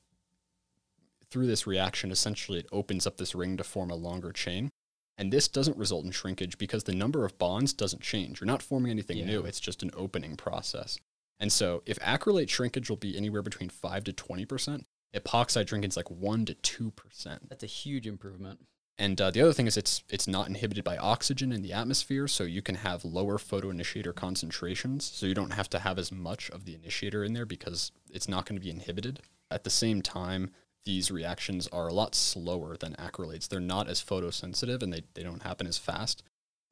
through 1.30 1.46
this 1.46 1.66
reaction, 1.66 2.10
essentially 2.10 2.58
it 2.60 2.66
opens 2.72 3.06
up 3.06 3.16
this 3.16 3.34
ring 3.34 3.56
to 3.56 3.64
form 3.64 3.90
a 3.90 3.94
longer 3.96 4.32
chain. 4.32 4.70
And 5.18 5.32
this 5.32 5.48
doesn't 5.48 5.78
result 5.78 6.04
in 6.04 6.10
shrinkage 6.10 6.58
because 6.58 6.84
the 6.84 6.94
number 6.94 7.24
of 7.24 7.38
bonds 7.38 7.72
doesn't 7.72 8.02
change. 8.02 8.40
You're 8.40 8.46
not 8.46 8.62
forming 8.62 8.90
anything 8.90 9.24
new. 9.24 9.44
It's 9.44 9.60
just 9.60 9.82
an 9.82 9.90
opening 9.96 10.36
process. 10.36 10.98
And 11.40 11.52
so 11.52 11.82
if 11.86 11.98
acrylate 12.00 12.48
shrinkage 12.48 12.90
will 12.90 12.96
be 12.96 13.16
anywhere 13.16 13.42
between 13.42 13.70
5 13.70 14.04
to 14.04 14.12
20%, 14.12 14.84
epoxide 15.14 15.68
shrinkage 15.68 15.92
is 15.92 15.96
like 15.96 16.10
1 16.10 16.44
to 16.46 16.54
2%. 16.54 17.38
That's 17.48 17.62
a 17.62 17.66
huge 17.66 18.06
improvement. 18.06 18.60
And 18.98 19.20
uh, 19.20 19.30
the 19.30 19.42
other 19.42 19.52
thing 19.52 19.66
is 19.66 19.76
it's 19.76 20.02
it's 20.08 20.26
not 20.26 20.48
inhibited 20.48 20.82
by 20.82 20.96
oxygen 20.96 21.52
in 21.52 21.60
the 21.60 21.72
atmosphere, 21.72 22.26
so 22.26 22.44
you 22.44 22.62
can 22.62 22.76
have 22.76 23.04
lower 23.04 23.36
photoinitiator 23.36 24.14
concentrations. 24.14 25.04
So 25.04 25.26
you 25.26 25.34
don't 25.34 25.52
have 25.52 25.68
to 25.70 25.80
have 25.80 25.98
as 25.98 26.10
much 26.10 26.48
of 26.50 26.64
the 26.64 26.74
initiator 26.74 27.22
in 27.22 27.34
there 27.34 27.44
because 27.44 27.92
it's 28.10 28.28
not 28.28 28.46
going 28.46 28.58
to 28.58 28.64
be 28.64 28.70
inhibited. 28.70 29.20
At 29.50 29.64
the 29.64 29.70
same 29.70 30.00
time, 30.00 30.50
these 30.86 31.10
reactions 31.10 31.68
are 31.68 31.88
a 31.88 31.92
lot 31.92 32.14
slower 32.14 32.76
than 32.76 32.94
acrylates. 32.94 33.48
They're 33.48 33.60
not 33.60 33.88
as 33.88 34.02
photosensitive 34.02 34.82
and 34.82 34.92
they, 34.92 35.02
they 35.12 35.22
don't 35.22 35.42
happen 35.42 35.66
as 35.66 35.76
fast. 35.76 36.22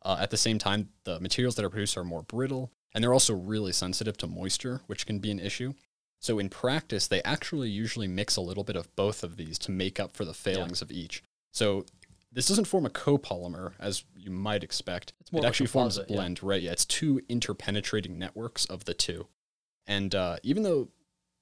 Uh, 0.03 0.16
at 0.20 0.31
the 0.31 0.37
same 0.37 0.59
time, 0.59 0.88
the 1.05 1.20
materials 1.20 1.57
that 1.57 1.64
are 1.64 1.70
produced 1.70 1.98
are 1.98 2.05
more 2.05 2.22
brittle 2.22 2.70
and 2.94 3.03
they're 3.03 3.12
also 3.12 3.35
really 3.35 3.72
sensitive 3.72 4.16
to 4.18 4.27
moisture, 4.27 4.81
which 4.87 5.05
can 5.05 5.18
be 5.18 5.31
an 5.31 5.40
issue. 5.40 5.74
So 6.20 6.38
in 6.38 6.48
practice, 6.48 7.07
they 7.09 7.22
actually 7.22 7.68
usually 7.68 8.09
mix 8.09 8.37
a 8.37 8.40
little 8.40 8.64
bit 8.64 8.77
of 8.77 8.94
both 8.96 9.22
of 9.24 9.37
these 9.37 9.59
to 9.59 9.70
make 9.70 10.00
up 10.00 10.16
for 10.16 10.24
the 10.24 10.33
failings 10.33 10.81
of 10.81 10.90
each. 10.90 11.22
So 11.53 11.85
this 12.33 12.46
doesn't 12.46 12.66
form 12.66 12.87
a 12.87 12.90
copolymer 12.90 13.72
as 13.79 14.05
you 14.16 14.31
might 14.31 14.64
expect. 14.64 15.12
It 15.20 15.37
of 15.37 15.44
a 15.44 15.46
actually 15.46 15.66
forms 15.66 15.98
a 15.98 16.00
composite, 16.00 16.14
yeah. 16.14 16.16
blend, 16.16 16.42
right? 16.42 16.62
Yeah, 16.62 16.72
it's 16.72 16.85
two 16.85 17.20
interpenetrating 17.29 18.16
networks 18.16 18.64
of 18.66 18.85
the 18.85 18.94
two. 18.94 19.27
And 19.87 20.14
uh, 20.14 20.37
even 20.42 20.62
though 20.62 20.88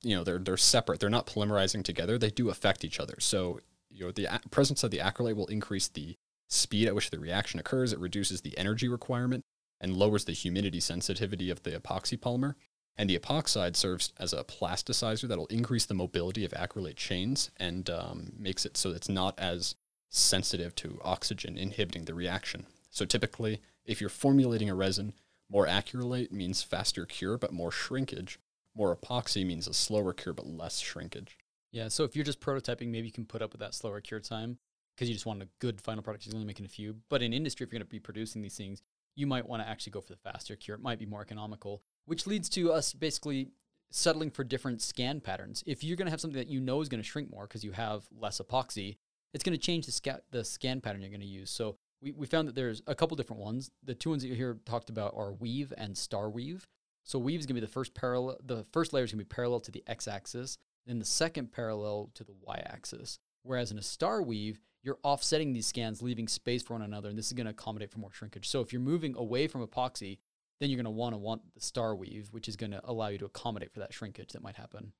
you 0.02 0.16
know 0.16 0.24
they're 0.24 0.38
they're 0.38 0.56
separate, 0.56 1.00
they're 1.00 1.10
not 1.10 1.26
polymerizing 1.26 1.84
together. 1.84 2.18
They 2.18 2.30
do 2.30 2.50
affect 2.50 2.84
each 2.84 3.00
other. 3.00 3.16
So 3.18 3.60
you 3.90 4.06
know 4.06 4.12
the 4.12 4.26
a- 4.26 4.48
presence 4.50 4.82
of 4.82 4.90
the 4.90 4.98
acrylate 4.98 5.36
will 5.36 5.46
increase 5.46 5.88
the 5.88 6.16
speed 6.48 6.86
at 6.86 6.94
which 6.94 7.10
the 7.10 7.18
reaction 7.18 7.58
occurs. 7.58 7.92
It 7.92 7.98
reduces 7.98 8.40
the 8.42 8.56
energy 8.58 8.88
requirement 8.88 9.44
and 9.80 9.96
lowers 9.96 10.24
the 10.24 10.32
humidity 10.32 10.80
sensitivity 10.80 11.50
of 11.50 11.62
the 11.62 11.72
epoxy 11.72 12.18
polymer. 12.18 12.54
And 12.96 13.08
the 13.08 13.18
epoxide 13.18 13.74
serves 13.74 14.12
as 14.18 14.34
a 14.34 14.44
plasticizer 14.44 15.26
that 15.26 15.38
will 15.38 15.46
increase 15.46 15.86
the 15.86 15.94
mobility 15.94 16.44
of 16.44 16.52
acrylate 16.52 16.96
chains 16.96 17.50
and 17.56 17.88
um, 17.88 18.32
makes 18.38 18.66
it 18.66 18.76
so 18.76 18.90
it's 18.90 19.08
not 19.08 19.38
as 19.38 19.74
sensitive 20.10 20.74
to 20.76 21.00
oxygen 21.02 21.56
inhibiting 21.56 22.04
the 22.04 22.14
reaction. 22.14 22.66
So 22.90 23.06
typically, 23.06 23.62
if 23.86 24.00
you're 24.00 24.10
formulating 24.10 24.68
a 24.68 24.74
resin, 24.74 25.14
more 25.50 25.66
acrylate 25.66 26.30
means 26.30 26.62
faster 26.62 27.06
cure 27.06 27.38
but 27.38 27.52
more 27.52 27.72
shrinkage. 27.72 28.38
More 28.74 28.96
epoxy 28.96 29.46
means 29.46 29.68
a 29.68 29.74
slower 29.74 30.12
cure 30.12 30.34
but 30.34 30.46
less 30.46 30.78
shrinkage. 30.78 31.38
Yeah. 31.72 31.88
So 31.88 32.04
if 32.04 32.14
you're 32.14 32.24
just 32.24 32.40
prototyping, 32.40 32.88
maybe 32.88 33.06
you 33.06 33.12
can 33.12 33.24
put 33.24 33.42
up 33.42 33.52
with 33.52 33.60
that 33.60 33.74
slower 33.74 34.00
cure 34.00 34.20
time 34.20 34.58
because 34.94 35.08
you 35.08 35.14
just 35.14 35.26
want 35.26 35.42
a 35.42 35.48
good 35.58 35.80
final 35.80 36.02
product. 36.02 36.26
You're 36.26 36.34
only 36.34 36.46
making 36.46 36.66
a 36.66 36.68
few. 36.68 36.96
But 37.08 37.22
in 37.22 37.32
industry, 37.32 37.64
if 37.64 37.72
you're 37.72 37.78
going 37.78 37.86
to 37.86 37.90
be 37.90 37.98
producing 37.98 38.42
these 38.42 38.56
things, 38.56 38.82
you 39.14 39.26
might 39.26 39.48
want 39.48 39.62
to 39.62 39.68
actually 39.68 39.92
go 39.92 40.00
for 40.00 40.12
the 40.12 40.18
faster 40.18 40.56
cure. 40.56 40.76
It 40.76 40.82
might 40.82 40.98
be 40.98 41.06
more 41.06 41.22
economical, 41.22 41.82
which 42.06 42.26
leads 42.26 42.48
to 42.50 42.72
us 42.72 42.92
basically 42.92 43.52
settling 43.90 44.30
for 44.30 44.44
different 44.44 44.80
scan 44.80 45.20
patterns. 45.20 45.62
If 45.66 45.84
you're 45.84 45.96
going 45.96 46.06
to 46.06 46.10
have 46.10 46.20
something 46.20 46.38
that 46.38 46.48
you 46.48 46.60
know 46.60 46.80
is 46.80 46.88
going 46.88 47.02
to 47.02 47.08
shrink 47.08 47.30
more 47.30 47.46
because 47.46 47.64
you 47.64 47.72
have 47.72 48.04
less 48.10 48.40
epoxy, 48.40 48.96
it's 49.34 49.44
going 49.44 49.56
to 49.56 49.62
change 49.62 49.86
the, 49.86 49.92
sca- 49.92 50.22
the 50.30 50.44
scan 50.44 50.80
pattern 50.80 51.00
you're 51.00 51.10
going 51.10 51.20
to 51.20 51.26
use. 51.26 51.50
So 51.50 51.76
we, 52.00 52.12
we 52.12 52.26
found 52.26 52.48
that 52.48 52.54
there's 52.54 52.82
a 52.86 52.94
couple 52.94 53.16
different 53.16 53.42
ones. 53.42 53.70
The 53.84 53.94
two 53.94 54.10
ones 54.10 54.22
that 54.22 54.28
you 54.28 54.34
hear 54.34 54.58
talked 54.64 54.90
about 54.90 55.14
are 55.16 55.32
weave 55.32 55.72
and 55.76 55.96
star 55.96 56.28
weave. 56.28 56.66
So 57.04 57.18
weave 57.18 57.40
is 57.40 57.46
going 57.46 57.56
to 57.56 57.60
be 57.60 57.66
the 57.66 57.72
first 57.72 57.94
parallel. 57.94 58.38
The 58.44 58.64
first 58.72 58.92
layer 58.92 59.04
is 59.04 59.10
going 59.12 59.18
to 59.18 59.24
be 59.24 59.28
parallel 59.34 59.60
to 59.60 59.70
the 59.70 59.82
x-axis, 59.86 60.58
then 60.86 60.98
the 60.98 61.04
second 61.04 61.52
parallel 61.52 62.10
to 62.14 62.24
the 62.24 62.34
y-axis. 62.40 63.18
Whereas 63.42 63.72
in 63.72 63.78
a 63.78 63.82
star 63.82 64.22
weave, 64.22 64.60
you're 64.82 64.98
offsetting 65.02 65.52
these 65.52 65.66
scans, 65.66 66.02
leaving 66.02 66.28
space 66.28 66.62
for 66.62 66.74
one 66.74 66.82
another, 66.82 67.08
and 67.08 67.18
this 67.18 67.26
is 67.26 67.32
going 67.32 67.46
to 67.46 67.52
accommodate 67.52 67.90
for 67.90 67.98
more 67.98 68.12
shrinkage. 68.12 68.48
So 68.48 68.60
if 68.60 68.72
you're 68.72 68.82
moving 68.82 69.16
away 69.16 69.46
from 69.46 69.66
epoxy, 69.66 70.18
then 70.60 70.70
you're 70.70 70.76
going 70.76 70.84
to 70.84 70.90
want 70.90 71.14
to 71.14 71.18
want 71.18 71.42
the 71.54 71.60
star 71.60 71.94
weave, 71.94 72.28
which 72.30 72.48
is 72.48 72.56
going 72.56 72.72
to 72.72 72.80
allow 72.84 73.08
you 73.08 73.18
to 73.18 73.24
accommodate 73.24 73.72
for 73.72 73.80
that 73.80 73.92
shrinkage 73.92 74.32
that 74.32 74.42
might 74.42 74.56
happen. 74.56 74.92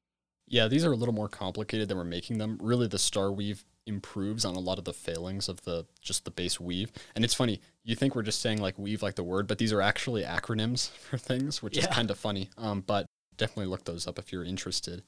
Yeah, 0.46 0.68
these 0.68 0.84
are 0.84 0.92
a 0.92 0.96
little 0.96 1.14
more 1.14 1.28
complicated 1.28 1.88
than 1.88 1.96
we're 1.96 2.04
making 2.04 2.38
them. 2.38 2.58
Really, 2.60 2.86
the 2.86 2.98
star 2.98 3.32
weave 3.32 3.64
improves 3.86 4.44
on 4.44 4.54
a 4.54 4.60
lot 4.60 4.78
of 4.78 4.84
the 4.84 4.92
failings 4.92 5.48
of 5.48 5.62
the 5.62 5.86
just 6.00 6.24
the 6.24 6.30
base 6.30 6.60
weave. 6.60 6.92
And 7.14 7.24
it's 7.24 7.34
funny, 7.34 7.60
you 7.84 7.94
think 7.94 8.14
we're 8.14 8.22
just 8.22 8.40
saying 8.40 8.60
like 8.60 8.78
weave 8.78 9.02
like 9.02 9.16
the 9.16 9.24
word, 9.24 9.46
but 9.46 9.58
these 9.58 9.72
are 9.72 9.80
actually 9.80 10.22
acronyms 10.22 10.90
for 10.98 11.18
things, 11.18 11.62
which 11.62 11.76
is 11.76 11.86
kind 11.86 12.10
of 12.10 12.18
funny. 12.18 12.50
Um, 12.56 12.82
but 12.86 13.06
definitely 13.36 13.66
look 13.66 13.84
those 13.84 14.06
up 14.06 14.18
if 14.18 14.32
you're 14.32 14.44
interested. 14.44 15.02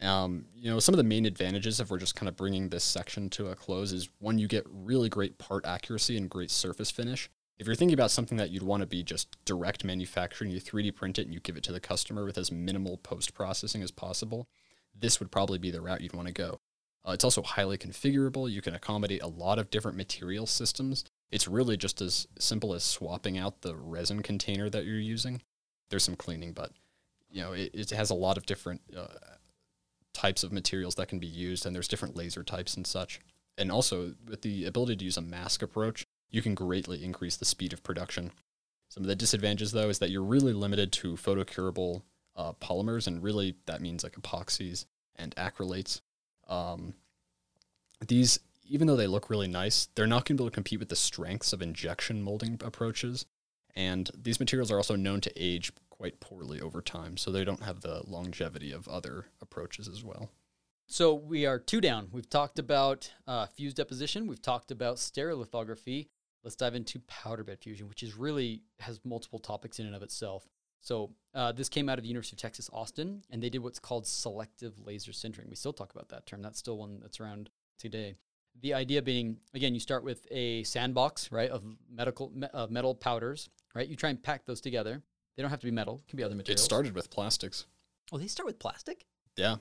Um, 0.00 0.44
you 0.54 0.70
know, 0.70 0.78
some 0.78 0.92
of 0.92 0.98
the 0.98 1.04
main 1.04 1.24
advantages 1.24 1.80
if 1.80 1.90
we're 1.90 1.98
just 1.98 2.16
kind 2.16 2.28
of 2.28 2.36
bringing 2.36 2.68
this 2.68 2.84
section 2.84 3.30
to 3.30 3.48
a 3.48 3.54
close 3.54 3.92
is 3.92 4.10
one, 4.18 4.38
you 4.38 4.46
get 4.46 4.66
really 4.68 5.08
great 5.08 5.38
part 5.38 5.64
accuracy 5.64 6.16
and 6.16 6.28
great 6.28 6.50
surface 6.50 6.90
finish. 6.90 7.30
If 7.58 7.66
you're 7.66 7.76
thinking 7.76 7.94
about 7.94 8.10
something 8.10 8.36
that 8.36 8.50
you'd 8.50 8.62
want 8.62 8.82
to 8.82 8.86
be 8.86 9.02
just 9.02 9.42
direct 9.46 9.84
manufacturing, 9.84 10.50
you 10.50 10.60
3D 10.60 10.94
print 10.94 11.18
it 11.18 11.22
and 11.22 11.32
you 11.32 11.40
give 11.40 11.56
it 11.56 11.62
to 11.64 11.72
the 11.72 11.80
customer 11.80 12.26
with 12.26 12.36
as 12.36 12.52
minimal 12.52 12.98
post 12.98 13.32
processing 13.32 13.82
as 13.82 13.90
possible, 13.90 14.46
this 14.98 15.20
would 15.20 15.30
probably 15.30 15.58
be 15.58 15.70
the 15.70 15.80
route 15.80 16.00
you'd 16.00 16.14
want 16.14 16.28
to 16.28 16.34
go. 16.34 16.58
Uh, 17.06 17.12
it's 17.12 17.24
also 17.24 17.42
highly 17.42 17.78
configurable. 17.78 18.50
You 18.50 18.60
can 18.60 18.74
accommodate 18.74 19.22
a 19.22 19.28
lot 19.28 19.58
of 19.58 19.70
different 19.70 19.96
material 19.96 20.46
systems. 20.46 21.04
It's 21.30 21.46
really 21.46 21.76
just 21.76 22.00
as 22.00 22.26
simple 22.38 22.74
as 22.74 22.82
swapping 22.82 23.38
out 23.38 23.62
the 23.62 23.76
resin 23.76 24.22
container 24.22 24.68
that 24.70 24.84
you're 24.84 24.98
using. 24.98 25.42
There's 25.88 26.04
some 26.04 26.16
cleaning, 26.16 26.52
but 26.52 26.72
you 27.30 27.42
know 27.42 27.52
it, 27.52 27.70
it 27.74 27.90
has 27.90 28.10
a 28.10 28.14
lot 28.14 28.36
of 28.36 28.46
different 28.46 28.80
uh, 28.96 29.06
types 30.12 30.42
of 30.42 30.52
materials 30.52 30.96
that 30.96 31.08
can 31.08 31.18
be 31.18 31.26
used, 31.26 31.64
and 31.64 31.74
there's 31.74 31.88
different 31.88 32.16
laser 32.16 32.42
types 32.42 32.76
and 32.76 32.86
such. 32.86 33.20
And 33.58 33.70
also 33.70 34.14
with 34.28 34.42
the 34.42 34.64
ability 34.64 34.96
to 34.96 35.04
use 35.04 35.16
a 35.16 35.22
mask 35.22 35.62
approach, 35.62 36.04
you 36.30 36.42
can 36.42 36.54
greatly 36.54 37.04
increase 37.04 37.36
the 37.36 37.44
speed 37.44 37.72
of 37.72 37.82
production. 37.82 38.32
Some 38.88 39.04
of 39.04 39.08
the 39.08 39.16
disadvantages, 39.16 39.72
though, 39.72 39.88
is 39.88 39.98
that 39.98 40.10
you're 40.10 40.22
really 40.22 40.52
limited 40.52 40.92
to 40.92 41.14
photocurable 41.14 42.02
uh, 42.36 42.52
polymers, 42.54 43.06
and 43.06 43.22
really 43.22 43.56
that 43.66 43.80
means 43.80 44.04
like 44.04 44.14
epoxies 44.14 44.84
and 45.16 45.34
acrylates. 45.36 46.00
Um, 46.48 46.94
these, 48.06 48.38
even 48.68 48.86
though 48.86 48.96
they 48.96 49.06
look 49.06 49.30
really 49.30 49.48
nice, 49.48 49.88
they're 49.94 50.06
not 50.06 50.24
going 50.24 50.36
to 50.36 50.42
be 50.42 50.44
able 50.44 50.50
to 50.50 50.54
compete 50.54 50.78
with 50.78 50.88
the 50.88 50.96
strengths 50.96 51.52
of 51.52 51.62
injection 51.62 52.22
molding 52.22 52.60
approaches. 52.64 53.26
And 53.74 54.10
these 54.16 54.40
materials 54.40 54.70
are 54.70 54.76
also 54.76 54.96
known 54.96 55.20
to 55.22 55.32
age 55.36 55.72
quite 55.90 56.20
poorly 56.20 56.60
over 56.60 56.82
time, 56.82 57.16
so 57.16 57.30
they 57.30 57.44
don't 57.44 57.62
have 57.62 57.80
the 57.80 58.02
longevity 58.06 58.72
of 58.72 58.86
other 58.88 59.26
approaches 59.40 59.88
as 59.88 60.04
well. 60.04 60.30
So 60.86 61.14
we 61.14 61.46
are 61.46 61.58
two 61.58 61.80
down. 61.80 62.08
We've 62.12 62.28
talked 62.28 62.58
about 62.58 63.12
uh, 63.26 63.46
fuse 63.46 63.74
deposition. 63.74 64.26
We've 64.26 64.42
talked 64.42 64.70
about 64.70 64.96
stereolithography. 64.96 66.08
Let's 66.44 66.54
dive 66.54 66.76
into 66.76 67.00
powder 67.00 67.42
bed 67.42 67.58
fusion, 67.60 67.88
which 67.88 68.04
is 68.04 68.14
really 68.14 68.62
has 68.80 69.00
multiple 69.04 69.40
topics 69.40 69.80
in 69.80 69.86
and 69.86 69.96
of 69.96 70.02
itself. 70.02 70.46
So 70.86 71.10
uh, 71.34 71.50
this 71.50 71.68
came 71.68 71.88
out 71.88 71.98
of 71.98 72.04
the 72.04 72.08
University 72.08 72.36
of 72.36 72.40
Texas 72.40 72.70
Austin, 72.72 73.24
and 73.28 73.42
they 73.42 73.50
did 73.50 73.58
what's 73.58 73.80
called 73.80 74.06
selective 74.06 74.78
laser 74.86 75.10
sintering. 75.10 75.50
We 75.50 75.56
still 75.56 75.72
talk 75.72 75.92
about 75.92 76.10
that 76.10 76.26
term. 76.26 76.42
That's 76.42 76.60
still 76.60 76.78
one 76.78 77.00
that's 77.02 77.18
around 77.18 77.50
today. 77.76 78.14
The 78.62 78.72
idea 78.72 79.02
being, 79.02 79.38
again, 79.52 79.74
you 79.74 79.80
start 79.80 80.04
with 80.04 80.28
a 80.30 80.62
sandbox, 80.62 81.32
right, 81.32 81.50
of 81.50 81.64
medical 81.92 82.30
me- 82.32 82.46
uh, 82.54 82.68
metal 82.70 82.94
powders, 82.94 83.48
right? 83.74 83.88
You 83.88 83.96
try 83.96 84.10
and 84.10 84.22
pack 84.22 84.46
those 84.46 84.60
together. 84.60 85.02
They 85.36 85.42
don't 85.42 85.50
have 85.50 85.58
to 85.58 85.66
be 85.66 85.72
metal; 85.72 86.02
it 86.04 86.08
can 86.08 86.18
be 86.18 86.22
other 86.22 86.36
materials. 86.36 86.60
It 86.60 86.64
started 86.64 86.94
with 86.94 87.10
plastics. 87.10 87.66
Oh, 88.12 88.18
they 88.18 88.28
start 88.28 88.46
with 88.46 88.60
plastic. 88.60 89.06
Yeah. 89.36 89.56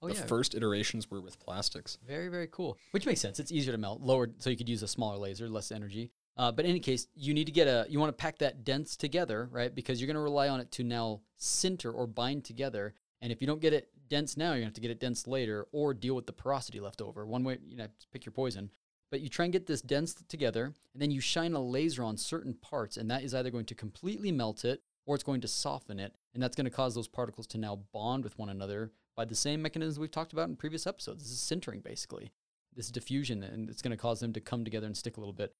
Oh 0.00 0.08
the 0.08 0.14
yeah, 0.14 0.22
first 0.22 0.54
iterations 0.54 1.10
were 1.10 1.20
with 1.20 1.38
plastics. 1.40 1.98
Very, 2.06 2.28
very 2.28 2.48
cool. 2.50 2.78
Which 2.92 3.04
makes 3.04 3.20
sense. 3.20 3.38
It's 3.38 3.52
easier 3.52 3.72
to 3.72 3.78
melt, 3.78 4.00
lower, 4.00 4.30
so 4.38 4.48
you 4.48 4.56
could 4.56 4.70
use 4.70 4.82
a 4.82 4.88
smaller 4.88 5.18
laser, 5.18 5.46
less 5.46 5.70
energy. 5.70 6.10
Uh, 6.36 6.50
but 6.50 6.64
in 6.64 6.70
any 6.72 6.80
case, 6.80 7.06
you 7.14 7.32
need 7.32 7.46
to 7.46 7.52
get 7.52 7.68
a, 7.68 7.86
you 7.88 8.00
want 8.00 8.10
to 8.10 8.22
pack 8.22 8.38
that 8.38 8.64
dense 8.64 8.96
together, 8.96 9.48
right? 9.52 9.74
Because 9.74 10.00
you're 10.00 10.06
going 10.06 10.14
to 10.14 10.20
rely 10.20 10.48
on 10.48 10.60
it 10.60 10.70
to 10.72 10.82
now 10.82 11.20
sinter 11.38 11.92
or 11.92 12.06
bind 12.06 12.44
together. 12.44 12.94
And 13.20 13.30
if 13.30 13.40
you 13.40 13.46
don't 13.46 13.60
get 13.60 13.72
it 13.72 13.88
dense 14.08 14.36
now, 14.36 14.46
you're 14.46 14.54
going 14.54 14.62
to 14.62 14.66
have 14.66 14.74
to 14.74 14.80
get 14.80 14.90
it 14.90 15.00
dense 15.00 15.26
later 15.26 15.66
or 15.72 15.94
deal 15.94 16.14
with 16.14 16.26
the 16.26 16.32
porosity 16.32 16.80
left 16.80 17.00
over. 17.00 17.24
One 17.24 17.44
way, 17.44 17.58
you 17.64 17.76
know, 17.76 17.86
pick 18.12 18.26
your 18.26 18.32
poison. 18.32 18.70
But 19.10 19.20
you 19.20 19.28
try 19.28 19.44
and 19.44 19.52
get 19.52 19.66
this 19.66 19.80
dense 19.80 20.14
together, 20.28 20.64
and 20.92 21.00
then 21.00 21.12
you 21.12 21.20
shine 21.20 21.52
a 21.52 21.60
laser 21.60 22.02
on 22.02 22.16
certain 22.16 22.54
parts, 22.54 22.96
and 22.96 23.08
that 23.10 23.22
is 23.22 23.32
either 23.32 23.50
going 23.50 23.66
to 23.66 23.74
completely 23.74 24.32
melt 24.32 24.64
it 24.64 24.82
or 25.06 25.14
it's 25.14 25.22
going 25.22 25.40
to 25.42 25.48
soften 25.48 26.00
it. 26.00 26.14
And 26.32 26.42
that's 26.42 26.56
going 26.56 26.64
to 26.64 26.70
cause 26.70 26.96
those 26.96 27.06
particles 27.06 27.46
to 27.48 27.58
now 27.58 27.80
bond 27.92 28.24
with 28.24 28.36
one 28.38 28.48
another 28.48 28.90
by 29.14 29.24
the 29.24 29.36
same 29.36 29.62
mechanisms 29.62 30.00
we've 30.00 30.10
talked 30.10 30.32
about 30.32 30.48
in 30.48 30.56
previous 30.56 30.86
episodes. 30.86 31.22
This 31.22 31.30
is 31.30 31.38
sintering, 31.38 31.82
basically. 31.82 32.32
This 32.74 32.86
is 32.86 32.92
diffusion, 32.92 33.44
and 33.44 33.70
it's 33.70 33.82
going 33.82 33.92
to 33.92 33.96
cause 33.96 34.18
them 34.18 34.32
to 34.32 34.40
come 34.40 34.64
together 34.64 34.86
and 34.86 34.96
stick 34.96 35.16
a 35.16 35.20
little 35.20 35.32
bit. 35.32 35.54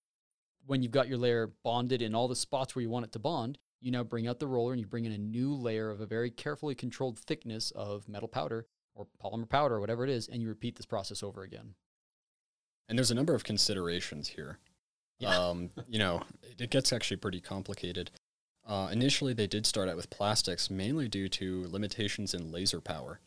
When 0.67 0.83
you've 0.83 0.93
got 0.93 1.09
your 1.09 1.19
layer 1.19 1.53
bonded 1.63 2.01
in 2.03 2.15
all 2.15 2.29
the 2.29 2.37
spots 2.37 2.75
where 2.75 2.83
you 2.83 2.91
want 2.91 3.07
it 3.07 3.13
to 3.13 3.19
bond, 3.19 3.59
you 3.81 3.91
now 3.91 4.03
bring 4.03 4.27
out 4.27 4.39
the 4.39 4.47
roller 4.47 4.73
and 4.73 4.81
you 4.81 4.87
bring 4.87 5.05
in 5.05 5.13
a 5.13 5.19
new 5.19 5.55
layer 5.55 5.91
of 5.91 6.01
a 6.01 6.07
very 6.07 6.31
carefully 6.31 6.75
controlled 6.75 7.19
thickness 7.19 7.71
of 7.73 8.09
metal 8.09 8.29
powder 8.29 8.67
or 8.95 9.07
polymer 9.23 9.49
powder 9.49 9.75
or 9.75 9.81
whatever 9.81 10.05
it 10.05 10.11
is, 10.11 10.29
and 10.29 10.41
you 10.41 10.49
repeat 10.49 10.77
this 10.77 10.87
process 10.87 11.23
over 11.23 11.43
again. 11.43 11.75
And 12.89 12.99
there's 12.99 13.11
a 13.11 13.15
number 13.15 13.35
of 13.35 13.45
considerations 13.45 14.29
here. 14.29 14.59
Yeah. 15.19 15.37
Um, 15.37 15.71
you 15.89 15.99
know, 15.99 16.23
it, 16.59 16.71
gets 16.71 16.93
actually 16.93 17.17
pretty 17.19 17.41
complicated. 17.41 18.11
Uh, 18.67 18.89
initially, 18.91 19.33
they 19.33 19.47
did 19.47 19.67
start 19.67 19.89
out 19.89 19.97
with 19.97 20.11
plastics, 20.11 20.71
mainly 20.71 21.09
due 21.09 21.29
to 21.29 21.67
limitations 21.69 22.35
in 22.35 22.51
laser 22.51 22.81
power. 22.81 23.21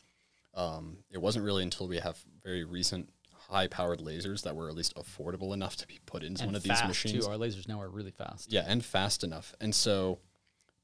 Um, 0.54 0.98
it 1.10 1.18
wasn't 1.18 1.44
really 1.44 1.62
until 1.62 1.88
we 1.88 1.98
have 1.98 2.18
very 2.42 2.64
recent 2.64 3.10
high-powered 3.48 4.00
lasers 4.00 4.42
that 4.42 4.54
were 4.54 4.68
at 4.68 4.74
least 4.74 4.94
affordable 4.96 5.54
enough 5.54 5.76
to 5.76 5.86
be 5.86 5.98
put 6.06 6.22
into 6.22 6.42
and 6.42 6.48
one 6.50 6.54
of 6.56 6.62
these 6.62 6.82
machines. 6.84 7.24
Too. 7.24 7.30
Our 7.30 7.36
lasers 7.38 7.66
now 7.68 7.80
are 7.80 7.88
really 7.88 8.10
fast. 8.10 8.52
Yeah, 8.52 8.64
and 8.66 8.84
fast 8.84 9.24
enough. 9.24 9.54
And 9.60 9.74
so, 9.74 10.18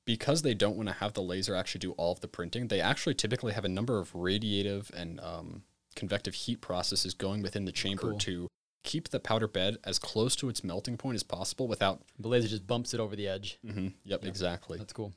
because 0.06 0.42
they 0.42 0.54
don't 0.54 0.76
want 0.76 0.88
to 0.88 0.94
have 0.94 1.12
the 1.14 1.22
laser 1.22 1.54
actually 1.54 1.80
do 1.80 1.92
all 1.92 2.12
of 2.12 2.20
the 2.20 2.28
printing, 2.28 2.68
they 2.68 2.80
actually 2.80 3.14
typically 3.14 3.52
have 3.52 3.64
a 3.64 3.68
number 3.68 3.98
of 3.98 4.12
radiative 4.12 4.90
and 4.92 5.20
um, 5.20 5.62
convective 5.94 6.34
heat 6.34 6.60
processes 6.60 7.14
going 7.14 7.42
within 7.42 7.64
the 7.64 7.72
chamber 7.72 8.10
Cool. 8.10 8.18
to 8.20 8.48
keep 8.82 9.08
the 9.08 9.20
powder 9.20 9.48
bed 9.48 9.78
as 9.84 9.98
close 9.98 10.36
to 10.36 10.48
its 10.50 10.62
melting 10.62 10.96
point 10.98 11.14
as 11.16 11.22
possible 11.22 11.66
without. 11.66 12.02
The 12.18 12.28
laser 12.28 12.48
just 12.48 12.66
bumps 12.66 12.92
it 12.92 13.00
over 13.00 13.16
the 13.16 13.26
edge. 13.28 13.58
Mm-hmm. 13.64 13.88
yep, 14.04 14.22
Yeah. 14.22 14.28
exactly. 14.28 14.76
That's 14.78 14.92
cool. 14.92 15.12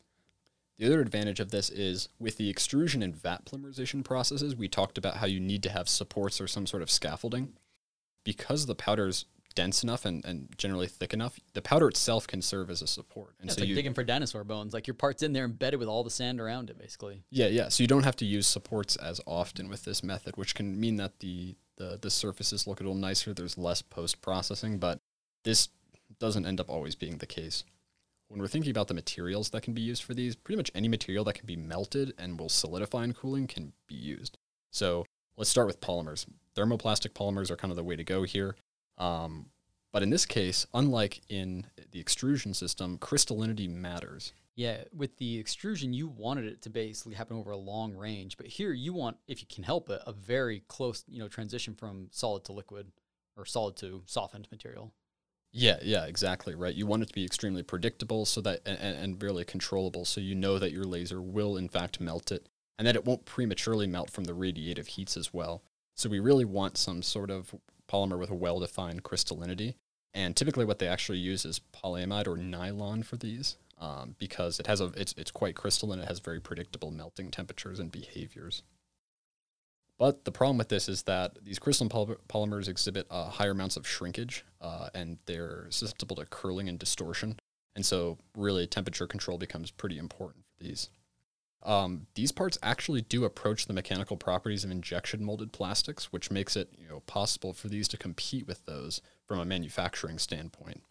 The 0.78 0.86
other 0.86 1.02
advantage 1.02 1.40
of 1.40 1.50
this 1.50 1.70
is 1.70 2.10
with 2.20 2.38
the 2.38 2.50
extrusion 2.50 3.02
and 3.02 3.16
vat 3.16 3.46
polymerization 3.46 4.04
processes, 4.04 4.56
we 4.56 4.68
talked 4.68 4.98
about 4.98 5.18
how 5.18 5.26
you 5.26 5.40
need 5.40 5.64
to 5.64 5.70
have 5.70 5.90
supports 5.90 6.40
or 6.40 6.48
some 6.48 6.68
sort 6.68 6.84
of 6.84 6.92
scaffolding. 6.92 7.54
Because 8.24 8.66
the 8.66 8.76
powder 8.76 9.08
is 9.08 9.26
dense 9.56 9.82
enough 9.82 10.06
and, 10.06 10.24
and 10.24 10.50
generally 10.56 10.86
thick 10.86 11.14
enough, 11.14 11.40
the 11.54 11.62
powder 11.64 11.88
itself 11.88 12.28
can 12.28 12.44
serve 12.44 12.70
as 12.70 12.84
a 12.84 12.88
support. 12.88 13.34
And 13.40 13.48
Yeah, 13.48 13.52
it's 13.52 13.56
so 13.56 13.62
like 13.62 13.70
you, 13.70 13.76
digging 13.76 13.96
for 13.96 14.04
dinosaur 14.04 14.44
bones. 14.44 14.72
Like 14.74 14.86
your 14.86 14.94
part's 14.94 15.24
in 15.24 15.34
there 15.34 15.46
embedded 15.46 15.80
with 15.80 15.90
all 15.90 16.04
the 16.04 16.12
sand 16.12 16.40
around 16.40 16.70
it, 16.70 16.78
basically. 16.78 17.24
Yeah, 17.32 17.48
yeah. 17.48 17.70
So 17.70 17.82
you 17.82 17.88
don't 17.88 18.04
have 18.04 18.16
to 18.18 18.26
use 18.26 18.46
supports 18.46 18.96
as 18.98 19.20
often 19.26 19.68
with 19.70 19.84
this 19.84 20.04
method, 20.04 20.38
which 20.38 20.54
can 20.54 20.80
mean 20.80 20.98
that 20.98 21.20
the 21.20 21.56
the, 21.78 21.98
the 22.02 22.10
surfaces 22.10 22.68
look 22.68 22.80
a 22.80 22.84
little 22.84 22.96
nicer. 22.96 23.34
There's 23.34 23.58
less 23.58 23.82
post 23.82 24.22
processing, 24.22 24.78
but 24.80 25.00
this 25.44 25.70
doesn't 26.20 26.46
end 26.46 26.60
up 26.60 26.70
always 26.70 26.96
being 26.96 27.18
the 27.18 27.28
case. 27.28 27.64
When 28.28 28.42
we're 28.42 28.48
thinking 28.48 28.72
about 28.72 28.88
the 28.88 28.94
materials 28.94 29.50
that 29.52 29.62
can 29.62 29.74
be 29.74 29.82
used 29.82 30.04
for 30.04 30.14
these, 30.14 30.36
pretty 30.36 30.58
much 30.58 30.72
any 30.76 30.88
material 30.88 31.24
that 31.26 31.34
can 31.34 31.46
be 31.46 31.56
melted 31.56 32.14
and 32.18 32.40
will 32.40 32.50
solidify 32.50 33.06
in 33.06 33.14
cooling 33.14 33.48
can 33.48 33.72
be 33.88 33.96
used. 33.96 34.38
So 34.72 35.06
let's 35.38 35.50
start 35.50 35.68
with 35.68 35.80
polymers. 35.80 36.26
Thermoplastic 36.56 37.14
polymers 37.14 37.50
are 37.50 37.56
kind 37.56 37.72
of 37.72 37.78
the 37.78 37.84
way 37.84 37.96
to 37.96 38.04
go 38.04 38.24
here. 38.24 38.56
Um, 38.98 39.48
but 39.94 40.04
in 40.04 40.10
this 40.10 40.26
case, 40.26 40.66
unlike 40.74 41.22
in 41.30 41.68
the 41.92 42.00
extrusion 42.00 42.54
system, 42.54 42.98
crystallinity 42.98 43.70
matters. 43.70 44.34
Yeah, 44.56 44.84
with 44.92 45.18
the 45.18 45.40
extrusion, 45.40 45.94
you 45.94 46.08
wanted 46.08 46.46
it 46.46 46.62
to 46.64 46.70
basically 46.70 47.14
happen 47.14 47.38
over 47.38 47.52
a 47.52 47.58
long 47.58 47.96
range, 47.96 48.38
but 48.38 48.48
here 48.48 48.74
you 48.74 48.92
want, 48.92 49.18
if 49.28 49.40
you 49.40 49.48
can 49.48 49.64
help 49.64 49.90
it, 49.90 50.02
a 50.06 50.12
very 50.12 50.64
close, 50.68 51.06
you 51.08 51.20
know, 51.20 51.28
transition 51.28 51.76
from 51.76 52.10
solid 52.12 52.44
to 52.46 52.54
liquid 52.54 52.92
or 53.38 53.46
solid 53.46 53.78
to 53.78 54.02
softened 54.06 54.48
material. 54.52 54.92
Yeah, 55.52 55.78
yeah, 55.82 56.06
exactly 56.06 56.56
right. 56.56 56.76
You 56.76 56.86
want 56.86 57.04
it 57.04 57.08
to 57.08 57.14
be 57.14 57.26
extremely 57.26 57.64
predictable 57.64 58.26
so 58.26 58.42
that 58.42 58.62
and, 58.66 58.78
and 58.80 59.24
really 59.24 59.44
controllable 59.46 60.06
so 60.06 60.22
you 60.22 60.36
know 60.36 60.60
that 60.60 60.72
your 60.72 60.84
laser 60.84 61.22
will 61.22 61.58
in 61.58 61.68
fact 61.70 62.00
melt 62.00 62.32
it 62.32 62.48
and 62.78 62.86
that 62.88 62.96
it 62.96 63.06
won't 63.06 63.26
prematurely 63.26 63.88
melt 63.88 64.12
from 64.12 64.26
the 64.26 64.34
radiative 64.34 64.88
heats 64.88 65.18
as 65.18 65.34
well. 65.34 65.64
So 65.96 66.10
we 66.10 66.20
really 66.20 66.46
want 66.46 66.78
some 66.78 67.02
sort 67.02 67.32
of 67.32 67.56
polymer 67.90 68.20
with 68.20 68.30
a 68.30 68.36
well-defined 68.36 69.04
crystallinity. 69.04 69.76
And 70.14 70.36
typically 70.36 70.66
what 70.66 70.80
they 70.80 70.88
actually 70.88 71.18
use 71.20 71.44
is 71.46 71.60
polyamide 71.74 72.28
or 72.28 72.38
nylon 72.38 73.04
for 73.04 73.18
these. 73.18 73.58
um, 73.80 74.16
because 74.20 74.60
it 74.60 74.68
has 74.68 74.82
a 74.82 74.86
it's 74.96 75.14
it's 75.18 75.32
quite 75.32 75.56
crystalline. 75.56 76.00
It 76.00 76.08
has 76.08 76.20
very 76.20 76.40
predictable 76.40 76.92
melting 76.92 77.32
temperatures 77.32 77.80
and 77.80 77.92
behaviors. 77.92 78.64
But 79.98 80.26
the 80.26 80.32
problem 80.32 80.58
with 80.58 80.70
this 80.70 80.88
is 80.88 81.04
that 81.04 81.44
these 81.44 81.58
crystalline 81.58 81.90
poly- 81.90 82.16
polymers 82.30 82.68
exhibit 82.68 83.08
uh, 83.10 83.30
higher 83.30 83.52
amounts 83.52 83.78
of 83.78 83.88
shrinkage, 83.88 84.46
uh, 84.62 84.90
and 84.94 85.18
they're 85.26 85.68
susceptible 85.70 86.16
to 86.18 86.26
curling 86.26 86.70
and 86.70 86.78
distortion. 86.78 87.40
And 87.76 87.86
so, 87.86 88.18
really, 88.36 88.68
temperature 88.68 89.08
control 89.08 89.38
becomes 89.38 89.72
pretty 89.72 89.98
important 89.98 90.46
for 90.46 90.64
these. 90.64 90.90
Um, 91.64 92.08
these 92.16 92.32
parts 92.32 92.58
actually 92.62 93.02
do 93.02 93.26
approach 93.26 93.66
the 93.66 93.74
mechanical 93.74 94.18
properties 94.18 94.64
of 94.64 94.72
injection 94.72 95.24
molded 95.24 95.52
plastics, 95.52 96.12
which 96.14 96.32
makes 96.32 96.56
it 96.56 96.70
you 96.78 96.88
know 96.88 97.02
possible 97.02 97.54
for 97.54 97.68
these 97.68 97.88
to 97.90 97.98
compete 97.98 98.48
with 98.48 98.66
those 98.66 99.02
from 99.26 99.40
a 99.40 99.46
manufacturing 99.46 100.20
standpoint. 100.20 100.84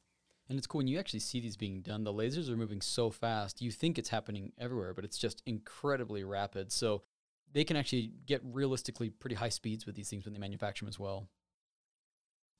And 0.49 0.59
it's 0.59 0.67
cool 0.67 0.81
when 0.81 0.89
you 0.89 0.99
actually 0.99 1.21
see 1.21 1.41
these 1.41 1.57
being 1.57 1.81
done. 1.81 2.05
The 2.05 2.13
lasers 2.13 2.49
are 2.49 2.57
moving 2.57 2.81
so 2.81 3.11
fast. 3.11 3.61
You 3.61 3.71
think 3.71 3.99
it's 3.99 4.11
happening 4.11 4.53
everywhere, 4.59 4.95
but 4.95 5.05
it's 5.05 5.19
just 5.19 5.43
incredibly 5.45 6.23
rapid. 6.23 6.71
So 6.71 7.03
they 7.57 7.65
can 7.65 7.75
actually 7.75 8.13
get 8.27 8.43
realistically 8.45 9.09
pretty 9.09 9.35
high 9.35 9.49
speeds 9.49 9.87
with 9.87 9.95
these 9.95 10.11
things 10.11 10.27
when 10.27 10.35
they 10.35 10.39
manufacture 10.39 10.85
them 10.85 10.91
as 10.91 10.99
well. 10.99 11.27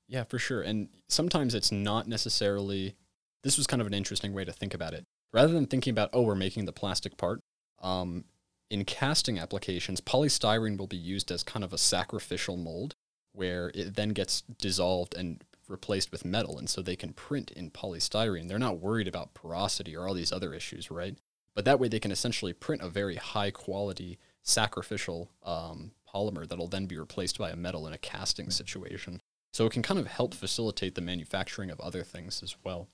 Yeah, 0.07 0.23
for 0.23 0.39
sure. 0.39 0.63
And 0.63 0.89
sometimes 1.07 1.53
it's 1.53 1.71
not 1.71 2.07
necessarily, 2.07 2.95
this 3.43 3.59
was 3.59 3.67
kind 3.67 3.79
of 3.79 3.85
an 3.85 3.93
interesting 3.93 4.33
way 4.33 4.43
to 4.43 4.51
think 4.51 4.73
about 4.73 4.95
it. 4.95 5.05
Rather 5.31 5.53
than 5.53 5.67
thinking 5.67 5.91
about, 5.91 6.09
oh, 6.13 6.23
we're 6.23 6.33
making 6.33 6.65
the 6.65 6.73
plastic 6.73 7.15
part, 7.15 7.41
um, 7.79 8.25
in 8.71 8.85
casting 8.85 9.37
applications, 9.37 10.01
polystyrene 10.01 10.79
will 10.79 10.87
be 10.87 10.97
used 10.97 11.31
as 11.31 11.43
kind 11.43 11.63
of 11.63 11.73
a 11.73 11.77
sacrificial 11.77 12.57
mold 12.57 12.95
where 13.33 13.69
it 13.75 13.95
then 13.95 14.09
gets 14.09 14.41
dissolved 14.41 15.13
and 15.13 15.43
replaced 15.67 16.11
with 16.11 16.25
metal. 16.25 16.57
And 16.57 16.67
so 16.67 16.81
they 16.81 16.95
can 16.95 17.13
print 17.13 17.51
in 17.51 17.69
polystyrene. 17.69 18.47
They're 18.47 18.57
not 18.57 18.79
worried 18.79 19.07
about 19.07 19.35
porosity 19.35 19.95
or 19.95 20.07
all 20.07 20.15
these 20.15 20.31
other 20.31 20.55
issues, 20.55 20.89
right? 20.89 21.19
But 21.53 21.65
that 21.65 21.79
way 21.79 21.87
they 21.87 21.99
can 21.99 22.11
essentially 22.11 22.53
print 22.53 22.81
a 22.81 22.89
very 22.89 23.17
high 23.17 23.51
quality 23.51 24.17
sacrificial 24.47 25.29
um, 25.43 25.91
polymer 26.11 26.47
that'll 26.47 26.67
then 26.67 26.85
be 26.85 26.97
replaced 26.97 27.37
by 27.37 27.49
a 27.49 27.55
metal 27.55 27.85
in 27.85 27.93
a 27.93 27.97
casting 27.97 28.49
situation. 28.49 29.21
So 29.51 29.65
it 29.65 29.73
can 29.73 29.81
kind 29.81 29.99
of 29.99 30.07
help 30.07 30.33
facilitate 30.33 30.95
the 30.95 31.01
manufacturing 31.01 31.69
of 31.69 31.79
other 31.79 32.03
things 32.03 32.41
as 32.41 32.55
well. 32.63 32.87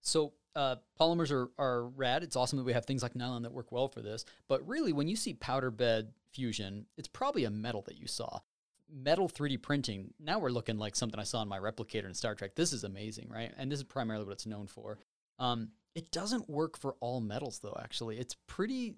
So 0.00 0.34
uh, 0.54 0.76
polymers 1.00 1.32
are, 1.32 1.50
are 1.58 1.88
rad. 1.88 2.22
It's 2.22 2.36
awesome 2.36 2.58
that 2.58 2.64
we 2.64 2.72
have 2.72 2.86
things 2.86 3.02
like 3.02 3.16
nylon 3.16 3.42
that 3.42 3.52
work 3.52 3.72
well 3.72 3.88
for 3.88 4.00
this. 4.00 4.24
But 4.46 4.66
really, 4.66 4.92
when 4.92 5.08
you 5.08 5.16
see 5.16 5.34
powder 5.34 5.70
bed 5.70 6.12
fusion, 6.32 6.86
it's 6.96 7.08
probably 7.08 7.44
a 7.44 7.50
metal 7.50 7.82
that 7.82 7.98
you 7.98 8.06
saw. 8.06 8.40
Metal 8.90 9.28
3D 9.28 9.60
printing, 9.60 10.14
now 10.18 10.38
we're 10.38 10.50
looking 10.50 10.78
like 10.78 10.96
something 10.96 11.20
I 11.20 11.24
saw 11.24 11.42
in 11.42 11.48
my 11.48 11.58
replicator 11.58 12.06
in 12.06 12.14
Star 12.14 12.34
Trek. 12.34 12.54
This 12.54 12.72
is 12.72 12.84
amazing, 12.84 13.28
right? 13.28 13.52
And 13.58 13.70
this 13.70 13.80
is 13.80 13.84
primarily 13.84 14.24
what 14.24 14.32
it's 14.32 14.46
known 14.46 14.66
for. 14.66 14.98
Um, 15.38 15.70
it 15.94 16.10
doesn't 16.10 16.48
work 16.48 16.78
for 16.78 16.94
all 17.00 17.20
metals, 17.20 17.58
though, 17.58 17.76
actually. 17.82 18.18
It's 18.18 18.36
pretty 18.46 18.94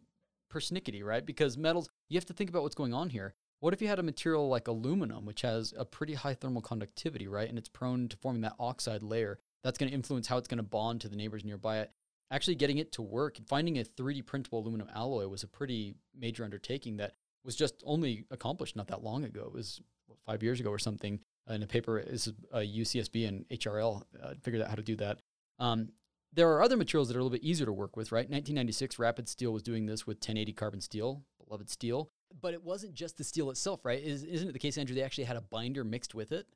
persnickety, 0.52 1.04
right? 1.04 1.24
Because 1.24 1.56
metals, 1.56 1.88
you 2.08 2.16
have 2.16 2.26
to 2.26 2.32
think 2.32 2.50
about 2.50 2.62
what's 2.62 2.74
going 2.74 2.94
on 2.94 3.10
here. 3.10 3.34
What 3.60 3.74
if 3.74 3.82
you 3.82 3.88
had 3.88 3.98
a 3.98 4.02
material 4.02 4.48
like 4.48 4.68
aluminum, 4.68 5.26
which 5.26 5.42
has 5.42 5.74
a 5.76 5.84
pretty 5.84 6.14
high 6.14 6.34
thermal 6.34 6.62
conductivity, 6.62 7.28
right? 7.28 7.48
And 7.48 7.58
it's 7.58 7.68
prone 7.68 8.08
to 8.08 8.16
forming 8.16 8.42
that 8.42 8.54
oxide 8.58 9.02
layer. 9.02 9.38
That's 9.62 9.76
going 9.76 9.90
to 9.90 9.94
influence 9.94 10.26
how 10.26 10.38
it's 10.38 10.48
going 10.48 10.58
to 10.58 10.62
bond 10.62 11.02
to 11.02 11.08
the 11.08 11.16
neighbors 11.16 11.44
nearby 11.44 11.80
it. 11.80 11.92
Actually, 12.30 12.54
getting 12.54 12.78
it 12.78 12.92
to 12.92 13.02
work, 13.02 13.38
finding 13.46 13.78
a 13.78 13.84
3D 13.84 14.24
printable 14.24 14.60
aluminum 14.60 14.88
alloy 14.94 15.26
was 15.26 15.42
a 15.42 15.48
pretty 15.48 15.94
major 16.16 16.44
undertaking 16.44 16.96
that 16.96 17.14
was 17.44 17.56
just 17.56 17.82
only 17.84 18.24
accomplished 18.30 18.76
not 18.76 18.86
that 18.88 19.02
long 19.02 19.24
ago. 19.24 19.42
It 19.46 19.52
was 19.52 19.80
what, 20.06 20.18
five 20.24 20.42
years 20.42 20.60
ago 20.60 20.70
or 20.70 20.78
something. 20.78 21.20
In 21.48 21.64
a 21.64 21.66
paper, 21.66 21.98
is 21.98 22.32
a 22.52 22.60
UCSB 22.60 23.26
and 23.26 23.48
HRL 23.48 24.02
uh, 24.22 24.34
figured 24.42 24.62
out 24.62 24.68
how 24.68 24.76
to 24.76 24.82
do 24.82 24.94
that. 24.96 25.18
Um, 25.58 25.88
there 26.32 26.50
are 26.52 26.62
other 26.62 26.76
materials 26.76 27.08
that 27.08 27.16
are 27.16 27.20
a 27.20 27.22
little 27.22 27.36
bit 27.36 27.44
easier 27.44 27.66
to 27.66 27.72
work 27.72 27.96
with, 27.96 28.12
right? 28.12 28.28
1996, 28.30 28.98
Rapid 28.98 29.28
Steel 29.28 29.52
was 29.52 29.62
doing 29.62 29.86
this 29.86 30.06
with 30.06 30.16
1080 30.18 30.52
carbon 30.52 30.80
steel, 30.80 31.22
beloved 31.44 31.68
steel. 31.68 32.10
But 32.40 32.54
it 32.54 32.62
wasn't 32.62 32.94
just 32.94 33.18
the 33.18 33.24
steel 33.24 33.50
itself, 33.50 33.84
right? 33.84 34.00
Is, 34.00 34.22
isn't 34.22 34.50
it 34.50 34.52
the 34.52 34.60
case, 34.60 34.78
Andrew? 34.78 34.94
They 34.94 35.02
actually 35.02 35.24
had 35.24 35.36
a 35.36 35.40
binder 35.40 35.82
mixed 35.82 36.14
with 36.14 36.30
it. 36.30 36.46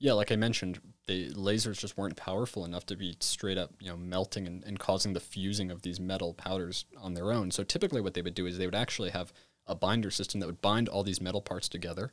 Yeah, 0.00 0.14
like 0.14 0.32
I 0.32 0.36
mentioned, 0.36 0.80
the 1.06 1.30
lasers 1.32 1.78
just 1.78 1.96
weren't 1.96 2.16
powerful 2.16 2.64
enough 2.64 2.84
to 2.86 2.96
be 2.96 3.16
straight 3.20 3.58
up, 3.58 3.72
you 3.80 3.88
know, 3.88 3.96
melting 3.96 4.46
and, 4.46 4.64
and 4.64 4.78
causing 4.78 5.12
the 5.12 5.20
fusing 5.20 5.70
of 5.70 5.82
these 5.82 6.00
metal 6.00 6.34
powders 6.34 6.84
on 6.98 7.14
their 7.14 7.32
own. 7.32 7.50
So 7.50 7.62
typically 7.62 8.00
what 8.00 8.14
they 8.14 8.22
would 8.22 8.34
do 8.34 8.46
is 8.46 8.58
they 8.58 8.66
would 8.66 8.74
actually 8.74 9.10
have 9.10 9.32
a 9.66 9.74
binder 9.74 10.10
system 10.10 10.40
that 10.40 10.46
would 10.46 10.60
bind 10.60 10.88
all 10.88 11.04
these 11.04 11.20
metal 11.20 11.40
parts 11.40 11.68
together. 11.68 12.12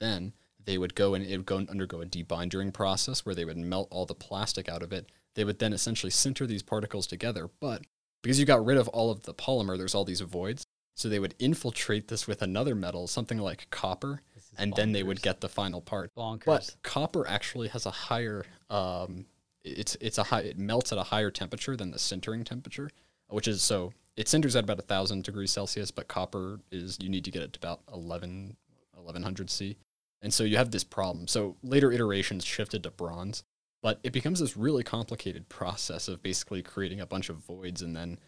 Then 0.00 0.32
they 0.64 0.78
would 0.78 0.94
go 0.94 1.14
and 1.14 1.24
it 1.24 1.36
would 1.36 1.46
go 1.46 1.58
and 1.58 1.68
undergo 1.68 2.00
a 2.00 2.06
debindering 2.06 2.72
process 2.72 3.24
where 3.24 3.34
they 3.34 3.44
would 3.44 3.56
melt 3.56 3.88
all 3.90 4.06
the 4.06 4.14
plastic 4.14 4.68
out 4.68 4.82
of 4.82 4.92
it. 4.92 5.10
They 5.34 5.44
would 5.44 5.58
then 5.58 5.72
essentially 5.72 6.10
sinter 6.10 6.46
these 6.46 6.62
particles 6.62 7.06
together. 7.06 7.48
But 7.60 7.82
because 8.22 8.38
you 8.38 8.46
got 8.46 8.64
rid 8.64 8.76
of 8.76 8.88
all 8.88 9.10
of 9.10 9.22
the 9.22 9.34
polymer, 9.34 9.76
there's 9.76 9.94
all 9.94 10.04
these 10.04 10.20
voids. 10.20 10.64
So 10.94 11.08
they 11.08 11.18
would 11.18 11.34
infiltrate 11.38 12.08
this 12.08 12.26
with 12.26 12.42
another 12.42 12.74
metal, 12.74 13.06
something 13.06 13.38
like 13.38 13.68
copper, 13.70 14.20
and 14.58 14.74
then 14.74 14.92
they 14.92 15.02
would 15.02 15.22
get 15.22 15.40
the 15.40 15.48
final 15.48 15.80
part. 15.80 16.14
Bonkers. 16.14 16.44
But 16.44 16.76
copper 16.82 17.26
actually 17.26 17.68
has 17.68 17.86
a 17.86 17.90
higher, 17.90 18.44
um, 18.68 19.24
it's 19.64 19.96
it's 20.00 20.18
a 20.18 20.24
high, 20.24 20.40
it 20.42 20.58
melts 20.58 20.92
at 20.92 20.98
a 20.98 21.02
higher 21.02 21.30
temperature 21.30 21.76
than 21.76 21.92
the 21.92 21.98
sintering 21.98 22.44
temperature, 22.44 22.90
which 23.28 23.48
is 23.48 23.62
so 23.62 23.92
it 24.16 24.26
sinters 24.26 24.54
at 24.54 24.64
about 24.64 24.78
a 24.78 24.82
thousand 24.82 25.24
degrees 25.24 25.50
Celsius, 25.50 25.90
but 25.90 26.08
copper 26.08 26.60
is 26.70 26.98
you 27.00 27.08
need 27.08 27.24
to 27.24 27.30
get 27.30 27.42
it 27.42 27.54
to 27.54 27.58
about 27.58 27.80
11, 27.92 28.56
1100 28.92 29.50
C, 29.50 29.78
and 30.20 30.32
so 30.32 30.44
you 30.44 30.58
have 30.58 30.70
this 30.70 30.84
problem. 30.84 31.26
So 31.26 31.56
later 31.62 31.90
iterations 31.90 32.44
shifted 32.44 32.82
to 32.82 32.90
bronze, 32.90 33.44
but 33.82 34.00
it 34.02 34.12
becomes 34.12 34.40
this 34.40 34.56
really 34.56 34.84
complicated 34.84 35.48
process 35.48 36.08
of 36.08 36.22
basically 36.22 36.62
creating 36.62 37.00
a 37.00 37.06
bunch 37.06 37.28
of 37.28 37.36
voids 37.36 37.82
and 37.82 37.94
then 37.96 38.18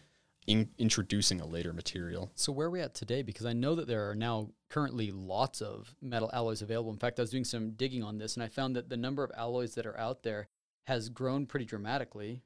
in, 0.47 0.69
introducing 0.77 1.41
a 1.41 1.45
later 1.45 1.73
material. 1.73 2.31
So 2.35 2.51
where 2.51 2.67
are 2.67 2.71
we 2.71 2.81
at 2.81 2.93
today? 2.93 3.23
Because 3.23 3.45
I 3.45 3.53
know 3.53 3.75
that 3.75 3.87
there 3.87 4.09
are 4.09 4.15
now 4.15 4.49
currently 4.69 5.11
lots 5.11 5.61
of 5.61 5.95
metal 6.01 6.29
alloys 6.33 6.61
available. 6.61 6.91
In 6.91 6.99
fact, 6.99 7.19
I 7.19 7.23
was 7.23 7.31
doing 7.31 7.45
some 7.45 7.71
digging 7.71 8.03
on 8.03 8.17
this, 8.17 8.35
and 8.35 8.43
I 8.43 8.47
found 8.47 8.75
that 8.75 8.89
the 8.89 8.97
number 8.97 9.23
of 9.23 9.31
alloys 9.35 9.75
that 9.75 9.85
are 9.85 9.99
out 9.99 10.23
there 10.23 10.49
has 10.85 11.09
grown 11.09 11.45
pretty 11.45 11.65
dramatically. 11.65 12.43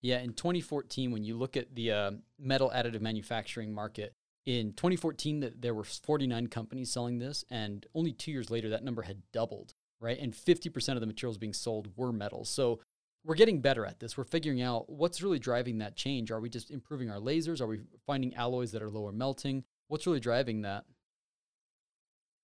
Yeah, 0.00 0.20
in 0.20 0.32
2014, 0.32 1.10
when 1.10 1.24
you 1.24 1.36
look 1.36 1.56
at 1.56 1.74
the 1.74 1.92
uh, 1.92 2.10
metal 2.38 2.72
additive 2.74 3.00
manufacturing 3.00 3.72
market, 3.72 4.14
in 4.46 4.72
2014 4.72 5.40
th- 5.40 5.52
there 5.58 5.74
were 5.74 5.84
49 5.84 6.46
companies 6.46 6.90
selling 6.90 7.18
this, 7.18 7.44
and 7.50 7.86
only 7.94 8.12
two 8.12 8.30
years 8.30 8.50
later 8.50 8.70
that 8.70 8.84
number 8.84 9.02
had 9.02 9.22
doubled, 9.32 9.74
right? 10.00 10.18
And 10.18 10.32
50% 10.32 10.94
of 10.94 11.00
the 11.00 11.06
materials 11.06 11.38
being 11.38 11.52
sold 11.52 11.88
were 11.96 12.12
metals. 12.12 12.48
So 12.48 12.80
we're 13.24 13.34
getting 13.34 13.60
better 13.60 13.84
at 13.84 14.00
this. 14.00 14.16
We're 14.16 14.24
figuring 14.24 14.62
out 14.62 14.88
what's 14.88 15.22
really 15.22 15.38
driving 15.38 15.78
that 15.78 15.96
change. 15.96 16.30
Are 16.30 16.40
we 16.40 16.48
just 16.48 16.70
improving 16.70 17.10
our 17.10 17.18
lasers? 17.18 17.60
Are 17.60 17.66
we 17.66 17.80
finding 18.06 18.34
alloys 18.34 18.72
that 18.72 18.82
are 18.82 18.90
lower 18.90 19.12
melting? 19.12 19.64
What's 19.88 20.06
really 20.06 20.20
driving 20.20 20.62
that? 20.62 20.84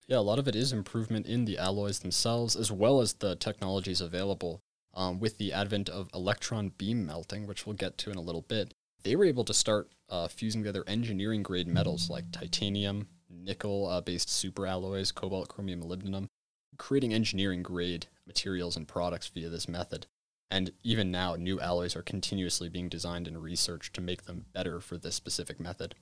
Yeah, 0.07 0.19
a 0.19 0.21
lot 0.21 0.39
of 0.39 0.49
it 0.49 0.55
is 0.55 0.73
improvement 0.73 1.27
in 1.27 1.47
the 1.47 1.57
alloys 1.57 2.01
themselves, 2.01 2.57
as 2.57 2.71
well 2.71 3.01
as 3.01 3.15
the 3.15 3.37
technologies 3.37 4.01
available. 4.01 4.61
Um, 4.93 5.19
with 5.19 5.39
the 5.39 5.53
advent 5.53 5.89
of 5.89 6.09
electron 6.15 6.69
beam 6.77 7.05
melting, 7.05 7.47
which 7.47 7.67
we'll 7.67 7.75
get 7.75 7.99
to 7.99 8.11
in 8.11 8.17
a 8.17 8.21
little 8.21 8.43
bit, 8.43 8.75
they 9.03 9.17
were 9.17 9.25
able 9.25 9.45
to 9.45 9.55
start 9.55 9.91
uh, 10.09 10.29
fusing 10.29 10.63
together 10.63 10.85
engineering 10.87 11.43
grade 11.43 11.67
metals 11.67 12.11
like 12.11 12.31
titanium, 12.31 13.09
nickel 13.29 13.87
uh, 13.89 14.01
based 14.01 14.29
superalloys, 14.29 15.13
cobalt, 15.13 15.49
chromium, 15.49 15.83
molybdenum, 15.83 16.29
creating 16.77 17.15
engineering 17.15 17.63
grade 17.63 18.07
materials 18.27 18.77
and 18.77 18.89
products 18.89 19.29
via 19.29 19.49
this 19.49 19.69
method. 19.69 20.07
And 20.51 20.73
even 20.83 21.11
now, 21.11 21.37
new 21.37 21.61
alloys 21.61 21.97
are 21.97 22.03
continuously 22.03 22.69
being 22.69 22.89
designed 22.89 23.27
and 23.27 23.43
researched 23.43 23.95
to 23.95 24.01
make 24.01 24.25
them 24.25 24.47
better 24.53 24.81
for 24.81 24.97
this 24.97 25.15
specific 25.15 25.59
method. 25.59 25.95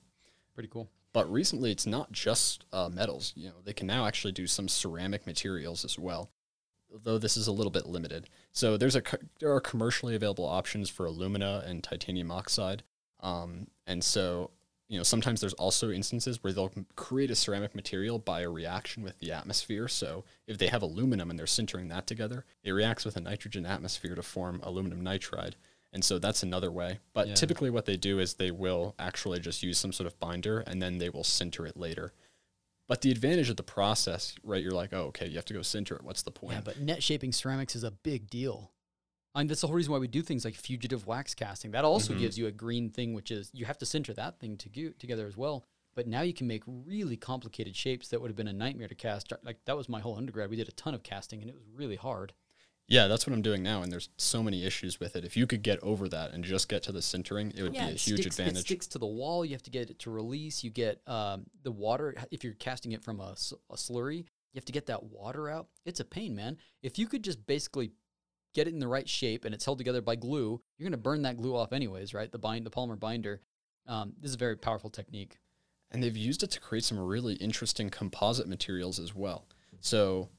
Pretty 0.53 0.69
cool. 0.69 0.89
But 1.13 1.31
recently, 1.31 1.71
it's 1.71 1.85
not 1.85 2.11
just 2.11 2.65
uh, 2.71 2.89
metals. 2.89 3.33
You 3.35 3.49
know, 3.49 3.55
they 3.63 3.73
can 3.73 3.87
now 3.87 4.05
actually 4.05 4.33
do 4.33 4.47
some 4.47 4.67
ceramic 4.67 5.25
materials 5.25 5.85
as 5.85 5.97
well, 5.97 6.31
though 7.03 7.17
this 7.17 7.37
is 7.37 7.47
a 7.47 7.51
little 7.51 7.71
bit 7.71 7.85
limited. 7.85 8.29
So 8.51 8.77
there's 8.77 8.95
a 8.95 9.01
co- 9.01 9.17
there 9.39 9.53
are 9.53 9.61
commercially 9.61 10.15
available 10.15 10.45
options 10.45 10.89
for 10.89 11.05
alumina 11.05 11.63
and 11.65 11.83
titanium 11.83 12.31
oxide, 12.31 12.83
um, 13.21 13.67
and 13.87 14.03
so 14.03 14.51
you 14.89 14.97
know 14.97 15.03
sometimes 15.03 15.41
there's 15.41 15.53
also 15.53 15.89
instances 15.91 16.43
where 16.43 16.53
they'll 16.53 16.71
create 16.95 17.31
a 17.31 17.35
ceramic 17.35 17.73
material 17.73 18.19
by 18.19 18.41
a 18.41 18.49
reaction 18.49 19.01
with 19.03 19.17
the 19.19 19.31
atmosphere. 19.31 19.87
So 19.87 20.23
if 20.47 20.57
they 20.57 20.67
have 20.67 20.81
aluminum 20.81 21.29
and 21.29 21.39
they're 21.39 21.45
sintering 21.45 21.89
that 21.89 22.05
together, 22.07 22.45
it 22.63 22.71
reacts 22.71 23.05
with 23.05 23.15
a 23.15 23.21
nitrogen 23.21 23.65
atmosphere 23.65 24.15
to 24.15 24.21
form 24.23 24.59
aluminum 24.63 25.01
nitride. 25.03 25.53
And 25.93 26.03
so 26.03 26.17
that's 26.19 26.43
another 26.43 26.71
way. 26.71 26.99
But 27.13 27.27
Yeah. 27.29 27.33
typically, 27.35 27.69
what 27.69 27.85
they 27.85 27.97
do 27.97 28.19
is 28.19 28.33
they 28.33 28.51
will 28.51 28.95
actually 28.99 29.39
just 29.39 29.63
use 29.63 29.77
some 29.77 29.93
sort 29.93 30.07
of 30.07 30.19
binder 30.19 30.59
and 30.61 30.81
then 30.81 30.97
they 30.97 31.09
will 31.09 31.23
sinter 31.23 31.65
it 31.67 31.77
later. 31.77 32.13
But 32.87 33.01
the 33.01 33.11
advantage 33.11 33.49
of 33.49 33.55
the 33.55 33.63
process, 33.63 34.35
right? 34.43 34.61
You're 34.61 34.73
like, 34.73 34.91
oh, 34.91 35.03
okay, 35.05 35.27
you 35.27 35.35
have 35.35 35.45
to 35.45 35.53
go 35.53 35.61
sinter 35.61 35.95
it. 35.95 36.03
What's 36.03 36.23
the 36.23 36.31
point? 36.31 36.55
Yeah, 36.55 36.61
but 36.65 36.79
net 36.81 37.01
shaping 37.01 37.31
ceramics 37.31 37.75
is 37.75 37.83
a 37.83 37.91
big 37.91 38.29
deal. 38.29 38.72
I 39.35 39.39
mean, 39.39 39.47
that's 39.47 39.61
the 39.61 39.67
whole 39.67 39.75
reason 39.75 39.91
why 39.91 39.97
we 39.99 40.07
do 40.07 40.21
things 40.21 40.45
like 40.45 40.55
fugitive 40.55 41.07
wax 41.07 41.33
casting. 41.33 41.71
That 41.71 41.85
also 41.85 42.13
Mhm. 42.13 42.19
gives 42.19 42.37
you 42.37 42.47
a 42.47 42.51
green 42.51 42.89
thing, 42.89 43.13
which 43.13 43.31
is 43.31 43.49
you 43.53 43.65
have 43.65 43.77
to 43.79 43.85
sinter 43.85 44.13
that 44.15 44.39
thing 44.39 44.57
to 44.57 44.69
go- 44.69 44.91
together 44.99 45.25
as 45.27 45.35
well. 45.35 45.65
But 45.95 46.07
now 46.07 46.21
you 46.21 46.33
can 46.33 46.47
make 46.47 46.63
really 46.67 47.17
complicated 47.17 47.75
shapes 47.75 48.07
that 48.09 48.21
would 48.21 48.29
have 48.29 48.35
been 48.35 48.47
a 48.47 48.53
nightmare 48.53 48.87
to 48.87 48.95
cast. 48.95 49.31
Like 49.43 49.63
that 49.65 49.77
was 49.77 49.89
my 49.89 49.99
whole 50.01 50.15
undergrad. 50.17 50.49
We 50.49 50.55
did 50.55 50.67
a 50.67 50.71
ton 50.73 50.93
of 50.93 51.03
casting, 51.03 51.41
and 51.41 51.49
it 51.49 51.55
was 51.55 51.65
really 51.67 51.95
hard. 51.95 52.33
Yeah, 52.87 53.07
that's 53.07 53.25
what 53.25 53.33
I'm 53.33 53.41
doing 53.41 53.63
now, 53.63 53.81
and 53.81 53.91
there's 53.91 54.09
so 54.17 54.43
many 54.43 54.65
issues 54.65 54.99
with 54.99 55.15
it. 55.15 55.23
If 55.23 55.37
you 55.37 55.47
could 55.47 55.63
get 55.63 55.79
over 55.81 56.09
that 56.09 56.31
and 56.33 56.43
just 56.43 56.67
get 56.67 56.83
to 56.83 56.91
the 56.91 56.99
sintering, 56.99 57.55
it 57.55 57.63
would 57.63 57.73
yeah, 57.73 57.85
be 57.87 57.93
a 57.93 57.95
huge 57.95 58.19
sticks, 58.21 58.37
It 58.37 58.41
advantage. 58.41 58.65
sticks 58.65 58.87
to 58.87 58.99
the 58.99 59.05
wall. 59.07 59.45
You 59.45 59.53
have 59.53 59.63
to 59.63 59.71
get 59.71 59.89
it 59.89 59.99
to 59.99 60.11
release. 60.11 60.63
You 60.63 60.69
get 60.69 61.01
um, 61.07 61.45
the 61.63 61.71
water. 61.71 62.13
If 62.29 62.43
you're 62.43 62.53
casting 62.55 62.91
it 62.91 63.01
from 63.01 63.19
a 63.21 63.33
slurry, 63.35 64.17
you 64.17 64.55
have 64.55 64.65
to 64.65 64.73
get 64.73 64.87
that 64.87 65.01
water 65.03 65.49
out. 65.49 65.69
It's 65.85 66.01
a 66.01 66.05
pain, 66.05 66.35
man. 66.35 66.57
If 66.81 66.99
you 66.99 67.07
could 67.07 67.23
just 67.23 67.45
basically 67.45 67.91
get 68.53 68.67
it 68.67 68.73
in 68.73 68.79
the 68.79 68.87
right 68.87 69.07
shape 69.09 69.45
and 69.45 69.53
it's 69.53 69.65
held 69.65 69.77
together 69.77 70.01
by 70.01 70.15
glue, 70.15 70.61
you're 70.77 70.85
going 70.85 70.91
to 70.91 70.97
burn 70.97 71.23
that 71.23 71.37
glue 71.37 71.55
off 71.55 71.73
anyways, 71.73 72.13
right? 72.13 72.31
The 72.31 72.37
bind, 72.37 72.65
the 72.65 72.71
polymer 72.71 72.99
binder. 72.99 73.41
Um, 73.87 74.13
this 74.19 74.29
is 74.29 74.35
a 74.35 74.39
very 74.39 74.55
powerful 74.55 74.89
technique. 74.89 75.39
and 75.91 76.01
they've 76.01 76.17
used 76.17 76.41
it 76.43 76.51
to 76.51 76.59
create 76.59 76.83
some 76.83 76.99
really 76.99 77.35
interesting 77.35 77.89
composite 77.89 78.47
materials 78.47 78.99
as 78.99 79.13
well. 79.13 79.45
So, 79.79 80.29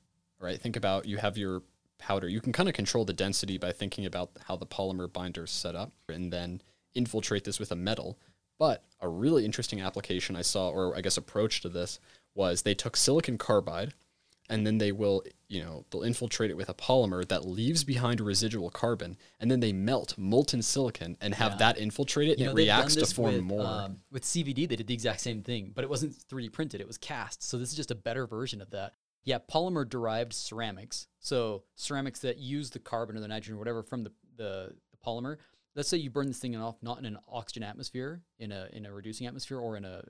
right, 0.41 0.61
think 0.61 0.77
about 0.77 1.07
you 1.07 1.19
have 1.19 1.39
your 1.39 1.63
powder. 1.99 2.29
You 2.29 2.41
can 2.41 2.53
kind 2.53 2.69
of 2.69 2.75
control 2.75 3.05
the 3.05 3.13
density 3.13 3.57
by 3.57 3.73
thinking 3.73 4.05
about 4.05 4.31
how 4.47 4.57
the 4.57 4.67
polymer 4.67 5.11
binder 5.13 5.45
is 5.45 5.51
set 5.51 5.77
up 5.77 5.93
and 6.09 6.33
then 6.33 6.61
infiltrate 6.95 7.45
this 7.45 7.61
with 7.61 7.71
a 7.71 7.77
metal. 7.77 8.19
But 8.59 8.85
a 9.01 9.09
really 9.09 9.45
interesting 9.45 9.81
application 9.81 10.37
I 10.37 10.43
saw, 10.43 10.71
or 10.71 10.97
I 10.97 11.01
guess 11.01 11.17
approach 11.17 11.61
to 11.63 11.69
this, 11.69 12.01
was 12.35 12.63
they 12.63 12.75
took 12.75 12.97
silicon 12.97 13.39
carbide 13.39 13.95
and 14.51 14.67
then 14.67 14.79
they 14.79 14.93
will, 14.93 15.23
you 15.49 15.63
know, 15.63 15.85
they'll 15.91 16.03
infiltrate 16.03 16.51
it 16.51 16.57
with 16.57 16.69
a 16.69 16.75
polymer 16.75 17.27
that 17.29 17.47
leaves 17.47 17.83
behind 17.85 18.21
a 18.21 18.25
residual 18.25 18.71
carbon, 18.71 19.17
and 19.41 19.51
then 19.51 19.61
they 19.61 19.73
melt 19.73 20.17
molten 20.19 20.61
silicon 20.63 21.17
and 21.21 21.35
have 21.35 21.53
Yeah. 21.53 21.59
that 21.59 21.79
infiltrate 21.79 22.29
it, 22.29 22.39
You 22.39 22.47
and 22.47 22.55
know, 22.55 22.61
it 22.61 22.65
reacts 22.67 22.95
to 22.97 23.07
form 23.07 23.35
with, 23.37 23.43
more. 23.45 23.67
Um, 23.67 24.01
with 24.11 24.25
CVD, 24.25 24.67
they 24.69 24.77
did 24.77 24.87
the 24.87 24.95
exact 24.95 25.21
same 25.21 25.43
thing, 25.43 25.73
but 25.75 25.85
it 25.85 25.91
wasn't 25.91 26.15
3D 26.29 26.49
printed; 26.53 26.81
it 26.81 26.87
was 26.87 26.99
cast. 26.99 27.43
So 27.43 27.57
this 27.59 27.71
is 27.71 27.77
just 27.77 27.91
a 27.91 27.95
better 27.95 28.27
version 28.27 28.61
of 28.61 28.71
that. 28.71 28.95
Yeah, 29.25 29.39
polymer 29.39 29.89
derived 29.89 30.35
ceramics. 30.35 31.07
So 31.21 31.65
ceramics 31.77 32.21
that 32.21 32.37
use 32.37 32.71
the 32.71 32.79
carbon 32.79 33.17
or 33.17 33.21
the 33.21 33.29
nitrogen 33.29 33.55
or 33.55 33.59
whatever 33.59 33.83
from 33.83 34.05
the, 34.05 34.13
the, 34.37 34.75
the 34.91 34.99
polymer. 35.05 35.39
Let's 35.75 35.89
say 35.89 35.97
you 35.97 36.11
burn 36.11 36.27
this 36.29 36.39
thing 36.39 36.55
off 36.57 36.77
not 36.83 36.99
in 36.99 37.07
an 37.07 37.17
oxygen 37.27 37.63
atmosphere, 37.63 38.21
in 38.39 38.53
a 38.53 38.69
in 38.73 38.85
a 38.85 38.93
reducing 38.93 39.27
atmosphere, 39.27 39.59
or 39.59 39.77
in 39.79 39.85
a- 39.87 40.05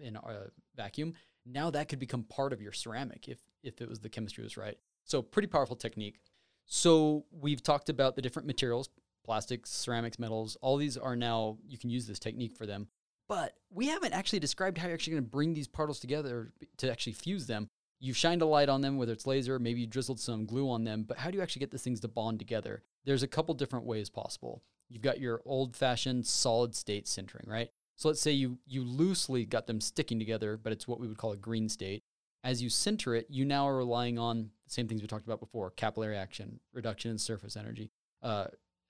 in 0.00 0.16
a 0.16 0.50
vacuum. 0.76 1.14
Now 1.46 1.70
that 1.70 1.88
could 1.88 1.98
become 1.98 2.24
part 2.24 2.52
of 2.52 2.60
your 2.60 2.72
ceramic 2.72 3.26
if 3.26 3.38
if 3.62 3.80
it 3.80 3.88
was 3.88 4.00
the 4.00 4.08
chemistry 4.08 4.44
was 4.44 4.56
right. 4.56 4.78
So 5.04 5.22
pretty 5.22 5.48
powerful 5.48 5.76
technique. 5.76 6.20
So 6.66 7.24
we've 7.30 7.62
talked 7.62 7.88
about 7.88 8.14
the 8.14 8.22
different 8.22 8.46
materials, 8.46 8.90
plastics, 9.24 9.70
ceramics, 9.70 10.18
metals. 10.18 10.56
All 10.60 10.76
these 10.76 10.96
are 10.96 11.16
now 11.16 11.58
you 11.66 11.78
can 11.78 11.90
use 11.90 12.06
this 12.06 12.18
technique 12.18 12.56
for 12.56 12.66
them. 12.66 12.88
But 13.28 13.54
we 13.70 13.88
haven't 13.88 14.14
actually 14.14 14.40
described 14.40 14.78
how 14.78 14.86
you're 14.86 14.94
actually 14.94 15.14
going 15.14 15.24
to 15.24 15.30
bring 15.30 15.54
these 15.54 15.68
particles 15.68 16.00
together 16.00 16.52
to 16.78 16.90
actually 16.90 17.12
fuse 17.12 17.46
them. 17.46 17.68
You've 18.00 18.16
shined 18.16 18.42
a 18.42 18.46
light 18.46 18.68
on 18.68 18.80
them, 18.80 18.96
whether 18.96 19.12
it's 19.12 19.26
laser, 19.26 19.58
maybe 19.58 19.80
you 19.80 19.86
drizzled 19.86 20.20
some 20.20 20.46
glue 20.46 20.70
on 20.70 20.84
them, 20.84 21.04
but 21.06 21.18
how 21.18 21.30
do 21.30 21.36
you 21.36 21.42
actually 21.42 21.60
get 21.60 21.70
these 21.70 21.82
things 21.82 22.00
to 22.00 22.08
bond 22.08 22.38
together? 22.38 22.82
There's 23.04 23.24
a 23.24 23.28
couple 23.28 23.54
different 23.54 23.86
ways 23.86 24.08
possible. 24.08 24.62
You've 24.88 25.02
got 25.02 25.20
your 25.20 25.42
old 25.44 25.76
fashioned 25.76 26.26
solid 26.26 26.74
state 26.74 27.06
sintering, 27.06 27.46
right? 27.46 27.70
So 27.96 28.08
let's 28.08 28.20
say 28.20 28.30
you 28.30 28.58
you 28.66 28.84
loosely 28.84 29.44
got 29.44 29.66
them 29.66 29.80
sticking 29.80 30.18
together, 30.18 30.56
but 30.56 30.72
it's 30.72 30.86
what 30.86 31.00
we 31.00 31.08
would 31.08 31.18
call 31.18 31.32
a 31.32 31.36
green 31.36 31.68
state. 31.68 32.04
As 32.44 32.62
you 32.62 32.68
sinter 32.68 33.18
it, 33.18 33.26
you 33.28 33.44
now 33.44 33.68
are 33.68 33.76
relying 33.76 34.18
on 34.18 34.50
the 34.64 34.70
same 34.70 34.88
things 34.88 35.02
we 35.02 35.08
talked 35.08 35.26
about 35.26 35.40
before: 35.40 35.70
capillary 35.70 36.16
action, 36.16 36.60
reduction 36.72 37.10
in 37.10 37.18
surface 37.18 37.56
energy. 37.56 37.90
Uh, 38.22 38.46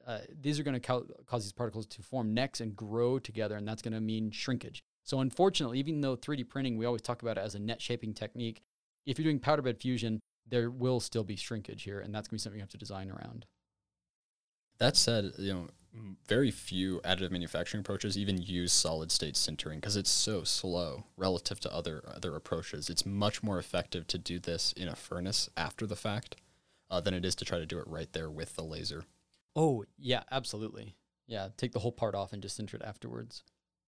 uh, 0.07 0.21
these 0.41 0.59
are 0.59 0.63
going 0.63 0.75
to 0.75 0.81
ca- 0.81 1.03
cause 1.27 1.45
these 1.45 1.53
particles 1.53 1.87
to 1.87 2.03
form 2.03 2.33
necks 2.33 2.61
and 2.61 2.75
grow 2.75 3.19
together, 3.19 3.57
and 3.57 3.69
that's 3.69 3.83
going 3.83 3.93
to 3.93 4.01
mean 4.01 4.31
shrinkage. 4.31 4.83
So, 5.05 5.21
unfortunately, 5.21 5.79
even 5.79 6.01
though 6.01 6.17
3D 6.17 6.49
printing, 6.49 6.77
we 6.77 6.87
always 6.87 7.03
talk 7.03 7.23
about 7.23 7.37
it 7.37 7.43
as 7.43 7.55
a 7.55 7.59
net 7.59 7.83
shaping 7.83 8.15
technique, 8.15 8.63
if 9.07 9.19
you're 9.19 9.25
doing 9.25 9.39
powder 9.39 9.63
bed 9.63 9.79
fusion, 9.81 10.21
there 10.47 10.71
will 10.71 11.01
still 11.01 11.25
be 11.25 11.37
shrinkage 11.37 11.83
here, 11.83 12.01
and 12.01 12.15
that's 12.15 12.29
going 12.29 12.39
to 12.39 12.43
be 12.43 12.45
something 12.45 12.59
you 12.59 12.63
have 12.63 12.71
to 12.71 12.79
design 12.79 13.11
around. 13.11 13.47
That 14.79 14.97
said, 14.97 15.33
you 15.39 15.53
know, 15.53 15.69
very 16.27 16.51
few 16.51 17.01
additive 17.01 17.31
manufacturing 17.31 17.81
approaches 17.81 18.17
even 18.17 18.41
use 18.41 18.73
solid 18.73 19.11
state 19.11 19.35
sintering 19.35 19.77
because 19.77 19.97
it's 19.97 20.11
so 20.11 20.45
slow 20.45 21.05
relative 21.17 21.59
to 21.61 21.75
other 21.75 22.03
other 22.07 22.37
approaches. 22.37 22.91
It's 22.91 23.07
much 23.07 23.43
more 23.43 23.59
effective 23.59 24.07
to 24.09 24.19
do 24.19 24.39
this 24.39 24.73
in 24.73 24.89
a 24.89 24.97
furnace 24.97 25.49
after 25.57 25.87
the 25.87 25.97
fact 25.97 26.37
uh, 26.91 27.01
than 27.01 27.15
it 27.15 27.25
is 27.25 27.35
to 27.37 27.45
try 27.45 27.59
to 27.59 27.67
do 27.67 27.79
it 27.79 27.89
right 27.89 28.13
there 28.13 28.31
with 28.31 28.57
the 28.57 28.63
laser. 28.63 29.05
Oh, 29.57 29.85
yeah, 29.99 30.23
absolutely. 30.31 30.95
Yeah, 31.27 31.49
take 31.57 31.73
the 31.73 31.81
whole 31.81 31.93
part 31.93 32.15
off 32.15 32.33
and 32.33 32.43
just 32.43 32.59
sinter 32.59 32.75
it 32.75 32.83
afterwards. 32.83 33.43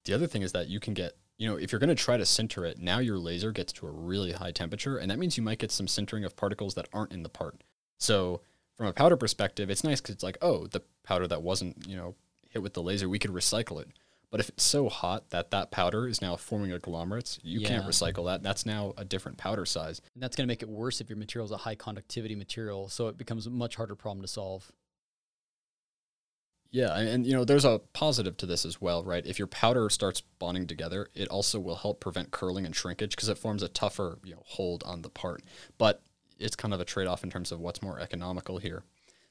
The 0.05 0.13
other 0.13 0.27
thing 0.27 0.41
is 0.41 0.51
that 0.53 0.67
you 0.67 0.79
can 0.79 0.93
get, 0.93 1.13
you 1.37 1.47
know, 1.47 1.55
if 1.55 1.71
you're 1.71 1.79
going 1.79 1.89
to 1.89 1.95
try 1.95 2.17
to 2.17 2.23
sinter 2.23 2.67
it, 2.67 2.79
now 2.79 2.99
your 2.99 3.17
laser 3.17 3.51
gets 3.51 3.71
to 3.73 3.87
a 3.87 3.91
really 3.91 4.31
high 4.31 4.51
temperature, 4.51 4.97
and 4.97 5.09
that 5.11 5.19
means 5.19 5.37
you 5.37 5.43
might 5.43 5.59
get 5.59 5.71
some 5.71 5.85
sintering 5.85 6.25
of 6.25 6.35
particles 6.35 6.75
that 6.75 6.87
aren't 6.91 7.13
in 7.13 7.23
the 7.23 7.29
part. 7.29 7.63
So, 7.97 8.41
from 8.79 8.87
a 8.87 8.93
powder 8.93 9.17
perspective, 9.17 9.69
it's 9.69 9.83
nice 9.83 9.99
because 9.99 10.15
it's 10.15 10.23
like, 10.23 10.37
oh, 10.41 10.65
the 10.65 10.81
powder 11.03 11.27
that 11.27 11.41
wasn't, 11.41 11.85
you 11.85 11.97
know, 11.97 12.15
hit 12.49 12.63
with 12.63 12.73
the 12.73 12.81
laser, 12.81 13.09
we 13.09 13.19
could 13.19 13.31
recycle 13.31 13.81
it. 13.81 13.89
But 14.31 14.39
if 14.39 14.47
it's 14.47 14.63
so 14.63 14.87
hot 14.87 15.31
that 15.31 15.51
that 15.51 15.69
powder 15.69 16.07
is 16.07 16.21
now 16.21 16.37
forming 16.37 16.71
agglomerates, 16.71 17.39
you 17.43 17.59
can't 17.59 17.85
recycle 17.85 18.27
that. 18.27 18.41
That's 18.41 18.65
now 18.65 18.93
a 18.95 19.03
different 19.03 19.37
powder 19.37 19.65
size. 19.65 19.99
And 20.13 20.23
that's 20.23 20.37
going 20.37 20.47
to 20.47 20.49
make 20.49 20.63
it 20.63 20.69
worse 20.69 21.01
if 21.01 21.09
your 21.09 21.17
material 21.17 21.45
is 21.45 21.51
a 21.51 21.57
high 21.57 21.75
conductivity 21.75 22.35
material, 22.35 22.87
so 22.87 23.09
it 23.09 23.17
becomes 23.17 23.47
a 23.47 23.49
much 23.49 23.75
harder 23.75 23.95
problem 23.95 24.21
to 24.21 24.29
solve. 24.29 24.71
Yeah, 26.71 26.95
and, 26.95 27.09
and 27.09 27.27
you 27.27 27.33
know, 27.33 27.43
there's 27.43 27.65
a 27.65 27.81
positive 27.91 28.37
to 28.37 28.45
this 28.45 28.63
as 28.63 28.79
well, 28.79 29.03
right? 29.03 29.25
If 29.25 29.39
your 29.39 29.47
powder 29.47 29.89
starts 29.89 30.21
bonding 30.21 30.67
together, 30.67 31.09
it 31.13 31.27
also 31.27 31.59
will 31.59 31.75
help 31.75 31.99
prevent 31.99 32.31
curling 32.31 32.65
and 32.65 32.73
shrinkage 32.73 33.17
because 33.17 33.27
it 33.27 33.37
forms 33.37 33.61
a 33.61 33.67
tougher, 33.67 34.19
you 34.23 34.35
know, 34.35 34.43
hold 34.45 34.83
on 34.85 35.01
the 35.01 35.09
part. 35.09 35.43
But 35.77 36.01
it's 36.39 36.55
kind 36.55 36.73
of 36.73 36.79
a 36.79 36.85
trade-off 36.85 37.23
in 37.23 37.29
terms 37.29 37.51
of 37.51 37.59
what's 37.59 37.81
more 37.81 37.99
economical 37.99 38.57
here. 38.57 38.83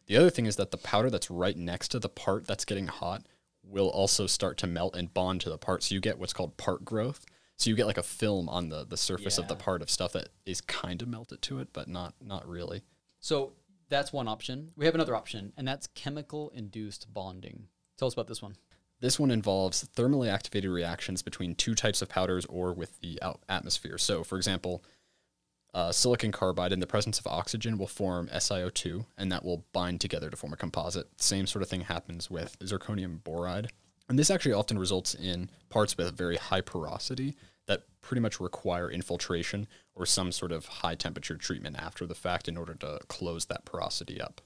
The 0.07 0.17
other 0.17 0.31
thing 0.31 0.47
is 0.47 0.57
that 0.57 0.71
the 0.71 0.79
powder 0.79 1.11
that's 1.11 1.31
right 1.31 1.57
next 1.57 1.89
to 1.89 1.99
the 1.99 2.09
part 2.09 2.47
that's 2.47 2.65
getting 2.65 2.87
hot 2.87 3.27
will 3.63 3.89
also 3.89 4.27
start 4.27 4.57
to 4.59 4.67
melt 4.67 4.97
and 4.97 5.13
bond 5.13 5.41
to 5.43 5.51
the 5.51 5.59
part. 5.59 5.83
So 5.83 5.95
you 5.95 6.01
get 6.01 6.19
what's 6.19 6.33
called 6.33 6.57
part 6.57 6.85
growth. 6.85 7.27
So 7.57 7.71
you 7.71 7.77
get 7.77 7.87
like 7.87 7.99
a 7.99 8.03
film 8.05 8.49
on 8.49 8.69
the, 8.69 8.87
the 8.87 8.97
surface 8.97 9.37
of 9.37 9.49
the 9.49 9.57
part 9.57 9.83
of 9.83 9.91
stuff 9.91 10.13
that 10.13 10.29
is 10.47 10.61
kind 10.61 11.03
of 11.03 11.09
melted 11.09 11.43
to 11.43 11.59
it, 11.59 11.69
but 11.73 11.89
not 11.89 12.15
not 12.25 12.49
really. 12.49 12.83
So 13.19 13.53
that's 13.89 14.13
one 14.13 14.29
option. 14.29 14.71
We 14.77 14.85
have 14.87 14.95
another 14.95 15.17
option, 15.17 15.53
and 15.57 15.67
that's 15.67 15.89
chemical 15.89 16.51
induced 16.55 17.13
bonding. 17.13 17.65
Tell 17.99 18.07
us 18.07 18.15
about 18.15 18.29
this 18.29 18.41
one. 18.41 18.55
This 19.01 19.19
one 19.19 19.31
involves 19.31 19.89
thermally 19.97 20.29
activated 20.29 20.71
reactions 20.71 21.23
between 21.23 21.55
two 21.55 21.75
types 21.75 22.01
of 22.01 22.09
powders 22.09 22.45
or 22.47 22.73
with 22.73 23.01
the 23.01 23.21
atmosphere. 23.49 23.99
So, 23.99 24.23
for 24.25 24.37
example, 24.37 24.85
uh, 25.79 25.93
silicon 25.93 26.33
carbide 26.33 26.73
in 26.73 26.81
the 26.81 26.89
presence 26.89 27.21
of 27.21 27.27
oxygen 27.29 27.79
will 27.79 27.87
form 27.87 28.29
SiO2, 28.35 29.07
and 29.17 29.31
that 29.31 29.45
will 29.45 29.65
bind 29.73 30.01
together 30.01 30.29
to 30.29 30.37
form 30.37 30.53
a 30.53 30.57
composite. 30.57 31.07
Same 31.19 31.47
sort 31.47 31.63
of 31.63 31.69
thing 31.69 31.83
happens 31.83 32.29
with 32.29 32.59
zirconium 32.59 33.23
boride. 33.23 33.69
And 34.09 34.19
this 34.19 34.29
actually 34.29 34.55
often 34.55 34.77
results 34.77 35.15
in 35.15 35.51
parts 35.69 35.97
with 35.97 36.17
very 36.17 36.37
high 36.37 36.63
porosity 36.63 37.37
that 37.67 37.85
pretty 38.01 38.21
much 38.21 38.41
require 38.41 38.91
infiltration 38.91 39.69
or 39.95 40.05
some 40.05 40.33
sort 40.33 40.51
of 40.51 40.67
high 40.67 40.97
temperature 40.97 41.37
treatment 41.37 41.77
after 41.79 42.07
the 42.07 42.15
fact 42.17 42.49
in 42.49 42.57
order 42.57 42.75
to 42.75 42.99
close 43.07 43.45
that 43.45 43.65
porosity 43.65 44.21
up. 44.21 44.41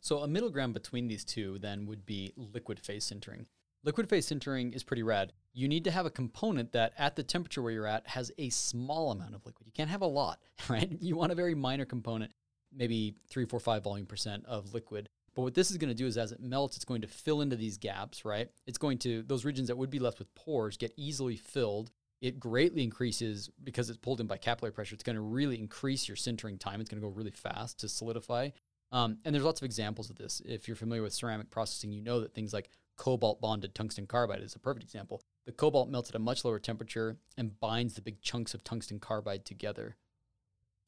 So 0.00 0.20
a 0.20 0.28
middle 0.28 0.48
ground 0.48 0.72
between 0.72 1.08
these 1.08 1.26
two 1.26 1.58
then 1.58 1.84
would 1.88 2.06
be 2.06 2.32
liquid 2.38 2.80
phase 2.80 3.04
sintering. 3.04 3.44
Liquid 3.82 4.10
phase 4.10 4.28
sintering 4.28 4.74
is 4.74 4.84
pretty 4.84 5.02
rad. 5.02 5.32
You 5.54 5.66
need 5.66 5.84
to 5.84 5.90
have 5.90 6.04
a 6.04 6.10
component 6.10 6.72
that 6.72 6.92
at 6.98 7.16
the 7.16 7.22
temperature 7.22 7.62
where 7.62 7.72
you're 7.72 7.86
at 7.86 8.06
has 8.08 8.30
a 8.36 8.50
small 8.50 9.10
amount 9.10 9.34
of 9.34 9.46
liquid. 9.46 9.66
You 9.66 9.72
can't 9.72 9.88
have 9.88 10.02
a 10.02 10.06
lot, 10.06 10.38
right? 10.68 10.90
You 11.00 11.16
want 11.16 11.32
a 11.32 11.34
very 11.34 11.54
minor 11.54 11.86
component, 11.86 12.32
maybe 12.74 13.14
three, 13.28 13.46
four, 13.46 13.58
five 13.58 13.82
volume 13.82 14.06
percent 14.06 14.44
of 14.46 14.74
liquid. 14.74 15.08
But 15.34 15.42
what 15.42 15.54
this 15.54 15.70
is 15.70 15.78
going 15.78 15.88
to 15.88 15.94
do 15.94 16.06
is 16.06 16.18
as 16.18 16.32
it 16.32 16.40
melts, 16.40 16.76
it's 16.76 16.84
going 16.84 17.02
to 17.02 17.08
fill 17.08 17.40
into 17.40 17.56
these 17.56 17.78
gaps, 17.78 18.24
right? 18.24 18.50
It's 18.66 18.78
going 18.78 18.98
to, 18.98 19.22
those 19.22 19.44
regions 19.44 19.68
that 19.68 19.78
would 19.78 19.90
be 19.90 19.98
left 19.98 20.18
with 20.18 20.34
pores 20.34 20.76
get 20.76 20.92
easily 20.96 21.36
filled. 21.36 21.90
It 22.20 22.38
greatly 22.38 22.82
increases 22.82 23.48
because 23.64 23.88
it's 23.88 23.96
pulled 23.96 24.20
in 24.20 24.26
by 24.26 24.36
capillary 24.36 24.72
pressure. 24.72 24.94
It's 24.94 25.04
going 25.04 25.16
to 25.16 25.22
really 25.22 25.58
increase 25.58 26.06
your 26.06 26.16
sintering 26.16 26.58
time. 26.58 26.80
It's 26.80 26.90
going 26.90 27.00
to 27.00 27.08
go 27.08 27.14
really 27.14 27.30
fast 27.30 27.78
to 27.80 27.88
solidify. 27.88 28.50
Um, 28.92 29.18
and 29.24 29.34
there's 29.34 29.44
lots 29.44 29.60
of 29.60 29.64
examples 29.64 30.10
of 30.10 30.16
this. 30.16 30.42
If 30.44 30.66
you're 30.66 30.76
familiar 30.76 31.02
with 31.02 31.12
ceramic 31.12 31.48
processing, 31.48 31.92
you 31.92 32.02
know 32.02 32.20
that 32.20 32.34
things 32.34 32.52
like 32.52 32.68
cobalt 33.00 33.40
bonded 33.40 33.74
tungsten 33.74 34.06
carbide 34.06 34.42
is 34.42 34.54
a 34.54 34.58
perfect 34.58 34.84
example. 34.84 35.22
The 35.46 35.52
cobalt 35.52 35.88
melts 35.88 36.10
at 36.10 36.16
a 36.16 36.18
much 36.18 36.44
lower 36.44 36.58
temperature 36.58 37.16
and 37.34 37.58
binds 37.58 37.94
the 37.94 38.02
big 38.02 38.20
chunks 38.20 38.52
of 38.52 38.62
tungsten 38.62 39.00
carbide 39.00 39.46
together. 39.46 39.96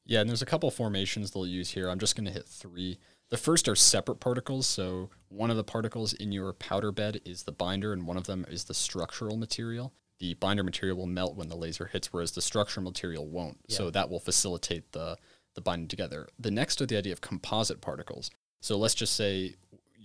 Yeah, 0.05 0.19
and 0.19 0.29
there's 0.29 0.43
a 0.43 0.45
couple 0.45 0.69
formations 0.69 1.31
they'll 1.31 1.47
use 1.47 1.71
here. 1.71 1.89
I'm 1.89 1.97
just 1.97 2.15
going 2.15 2.27
to 2.27 2.31
hit 2.31 2.47
three. 2.47 2.99
The 3.31 3.37
first 3.37 3.67
are 3.67 3.75
separate 3.75 4.17
particles. 4.17 4.67
So 4.67 5.09
one 5.29 5.49
of 5.49 5.57
the 5.57 5.63
particles 5.63 6.13
in 6.13 6.31
your 6.31 6.53
powder 6.53 6.91
bed 6.91 7.19
is 7.25 7.43
the 7.43 7.51
binder, 7.51 7.93
and 7.93 8.05
one 8.05 8.17
of 8.17 8.27
them 8.27 8.45
is 8.47 8.65
the 8.65 8.75
structural 8.75 9.35
material. 9.35 9.91
The 10.19 10.35
binder 10.35 10.63
material 10.63 10.97
will 10.97 11.07
melt 11.07 11.35
when 11.35 11.49
the 11.49 11.55
laser 11.55 11.85
hits, 11.87 12.13
whereas 12.13 12.33
the 12.33 12.43
structural 12.43 12.83
material 12.83 13.27
won't. 13.27 13.57
So 13.69 13.89
that 13.89 14.11
will 14.11 14.19
facilitate 14.19 14.91
the 14.91 15.17
the 15.55 15.61
binding 15.61 15.87
together. 15.87 16.27
The 16.37 16.51
next 16.51 16.79
are 16.81 16.85
the 16.85 16.97
idea 16.97 17.13
of 17.13 17.21
composite 17.21 17.81
particles. 17.81 18.29
So 18.59 18.77
let's 18.77 18.95
just 18.95 19.15
say, 19.15 19.55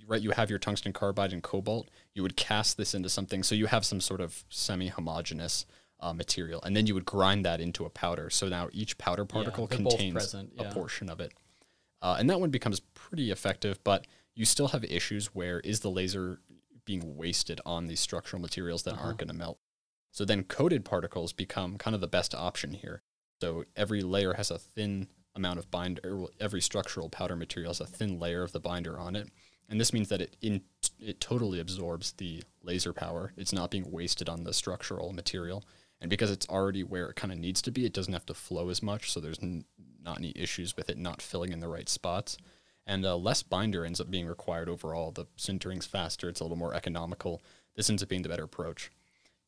right, 0.09 0.21
you 0.21 0.31
have 0.33 0.51
your 0.51 0.59
tungsten 0.59 0.93
carbide 0.93 1.33
and 1.33 1.43
cobalt. 1.43 1.89
You 2.15 2.23
would 2.23 2.37
cast 2.37 2.77
this 2.77 2.95
into 2.95 3.09
something, 3.09 3.43
so 3.43 3.55
you 3.55 3.67
have 3.67 3.85
some 3.85 4.01
sort 4.01 4.21
of 4.21 4.45
semi-homogeneous 4.49 5.67
uh, 6.01 6.13
material, 6.13 6.63
and 6.63 6.77
then 6.77 6.87
you 6.87 6.95
would 6.95 7.05
grind 7.05 7.45
that 7.45 7.61
into 7.61 7.85
a 7.85 7.91
powder. 7.91 8.31
So 8.31 8.49
now 8.49 8.69
each 8.73 8.99
powder 8.99 9.25
particle 9.25 9.67
they're 9.67 9.77
contains 9.79 10.15
present, 10.15 10.53
a 10.59 10.65
portion 10.65 11.09
of 11.11 11.21
it. 11.21 11.33
Uh, 12.01 12.17
and 12.19 12.31
that 12.31 12.41
one 12.41 12.51
becomes 12.51 12.81
pretty 12.95 13.31
effective, 13.31 13.79
but 13.85 14.07
you 14.35 14.45
still 14.45 14.69
have 14.69 14.85
issues 14.85 15.35
where 15.35 15.61
is 15.61 15.81
the 15.81 15.91
laser 15.91 16.41
being 16.85 17.17
wasted 17.17 17.61
on 17.67 17.87
these 17.87 18.01
structural 18.01 18.41
materials 18.41 18.85
that 18.85 18.95
Uh-huh. 18.95 19.07
aren't 19.07 19.19
going 19.19 19.29
to 19.29 19.35
melt? 19.35 19.59
So 20.13 20.25
then 20.25 20.45
coated 20.45 20.85
particles 20.85 21.33
become 21.33 21.77
kind 21.77 21.95
of 21.95 22.01
the 22.01 22.09
best 22.09 22.35
option 22.35 22.73
here. 22.73 23.03
So 23.41 23.65
every 23.77 24.03
layer 24.03 24.35
has 24.35 24.51
a 24.51 24.59
thin 24.59 25.09
amount 25.35 25.59
of 25.59 25.71
binder. 25.71 26.25
Every 26.41 26.61
structural 26.61 27.09
powder 27.11 27.37
material 27.37 27.71
has 27.71 27.81
a 27.81 27.87
thin 27.87 28.19
layer 28.19 28.43
of 28.43 28.53
the 28.53 28.61
binder 28.61 28.99
on 28.99 29.15
it, 29.17 29.29
and 29.69 29.81
this 29.81 29.93
means 29.93 30.09
that 30.09 30.21
it 30.21 30.37
in 30.41 30.63
it 31.01 31.21
totally 31.21 31.61
absorbs 31.61 32.13
the 32.13 32.43
laser 32.63 32.93
power. 32.93 33.33
It's 33.37 33.53
not 33.53 33.71
being 33.71 33.91
wasted 33.91 34.29
on 34.29 34.45
the 34.45 34.53
structural 34.53 35.13
material, 35.13 35.65
and 36.01 36.11
because 36.11 36.31
it's 36.31 36.49
already 36.49 36.83
where 36.83 37.09
it 37.09 37.17
kind 37.17 37.33
of 37.33 37.39
needs 37.39 37.63
to 37.63 37.71
be, 37.71 37.85
it 37.85 37.93
doesn't 37.93 38.13
have 38.13 38.27
to 38.27 38.35
flow 38.35 38.71
as 38.71 38.83
much. 38.83 39.13
So 39.13 39.21
there's 39.21 39.43
n- 39.43 39.65
not 40.03 40.19
any 40.19 40.33
issues 40.35 40.77
with 40.77 40.89
it 40.89 40.99
not 40.99 41.23
filling 41.23 41.53
in 41.53 41.61
the 41.61 41.69
right 41.69 41.89
spots, 41.89 42.39
and 42.87 43.05
uh, 43.05 43.17
less 43.17 43.43
binder 43.43 43.85
ends 43.85 44.01
up 44.01 44.11
being 44.11 44.27
required 44.27 44.69
overall. 44.69 45.11
The 45.11 45.27
sintering's 45.37 45.87
faster. 45.87 46.29
It's 46.29 46.41
a 46.41 46.45
little 46.45 46.57
more 46.57 46.75
economical. 46.75 47.43
This 47.77 47.91
ends 47.91 48.03
up 48.03 48.09
being 48.09 48.23
the 48.23 48.29
better 48.29 48.45
approach. 48.45 48.91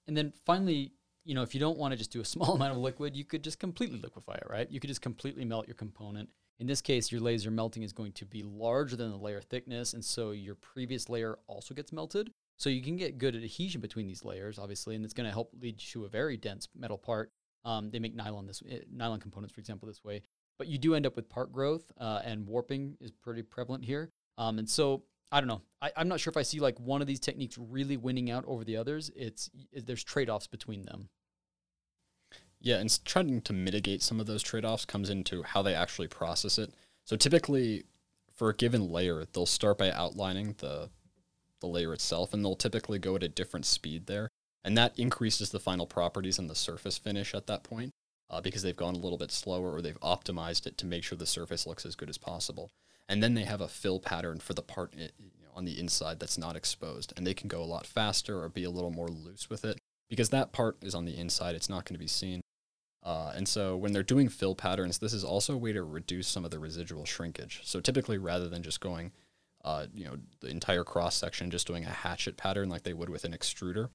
And 0.06 0.16
then 0.16 0.32
finally, 0.44 0.92
you 1.30 1.36
know, 1.36 1.42
if 1.42 1.54
you 1.54 1.60
don't 1.60 1.78
want 1.78 1.92
to 1.92 1.96
just 1.96 2.10
do 2.10 2.20
a 2.20 2.24
small 2.34 2.56
amount 2.56 2.72
of 2.72 2.78
liquid, 2.78 3.16
you 3.16 3.24
could 3.24 3.44
just 3.44 3.60
completely 3.60 4.00
liquefy 4.00 4.34
it, 4.34 4.46
right? 4.50 4.68
You 4.68 4.80
could 4.80 4.88
just 4.88 5.00
completely 5.00 5.44
melt 5.44 5.68
your 5.68 5.76
component. 5.76 6.28
In 6.58 6.66
this 6.66 6.82
case, 6.82 7.12
your 7.12 7.20
laser 7.20 7.52
melting 7.52 7.84
is 7.84 7.92
going 7.92 8.10
to 8.14 8.26
be 8.26 8.42
larger 8.42 8.96
than 8.96 9.12
the 9.12 9.16
layer 9.16 9.40
thickness, 9.40 9.94
and 9.94 10.04
so 10.04 10.32
your 10.32 10.56
previous 10.56 11.08
layer 11.08 11.38
also 11.46 11.72
gets 11.72 11.92
melted. 11.92 12.32
So 12.56 12.68
you 12.68 12.82
can 12.82 12.96
get 12.96 13.16
good 13.16 13.36
adhesion 13.36 13.80
between 13.80 14.08
these 14.08 14.24
layers, 14.24 14.58
obviously, 14.58 14.96
and 14.96 15.04
it's 15.04 15.14
going 15.14 15.28
to 15.28 15.32
help 15.32 15.52
lead 15.58 15.78
to 15.78 16.04
a 16.04 16.08
very 16.08 16.36
dense 16.36 16.68
metal 16.76 16.98
part. 16.98 17.30
Um, 17.64 17.90
they 17.92 18.00
make 18.00 18.14
nylon 18.16 18.48
this 18.48 18.60
eh, 18.68 18.80
nylon 18.92 19.20
components, 19.20 19.54
for 19.54 19.60
example, 19.60 19.86
this 19.86 20.02
way. 20.02 20.22
But 20.58 20.66
you 20.66 20.78
do 20.78 20.96
end 20.96 21.06
up 21.06 21.14
with 21.14 21.28
part 21.28 21.52
growth, 21.52 21.92
uh, 21.98 22.22
and 22.24 22.44
warping 22.44 22.96
is 23.00 23.12
pretty 23.12 23.42
prevalent 23.42 23.84
here. 23.84 24.10
Um, 24.36 24.58
and 24.58 24.68
so 24.68 25.04
I 25.30 25.40
don't 25.40 25.48
know. 25.48 25.62
I, 25.80 25.92
I'm 25.96 26.08
not 26.08 26.18
sure 26.18 26.30
if 26.30 26.36
I 26.36 26.42
see 26.42 26.58
like 26.58 26.78
one 26.80 27.00
of 27.00 27.06
these 27.06 27.20
techniques 27.20 27.56
really 27.56 27.96
winning 27.96 28.30
out 28.32 28.44
over 28.46 28.64
the 28.64 28.76
others. 28.76 29.10
It's 29.14 29.48
there's 29.72 30.02
trade 30.02 30.28
offs 30.28 30.48
between 30.48 30.82
them. 30.82 31.08
Yeah, 32.60 32.76
and 32.78 33.04
trying 33.04 33.40
to 33.40 33.52
mitigate 33.52 34.02
some 34.02 34.20
of 34.20 34.26
those 34.26 34.42
trade 34.42 34.64
offs 34.66 34.84
comes 34.84 35.08
into 35.08 35.42
how 35.42 35.62
they 35.62 35.74
actually 35.74 36.08
process 36.08 36.58
it. 36.58 36.72
So 37.06 37.16
typically, 37.16 37.84
for 38.34 38.50
a 38.50 38.54
given 38.56 38.90
layer, 38.90 39.24
they'll 39.32 39.46
start 39.46 39.78
by 39.78 39.90
outlining 39.90 40.54
the 40.58 40.90
the 41.60 41.66
layer 41.66 41.92
itself, 41.92 42.32
and 42.32 42.42
they'll 42.42 42.56
typically 42.56 42.98
go 42.98 43.16
at 43.16 43.22
a 43.22 43.28
different 43.28 43.66
speed 43.66 44.06
there, 44.06 44.30
and 44.64 44.78
that 44.78 44.98
increases 44.98 45.50
the 45.50 45.60
final 45.60 45.86
properties 45.86 46.38
and 46.38 46.48
the 46.48 46.54
surface 46.54 46.96
finish 46.96 47.34
at 47.34 47.46
that 47.46 47.62
point, 47.64 47.90
uh, 48.30 48.40
because 48.40 48.62
they've 48.62 48.76
gone 48.76 48.94
a 48.94 48.98
little 48.98 49.18
bit 49.18 49.30
slower 49.30 49.70
or 49.70 49.82
they've 49.82 50.00
optimized 50.00 50.66
it 50.66 50.78
to 50.78 50.86
make 50.86 51.04
sure 51.04 51.18
the 51.18 51.26
surface 51.26 51.66
looks 51.66 51.84
as 51.84 51.94
good 51.96 52.08
as 52.08 52.16
possible. 52.16 52.70
And 53.10 53.22
then 53.22 53.34
they 53.34 53.44
have 53.44 53.60
a 53.60 53.68
fill 53.68 54.00
pattern 54.00 54.38
for 54.38 54.54
the 54.54 54.62
part 54.62 54.94
i- 54.96 55.10
you 55.18 55.44
know, 55.44 55.50
on 55.54 55.66
the 55.66 55.78
inside 55.78 56.18
that's 56.18 56.38
not 56.38 56.56
exposed, 56.56 57.12
and 57.14 57.26
they 57.26 57.34
can 57.34 57.48
go 57.48 57.62
a 57.62 57.64
lot 57.66 57.86
faster 57.86 58.42
or 58.42 58.48
be 58.48 58.64
a 58.64 58.70
little 58.70 58.90
more 58.90 59.08
loose 59.08 59.50
with 59.50 59.62
it 59.64 59.78
because 60.08 60.30
that 60.30 60.52
part 60.52 60.78
is 60.82 60.94
on 60.94 61.04
the 61.04 61.18
inside; 61.18 61.54
it's 61.54 61.68
not 61.68 61.84
going 61.84 61.94
to 61.94 61.98
be 61.98 62.06
seen. 62.06 62.40
Uh, 63.02 63.32
and 63.34 63.48
so 63.48 63.76
when 63.76 63.92
they're 63.92 64.02
doing 64.02 64.28
fill 64.28 64.54
patterns, 64.54 64.98
this 64.98 65.12
is 65.12 65.24
also 65.24 65.54
a 65.54 65.58
way 65.58 65.72
to 65.72 65.82
reduce 65.82 66.28
some 66.28 66.44
of 66.44 66.50
the 66.50 66.58
residual 66.58 67.04
shrinkage. 67.04 67.60
So 67.64 67.80
typically, 67.80 68.18
rather 68.18 68.48
than 68.48 68.62
just 68.62 68.80
going, 68.80 69.12
uh, 69.64 69.86
you 69.94 70.04
know, 70.04 70.16
the 70.40 70.48
entire 70.48 70.84
cross 70.84 71.16
section, 71.16 71.50
just 71.50 71.66
doing 71.66 71.84
a 71.84 71.90
hatchet 71.90 72.36
pattern 72.36 72.68
like 72.68 72.82
they 72.82 72.92
would 72.92 73.08
with 73.08 73.24
an 73.24 73.32
extruder, 73.32 73.88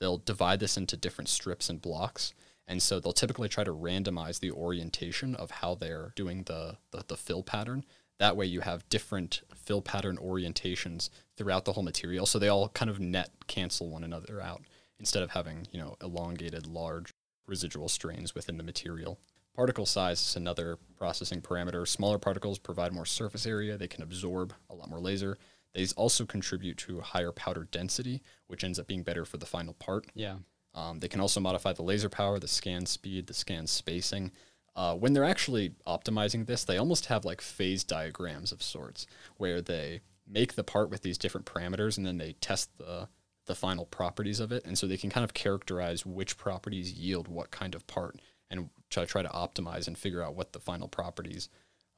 they'll 0.00 0.18
divide 0.18 0.60
this 0.60 0.76
into 0.76 0.96
different 0.96 1.28
strips 1.28 1.68
and 1.68 1.82
blocks. 1.82 2.32
And 2.66 2.82
so 2.82 2.98
they'll 2.98 3.12
typically 3.12 3.48
try 3.48 3.62
to 3.62 3.72
randomize 3.72 4.40
the 4.40 4.50
orientation 4.50 5.34
of 5.34 5.50
how 5.50 5.74
they're 5.74 6.12
doing 6.16 6.44
the, 6.44 6.78
the, 6.90 7.04
the 7.06 7.16
fill 7.16 7.42
pattern. 7.42 7.84
That 8.18 8.36
way 8.36 8.46
you 8.46 8.62
have 8.62 8.88
different 8.88 9.42
fill 9.54 9.82
pattern 9.82 10.16
orientations 10.16 11.10
throughout 11.36 11.64
the 11.66 11.74
whole 11.74 11.84
material. 11.84 12.24
So 12.26 12.38
they 12.38 12.48
all 12.48 12.70
kind 12.70 12.90
of 12.90 12.98
net 12.98 13.30
cancel 13.46 13.90
one 13.90 14.02
another 14.02 14.40
out 14.40 14.62
instead 14.98 15.22
of 15.22 15.30
having, 15.30 15.68
you 15.70 15.78
know, 15.78 15.96
elongated, 16.02 16.66
large 16.66 17.12
residual 17.46 17.88
strains 17.88 18.34
within 18.34 18.56
the 18.56 18.64
material. 18.64 19.18
Particle 19.54 19.86
size 19.86 20.20
is 20.20 20.36
another 20.36 20.78
processing 20.96 21.40
parameter. 21.40 21.86
Smaller 21.88 22.18
particles 22.18 22.58
provide 22.58 22.92
more 22.92 23.06
surface 23.06 23.46
area, 23.46 23.76
they 23.76 23.88
can 23.88 24.02
absorb 24.02 24.52
a 24.68 24.74
lot 24.74 24.90
more 24.90 25.00
laser. 25.00 25.38
These 25.74 25.92
also 25.92 26.24
contribute 26.24 26.78
to 26.78 27.00
higher 27.00 27.32
powder 27.32 27.68
density, 27.70 28.22
which 28.46 28.64
ends 28.64 28.78
up 28.78 28.86
being 28.86 29.02
better 29.02 29.24
for 29.24 29.36
the 29.36 29.46
final 29.46 29.74
part. 29.74 30.06
Yeah. 30.14 30.36
Um, 30.74 31.00
they 31.00 31.08
can 31.08 31.20
also 31.20 31.40
modify 31.40 31.72
the 31.72 31.82
laser 31.82 32.08
power, 32.08 32.38
the 32.38 32.48
scan 32.48 32.86
speed, 32.86 33.26
the 33.26 33.34
scan 33.34 33.66
spacing. 33.66 34.32
Uh, 34.74 34.94
when 34.94 35.14
they're 35.14 35.24
actually 35.24 35.74
optimizing 35.86 36.46
this, 36.46 36.64
they 36.64 36.76
almost 36.76 37.06
have 37.06 37.24
like 37.24 37.40
phase 37.40 37.82
diagrams 37.82 38.52
of 38.52 38.62
sorts, 38.62 39.06
where 39.38 39.62
they 39.62 40.02
make 40.26 40.54
the 40.54 40.64
part 40.64 40.90
with 40.90 41.02
these 41.02 41.18
different 41.18 41.46
parameters 41.46 41.96
and 41.96 42.06
then 42.06 42.18
they 42.18 42.32
test 42.34 42.76
the 42.78 43.08
the 43.46 43.54
final 43.54 43.86
properties 43.86 44.40
of 44.40 44.52
it, 44.52 44.64
and 44.64 44.76
so 44.76 44.86
they 44.86 44.96
can 44.96 45.10
kind 45.10 45.24
of 45.24 45.34
characterize 45.34 46.04
which 46.04 46.36
properties 46.36 46.92
yield 46.92 47.28
what 47.28 47.50
kind 47.50 47.74
of 47.74 47.86
part, 47.86 48.20
and 48.50 48.70
try 48.90 49.04
try 49.04 49.22
to 49.22 49.28
optimize 49.28 49.86
and 49.86 49.96
figure 49.96 50.22
out 50.22 50.34
what 50.34 50.52
the 50.52 50.60
final 50.60 50.88
properties, 50.88 51.48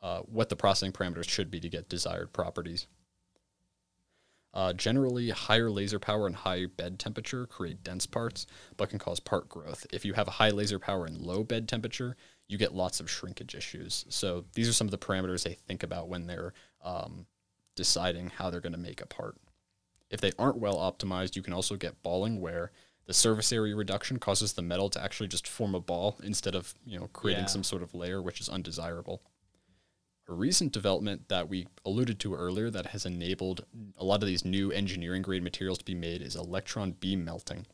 uh, 0.03 0.21
what 0.21 0.49
the 0.49 0.57
processing 0.57 0.93
parameters 0.93 1.29
should 1.29 1.51
be 1.51 1.61
to 1.61 1.69
get 1.69 1.89
desired 1.89 2.33
properties. 2.33 2.87
Uh, 4.55 4.73
generally, 4.73 5.29
higher 5.31 5.71
laser 5.71 5.99
power 5.99 6.27
and 6.27 6.37
high 6.37 6.65
bed 6.65 6.99
temperature 6.99 7.47
create 7.47 7.85
dense 7.85 8.07
parts, 8.07 8.47
but 8.77 8.89
can 8.89 8.99
cause 8.99 9.21
part 9.21 9.49
growth. 9.49 9.87
If 9.93 10.05
you 10.05 10.15
have 10.15 10.27
a 10.27 10.33
high 10.33 10.51
laser 10.51 10.79
power 10.79 11.05
and 11.05 11.19
low 11.19 11.45
bed 11.45 11.69
temperature, 11.69 12.17
you 12.49 12.57
get 12.57 12.75
lots 12.75 12.99
of 12.99 13.11
shrinkage 13.11 13.55
issues. 13.55 14.07
So 14.09 14.47
these 14.55 14.69
are 14.69 14.73
some 14.73 14.87
of 14.87 14.91
the 14.91 14.99
parameters 14.99 15.45
they 15.45 15.55
think 15.55 15.83
about 15.83 16.09
when 16.09 16.27
they're 16.27 16.55
um, 16.83 17.27
deciding 17.77 18.31
how 18.31 18.49
they're 18.49 18.61
going 18.61 18.73
to 18.73 18.79
make 18.79 19.03
a 19.03 19.07
part. 19.07 19.37
If 20.11 20.21
they 20.21 20.33
aren't 20.39 20.59
well 20.59 20.77
optimized, 20.77 21.37
you 21.37 21.43
can 21.43 21.53
also 21.53 21.77
get 21.77 22.03
balling, 22.03 22.41
where 22.41 22.73
the 23.07 23.15
surface 23.15 23.53
area 23.53 23.75
reduction 23.77 24.19
causes 24.19 24.53
the 24.53 24.63
metal 24.63 24.89
to 24.91 25.03
actually 25.03 25.29
just 25.29 25.47
form 25.49 25.75
a 25.75 25.81
ball 25.81 26.19
instead 26.23 26.55
of 26.55 26.75
you 26.87 26.99
know 26.99 27.09
creating 27.09 27.45
Yeah. 27.45 27.49
some 27.51 27.65
sort 27.65 27.83
of 27.83 27.95
layer, 27.95 28.21
which 28.23 28.41
is 28.41 28.49
undesirable. 28.49 29.23
A 30.29 30.35
recent 30.35 30.73
development 30.73 31.29
that 31.29 31.49
we 31.49 31.67
alluded 31.87 32.19
to 32.21 32.35
earlier 32.35 32.69
that 32.71 32.87
has 32.89 33.07
enabled 33.07 33.65
a 33.97 34.05
lot 34.05 34.23
of 34.23 34.27
these 34.27 34.45
new 34.45 34.71
engineering 34.71 35.23
grade 35.23 35.43
materials 35.43 35.79
to 35.79 35.85
be 35.87 35.95
made 35.95 36.21
is 36.21 36.37
electron 36.37 36.93
beam 36.93 37.25
melting. 37.25 37.67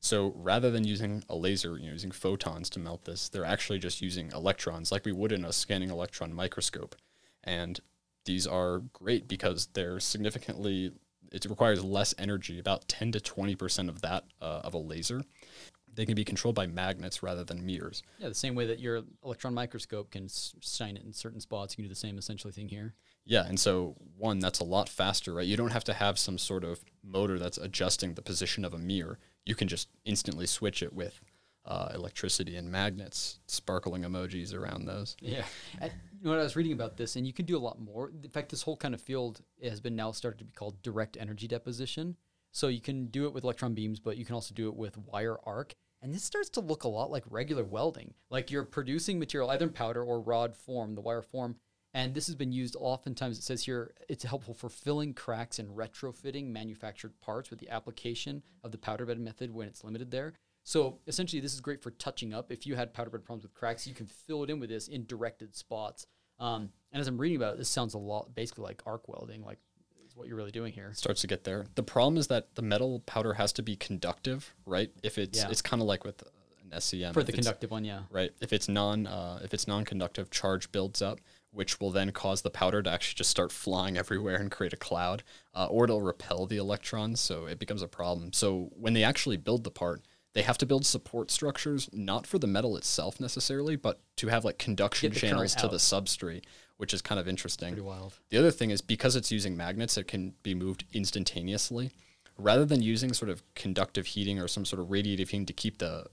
So 0.00 0.34
rather 0.36 0.70
than 0.70 0.84
using 0.84 1.24
a 1.30 1.34
laser, 1.36 1.78
you 1.78 1.86
know, 1.86 1.92
using 1.92 2.10
photons 2.10 2.68
to 2.70 2.78
melt 2.78 3.06
this, 3.06 3.30
they're 3.30 3.42
actually 3.46 3.78
just 3.78 4.02
using 4.02 4.30
electrons 4.32 4.92
like 4.92 5.06
we 5.06 5.12
would 5.12 5.32
in 5.32 5.46
a 5.46 5.52
scanning 5.52 5.88
electron 5.88 6.30
microscope. 6.34 6.94
And 7.42 7.80
these 8.26 8.46
are 8.46 8.80
great 8.92 9.26
because 9.26 9.68
they're 9.72 9.98
significantly 9.98 10.92
it 11.32 11.44
requires 11.46 11.82
less 11.82 12.14
energy, 12.18 12.58
about 12.58 12.88
10 12.88 13.12
to 13.12 13.20
20% 13.20 13.88
of 13.88 14.02
that 14.02 14.24
uh, 14.40 14.60
of 14.64 14.74
a 14.74 14.78
laser. 14.78 15.24
They 15.92 16.06
can 16.06 16.14
be 16.14 16.24
controlled 16.24 16.56
by 16.56 16.66
magnets 16.66 17.22
rather 17.22 17.44
than 17.44 17.64
mirrors. 17.64 18.02
Yeah, 18.18 18.28
the 18.28 18.34
same 18.34 18.54
way 18.54 18.66
that 18.66 18.80
your 18.80 19.02
electron 19.24 19.54
microscope 19.54 20.10
can 20.10 20.28
shine 20.60 20.96
it 20.96 21.04
in 21.04 21.12
certain 21.12 21.40
spots, 21.40 21.74
you 21.74 21.76
can 21.76 21.84
do 21.84 21.88
the 21.88 21.94
same 21.94 22.18
essentially 22.18 22.52
thing 22.52 22.68
here. 22.68 22.94
Yeah, 23.24 23.46
and 23.46 23.58
so 23.58 23.94
one, 24.18 24.38
that's 24.38 24.60
a 24.60 24.64
lot 24.64 24.88
faster, 24.88 25.34
right? 25.34 25.46
You 25.46 25.56
don't 25.56 25.72
have 25.72 25.84
to 25.84 25.94
have 25.94 26.18
some 26.18 26.36
sort 26.36 26.64
of 26.64 26.80
motor 27.02 27.38
that's 27.38 27.58
adjusting 27.58 28.14
the 28.14 28.22
position 28.22 28.64
of 28.64 28.74
a 28.74 28.78
mirror. 28.78 29.18
You 29.46 29.54
can 29.54 29.68
just 29.68 29.88
instantly 30.04 30.46
switch 30.46 30.82
it 30.82 30.92
with 30.92 31.20
uh, 31.64 31.90
electricity 31.94 32.56
and 32.56 32.70
magnets, 32.70 33.38
sparkling 33.46 34.02
emojis 34.02 34.54
around 34.54 34.86
those. 34.86 35.16
Yeah. 35.20 35.44
You 36.24 36.30
know, 36.30 36.40
I 36.40 36.42
was 36.42 36.56
reading 36.56 36.72
about 36.72 36.96
this, 36.96 37.16
and 37.16 37.26
you 37.26 37.34
can 37.34 37.44
do 37.44 37.54
a 37.54 37.60
lot 37.60 37.78
more. 37.78 38.10
In 38.22 38.30
fact, 38.30 38.48
this 38.48 38.62
whole 38.62 38.78
kind 38.78 38.94
of 38.94 39.02
field 39.02 39.42
has 39.62 39.78
been 39.78 39.94
now 39.94 40.10
started 40.10 40.38
to 40.38 40.46
be 40.46 40.54
called 40.54 40.80
direct 40.80 41.18
energy 41.20 41.46
deposition. 41.46 42.16
So 42.50 42.68
you 42.68 42.80
can 42.80 43.08
do 43.08 43.26
it 43.26 43.34
with 43.34 43.44
electron 43.44 43.74
beams, 43.74 44.00
but 44.00 44.16
you 44.16 44.24
can 44.24 44.34
also 44.34 44.54
do 44.54 44.68
it 44.68 44.74
with 44.74 44.96
wire 44.96 45.36
arc. 45.44 45.74
And 46.00 46.14
this 46.14 46.24
starts 46.24 46.48
to 46.50 46.60
look 46.60 46.84
a 46.84 46.88
lot 46.88 47.10
like 47.10 47.24
regular 47.28 47.62
welding. 47.62 48.14
Like 48.30 48.50
you're 48.50 48.64
producing 48.64 49.18
material 49.18 49.50
either 49.50 49.66
in 49.66 49.72
powder 49.72 50.02
or 50.02 50.18
rod 50.18 50.56
form, 50.56 50.94
the 50.94 51.02
wire 51.02 51.20
form. 51.20 51.56
And 51.92 52.14
this 52.14 52.26
has 52.26 52.36
been 52.36 52.52
used 52.52 52.74
oftentimes, 52.80 53.38
it 53.38 53.44
says 53.44 53.62
here, 53.62 53.92
it's 54.08 54.24
helpful 54.24 54.54
for 54.54 54.70
filling 54.70 55.12
cracks 55.12 55.58
and 55.58 55.76
retrofitting 55.76 56.46
manufactured 56.46 57.20
parts 57.20 57.50
with 57.50 57.58
the 57.58 57.68
application 57.68 58.42
of 58.62 58.72
the 58.72 58.78
powder 58.78 59.04
bed 59.04 59.20
method 59.20 59.52
when 59.52 59.68
it's 59.68 59.84
limited 59.84 60.10
there. 60.10 60.32
So 60.64 60.98
essentially, 61.06 61.40
this 61.40 61.52
is 61.52 61.60
great 61.60 61.82
for 61.82 61.90
touching 61.92 62.32
up. 62.32 62.50
If 62.50 62.66
you 62.66 62.74
had 62.74 62.92
powder 62.94 63.10
bed 63.10 63.24
problems 63.24 63.44
with 63.44 63.54
cracks, 63.54 63.86
you 63.86 63.94
can 63.94 64.06
fill 64.06 64.42
it 64.42 64.50
in 64.50 64.58
with 64.58 64.70
this 64.70 64.88
in 64.88 65.04
directed 65.06 65.54
spots. 65.54 66.06
Um, 66.40 66.70
and 66.90 67.00
as 67.00 67.06
I'm 67.06 67.18
reading 67.18 67.36
about 67.36 67.54
it, 67.54 67.58
this 67.58 67.68
sounds 67.68 67.94
a 67.94 67.98
lot 67.98 68.34
basically 68.34 68.64
like 68.64 68.82
arc 68.86 69.06
welding, 69.08 69.44
like 69.44 69.58
is 70.06 70.16
what 70.16 70.26
you're 70.26 70.36
really 70.36 70.50
doing 70.50 70.72
here. 70.72 70.90
starts 70.94 71.20
to 71.20 71.26
get 71.26 71.44
there. 71.44 71.66
The 71.74 71.82
problem 71.82 72.16
is 72.16 72.28
that 72.28 72.54
the 72.54 72.62
metal 72.62 73.00
powder 73.06 73.34
has 73.34 73.52
to 73.54 73.62
be 73.62 73.76
conductive, 73.76 74.54
right? 74.66 74.90
If 75.02 75.18
it's 75.18 75.38
Yeah. 75.38 75.50
it's 75.50 75.62
kind 75.62 75.82
of 75.82 75.86
like 75.86 76.02
with 76.02 76.22
an 76.72 76.80
SEM 76.80 77.12
For 77.12 77.22
the 77.22 77.32
conductive 77.32 77.70
one, 77.70 77.84
yeah. 77.84 78.02
right? 78.10 78.30
If 78.40 78.52
it's 78.52 78.66
non 78.68 79.06
uh, 79.06 79.40
if 79.44 79.52
it's 79.52 79.68
non-conductive, 79.68 80.30
charge 80.30 80.72
builds 80.72 81.02
up, 81.02 81.20
which 81.50 81.78
will 81.78 81.90
then 81.90 82.10
cause 82.10 82.40
the 82.42 82.50
powder 82.50 82.82
to 82.82 82.90
actually 82.90 83.16
just 83.16 83.30
start 83.30 83.52
flying 83.52 83.96
everywhere 84.04 84.36
and 84.36 84.50
create 84.50 84.72
a 84.72 84.78
cloud, 84.78 85.22
uh, 85.54 85.66
or 85.66 85.84
it'll 85.84 86.02
repel 86.02 86.46
the 86.46 86.56
electrons, 86.56 87.20
so 87.20 87.44
it 87.46 87.58
becomes 87.58 87.82
a 87.82 87.88
problem. 87.88 88.32
So 88.32 88.70
when 88.72 88.94
they 88.94 89.04
actually 89.04 89.36
build 89.36 89.62
the 89.64 89.70
part, 89.70 90.02
they 90.34 90.42
have 90.42 90.58
to 90.58 90.66
build 90.66 90.84
support 90.84 91.30
structures 91.30 91.88
not 91.92 92.26
for 92.26 92.38
the 92.38 92.46
metal 92.46 92.76
itself 92.76 93.20
necessarily, 93.20 93.76
but 93.76 94.00
to 94.16 94.28
have 94.28 94.44
like 94.44 94.58
conduction 94.58 95.10
Get 95.10 95.14
the 95.14 95.20
current 95.20 95.32
channels 95.32 95.54
to 95.56 95.68
the 95.68 95.76
substrate, 95.76 96.44
which 96.76 96.92
is 96.92 97.00
kind 97.00 97.20
of 97.20 97.28
interesting. 97.28 97.70
Pretty 97.70 97.86
wild. 97.86 98.18
The 98.30 98.38
other 98.38 98.50
thing 98.50 98.70
is 98.70 98.80
because 98.80 99.16
it's 99.16 99.30
using 99.30 99.56
magnets, 99.56 99.96
it 99.96 100.08
can 100.08 100.34
be 100.42 100.54
moved 100.54 100.84
instantaneously. 100.92 101.92
Rather 102.36 102.64
than 102.64 102.82
using 102.82 103.12
sort 103.12 103.30
of 103.30 103.44
conductive 103.54 104.06
heating 104.06 104.40
or 104.40 104.48
some 104.48 104.64
sort 104.64 104.82
of 104.82 104.88
radiative 104.88 105.28
heating 105.28 105.46
to 105.46 105.52
keep 105.52 105.78
the 105.78 106.06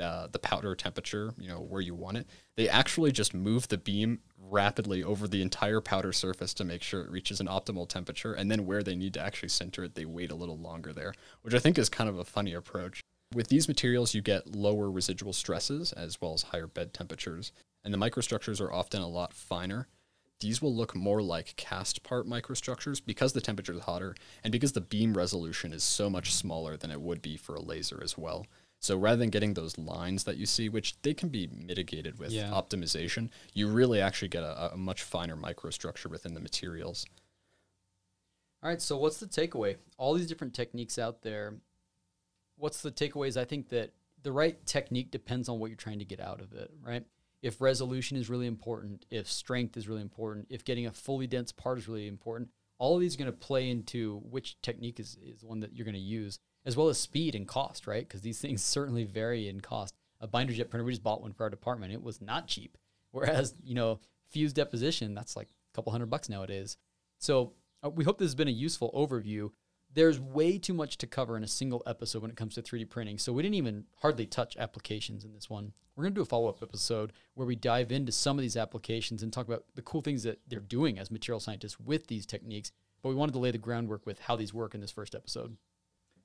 uh, 0.00 0.26
the 0.32 0.38
powder 0.38 0.74
temperature, 0.74 1.34
you 1.38 1.48
know, 1.48 1.60
where 1.60 1.82
you 1.82 1.94
want 1.94 2.16
it, 2.16 2.26
they 2.56 2.68
actually 2.68 3.12
just 3.12 3.34
move 3.34 3.68
the 3.68 3.76
beam 3.76 4.20
rapidly 4.38 5.04
over 5.04 5.28
the 5.28 5.42
entire 5.42 5.82
powder 5.82 6.12
surface 6.12 6.54
to 6.54 6.64
make 6.64 6.82
sure 6.82 7.02
it 7.02 7.10
reaches 7.10 7.40
an 7.40 7.46
optimal 7.46 7.86
temperature. 7.86 8.32
And 8.32 8.50
then 8.50 8.64
where 8.64 8.82
they 8.82 8.96
need 8.96 9.12
to 9.14 9.20
actually 9.20 9.50
sinter 9.50 9.84
it, 9.84 9.94
they 9.94 10.06
wait 10.06 10.30
a 10.30 10.34
little 10.34 10.58
longer 10.58 10.94
there, 10.94 11.12
which 11.42 11.54
I 11.54 11.58
think 11.58 11.78
is 11.78 11.90
kind 11.90 12.08
of 12.08 12.18
a 12.18 12.24
funny 12.24 12.54
approach. 12.54 13.02
With 13.34 13.48
these 13.48 13.68
materials, 13.68 14.14
you 14.14 14.20
get 14.20 14.54
lower 14.54 14.90
residual 14.90 15.32
stresses 15.32 15.92
as 15.92 16.20
well 16.20 16.34
as 16.34 16.42
higher 16.42 16.66
bed 16.66 16.92
temperatures, 16.92 17.52
and 17.84 17.92
the 17.92 17.98
microstructures 17.98 18.60
are 18.60 18.72
often 18.72 19.00
a 19.00 19.08
lot 19.08 19.32
finer. 19.32 19.88
These 20.40 20.60
will 20.60 20.74
look 20.74 20.94
more 20.94 21.22
like 21.22 21.54
cast 21.56 22.02
part 22.02 22.26
microstructures 22.26 23.00
because 23.04 23.32
the 23.32 23.40
temperature 23.40 23.72
is 23.74 23.80
hotter 23.82 24.14
and 24.42 24.50
because 24.50 24.72
the 24.72 24.80
beam 24.80 25.14
resolution 25.14 25.72
is 25.72 25.84
so 25.84 26.10
much 26.10 26.34
smaller 26.34 26.76
than 26.76 26.90
it 26.90 27.00
would 27.00 27.22
be 27.22 27.36
for 27.36 27.54
a 27.54 27.62
laser 27.62 28.00
as 28.02 28.18
well. 28.18 28.46
So 28.80 28.96
rather 28.96 29.18
than 29.18 29.30
getting 29.30 29.54
those 29.54 29.78
lines 29.78 30.24
that 30.24 30.36
you 30.38 30.46
see, 30.46 30.68
which 30.68 31.00
they 31.02 31.14
can 31.14 31.28
be 31.28 31.46
mitigated 31.46 32.18
with 32.18 32.32
Yeah. 32.32 32.50
optimization, 32.50 33.30
you 33.54 33.68
really 33.68 34.00
actually 34.00 34.28
get 34.28 34.42
a, 34.42 34.74
a 34.74 34.76
much 34.76 35.02
finer 35.04 35.36
microstructure 35.36 36.10
within 36.10 36.34
the 36.34 36.40
materials. 36.40 37.06
All 38.64 38.68
right, 38.68 38.82
so 38.82 38.96
what's 38.96 39.18
the 39.20 39.26
takeaway? 39.26 39.76
All 39.96 40.14
these 40.14 40.26
different 40.26 40.54
techniques 40.54 40.98
out 40.98 41.22
there. 41.22 41.54
What's 42.62 42.80
the 42.80 42.92
takeaways? 42.92 43.36
I 43.36 43.44
think 43.44 43.70
that 43.70 43.90
the 44.22 44.30
right 44.30 44.64
technique 44.66 45.10
depends 45.10 45.48
on 45.48 45.58
what 45.58 45.66
you're 45.66 45.76
trying 45.76 45.98
to 45.98 46.04
get 46.04 46.20
out 46.20 46.40
of 46.40 46.52
it, 46.52 46.70
right? 46.80 47.04
If 47.42 47.60
resolution 47.60 48.16
is 48.16 48.30
really 48.30 48.46
important, 48.46 49.04
if 49.10 49.28
strength 49.28 49.76
is 49.76 49.88
really 49.88 50.00
important, 50.00 50.46
if 50.48 50.64
getting 50.64 50.86
a 50.86 50.92
fully 50.92 51.26
dense 51.26 51.50
part 51.50 51.78
is 51.78 51.88
really 51.88 52.06
important, 52.06 52.50
all 52.78 52.94
of 52.94 53.00
these 53.00 53.16
are 53.16 53.18
going 53.18 53.32
to 53.32 53.36
play 53.36 53.68
into 53.68 54.20
which 54.30 54.60
technique 54.62 55.00
is, 55.00 55.18
is 55.26 55.42
one 55.42 55.58
that 55.58 55.74
you're 55.74 55.84
going 55.84 55.96
to 55.96 56.00
use, 56.00 56.38
as 56.64 56.76
well 56.76 56.88
as 56.88 57.00
speed 57.00 57.34
and 57.34 57.48
cost, 57.48 57.88
right? 57.88 58.06
Because 58.06 58.20
these 58.20 58.38
things 58.40 58.62
certainly 58.62 59.02
vary 59.02 59.48
in 59.48 59.60
cost. 59.60 59.96
A 60.20 60.28
binder 60.28 60.52
jet 60.52 60.70
printer, 60.70 60.84
we 60.84 60.92
just 60.92 61.02
bought 61.02 61.20
one 61.20 61.32
for 61.32 61.42
our 61.42 61.50
department. 61.50 61.92
It 61.92 62.00
was 62.00 62.20
not 62.20 62.46
cheap. 62.46 62.78
Whereas, 63.10 63.56
you 63.64 63.74
know, 63.74 63.98
fused 64.30 64.54
deposition, 64.54 65.14
that's 65.14 65.34
like 65.34 65.48
a 65.48 65.74
couple 65.74 65.90
hundred 65.90 66.10
bucks 66.10 66.28
nowadays. 66.28 66.76
So 67.18 67.54
uh, 67.84 67.90
we 67.90 68.04
hope 68.04 68.18
this 68.18 68.26
has 68.26 68.36
been 68.36 68.46
a 68.46 68.52
useful 68.52 68.92
overview. 68.94 69.50
There's 69.94 70.18
way 70.18 70.58
too 70.58 70.72
much 70.72 70.96
to 70.98 71.06
cover 71.06 71.36
in 71.36 71.44
a 71.44 71.48
single 71.48 71.82
episode 71.86 72.22
when 72.22 72.30
it 72.30 72.36
comes 72.36 72.54
to 72.54 72.62
3D 72.62 72.88
printing. 72.88 73.18
So 73.18 73.32
we 73.32 73.42
didn't 73.42 73.56
even 73.56 73.84
hardly 74.00 74.26
touch 74.26 74.56
applications 74.56 75.24
in 75.24 75.34
this 75.34 75.50
one. 75.50 75.72
We're 75.94 76.04
going 76.04 76.14
to 76.14 76.18
do 76.18 76.22
a 76.22 76.26
follow 76.26 76.48
up 76.48 76.62
episode 76.62 77.12
where 77.34 77.46
we 77.46 77.56
dive 77.56 77.92
into 77.92 78.12
some 78.12 78.38
of 78.38 78.42
these 78.42 78.56
applications 78.56 79.22
and 79.22 79.32
talk 79.32 79.46
about 79.46 79.64
the 79.74 79.82
cool 79.82 80.00
things 80.00 80.22
that 80.22 80.40
they're 80.48 80.60
doing 80.60 80.98
as 80.98 81.10
material 81.10 81.40
scientists 81.40 81.78
with 81.78 82.06
these 82.06 82.24
techniques. 82.24 82.72
But 83.02 83.10
we 83.10 83.14
wanted 83.14 83.32
to 83.32 83.38
lay 83.38 83.50
the 83.50 83.58
groundwork 83.58 84.06
with 84.06 84.20
how 84.20 84.36
these 84.36 84.54
work 84.54 84.74
in 84.74 84.80
this 84.80 84.90
first 84.90 85.14
episode. 85.14 85.56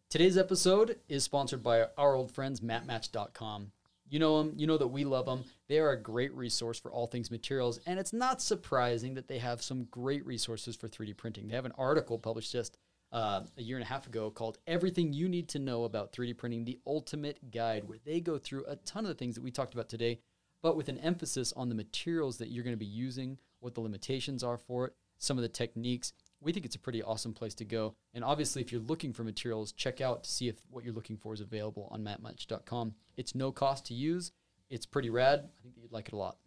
Today's 0.09 0.37
episode 0.37 0.99
is 1.09 1.25
sponsored 1.25 1.61
by 1.61 1.87
our 1.97 2.15
old 2.15 2.31
friends, 2.31 2.61
MatMatch.com. 2.61 3.71
You 4.09 4.19
know 4.19 4.37
them, 4.41 4.53
you 4.55 4.65
know 4.65 4.77
that 4.77 4.87
we 4.87 5.03
love 5.03 5.25
them. 5.25 5.43
They 5.67 5.79
are 5.79 5.91
a 5.91 6.01
great 6.01 6.33
resource 6.33 6.79
for 6.79 6.89
all 6.89 7.07
things 7.07 7.29
materials, 7.29 7.81
and 7.85 7.99
it's 7.99 8.13
not 8.13 8.41
surprising 8.41 9.15
that 9.15 9.27
they 9.27 9.39
have 9.39 9.61
some 9.61 9.83
great 9.91 10.25
resources 10.25 10.77
for 10.77 10.87
3D 10.87 11.17
printing. 11.17 11.49
They 11.49 11.55
have 11.55 11.65
an 11.65 11.73
article 11.77 12.17
published 12.17 12.53
just 12.53 12.77
uh, 13.11 13.41
a 13.57 13.61
year 13.61 13.77
and 13.77 13.83
a 13.83 13.87
half 13.87 14.07
ago 14.07 14.29
called 14.29 14.57
Everything 14.67 15.13
You 15.13 15.29
Need 15.29 15.49
to 15.49 15.59
Know 15.59 15.83
About 15.83 16.11
3D 16.11 16.37
Printing 16.37 16.65
The 16.65 16.79
Ultimate 16.85 17.51
Guide, 17.51 17.87
where 17.87 17.99
they 18.05 18.19
go 18.19 18.37
through 18.37 18.65
a 18.67 18.75
ton 18.77 19.05
of 19.05 19.09
the 19.09 19.15
things 19.15 19.35
that 19.35 19.43
we 19.43 19.51
talked 19.51 19.73
about 19.73 19.89
today, 19.89 20.19
but 20.61 20.75
with 20.75 20.89
an 20.89 20.97
emphasis 20.97 21.53
on 21.55 21.69
the 21.69 21.75
materials 21.75 22.37
that 22.37 22.49
you're 22.49 22.63
going 22.63 22.75
to 22.75 22.77
be 22.77 22.85
using, 22.85 23.37
what 23.59 23.75
the 23.75 23.81
limitations 23.81 24.43
are 24.43 24.57
for 24.57 24.87
it, 24.87 24.93
some 25.17 25.37
of 25.37 25.41
the 25.41 25.49
techniques. 25.49 26.13
We 26.41 26.51
think 26.51 26.65
it's 26.65 26.75
a 26.75 26.79
pretty 26.79 27.01
awesome 27.01 27.33
place 27.33 27.55
to 27.55 27.65
go. 27.65 27.95
And 28.13 28.23
obviously, 28.23 28.61
if 28.61 28.71
you're 28.71 28.81
looking 28.81 29.13
for 29.13 29.23
materials, 29.23 29.71
check 29.71 30.01
out 30.01 30.23
to 30.23 30.29
see 30.29 30.47
if 30.47 30.55
what 30.69 30.83
you're 30.83 30.93
looking 30.93 31.17
for 31.17 31.33
is 31.33 31.41
available 31.41 31.87
on 31.91 32.03
matmatch.com. 32.03 32.93
It's 33.15 33.33
no 33.33 33.51
cost 33.51 33.85
to 33.87 33.93
use. 33.93 34.31
It's 34.69 34.85
pretty 34.85 35.09
rad. 35.09 35.39
I 35.39 35.63
think 35.63 35.75
you'd 35.77 35.91
like 35.91 36.09
it 36.09 36.13
a 36.13 36.17
lot. 36.17 36.37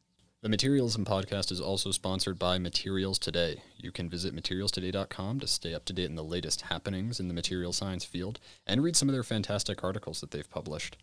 The 0.43 0.49
Materialism 0.49 1.05
podcast 1.05 1.53
is 1.53 1.61
also 1.61 1.91
sponsored 1.91 2.39
by 2.39 2.57
Materials 2.57 3.19
Today. 3.19 3.63
You 3.77 3.93
can 3.93 4.09
visit 4.09 4.35
materialstoday.com 4.35 5.39
to 5.39 5.47
stay 5.47 5.75
up 5.75 5.85
to 5.85 5.93
date 5.93 6.09
in 6.09 6.15
the 6.15 6.25
latest 6.25 6.63
happenings 6.63 7.21
in 7.21 7.29
the 7.29 7.35
material 7.35 7.75
science 7.75 8.07
field 8.07 8.41
and 8.67 8.83
read 8.83 8.97
some 8.97 9.11
of 9.11 9.13
their 9.13 9.23
fantastic 9.23 9.85
articles 9.85 10.23
that 10.23 10.31
they've 10.31 10.49
published. 10.49 10.97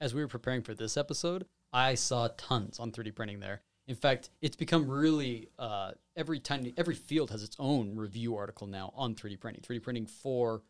As 0.00 0.12
we 0.12 0.22
were 0.22 0.28
preparing 0.28 0.62
for 0.62 0.74
this 0.74 0.96
episode, 0.96 1.46
I 1.72 1.94
saw 1.94 2.28
tons 2.36 2.80
on 2.80 2.90
3D 2.90 3.14
printing 3.14 3.38
there. 3.38 3.60
In 3.86 3.94
fact, 3.94 4.30
it's 4.42 4.56
become 4.56 4.90
really 4.90 5.50
uh, 5.56 5.92
every 6.16 6.40
time 6.40 6.66
every 6.76 6.96
field 6.96 7.30
has 7.30 7.44
its 7.44 7.54
own 7.60 7.94
review 7.94 8.34
article 8.34 8.66
now 8.66 8.92
on 8.96 9.14
3D 9.14 9.38
printing. 9.38 9.62
3D 9.62 9.84
printing 9.84 10.06
for, 10.06 10.62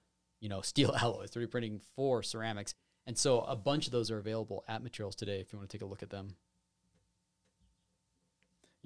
you 0.43 0.51
know, 0.51 0.61
steel 0.61 0.95
alloys, 0.95 1.31
3D 1.31 1.51
printing 1.51 1.81
for 1.95 2.23
ceramics, 2.23 2.75
and 3.07 3.17
so 3.17 3.41
a 3.41 3.57
bunch 3.57 3.87
of 3.87 3.93
those 3.93 4.11
are 4.11 4.19
available 4.19 4.63
at 4.69 4.83
Materials 4.83 5.15
Today 5.15 5.41
if 5.41 5.55
you 5.55 5.59
want 5.59 5.71
to 5.71 5.75
take 5.79 5.83
a 5.83 5.89
look 5.89 6.03
at 6.03 6.11
them. 6.11 6.37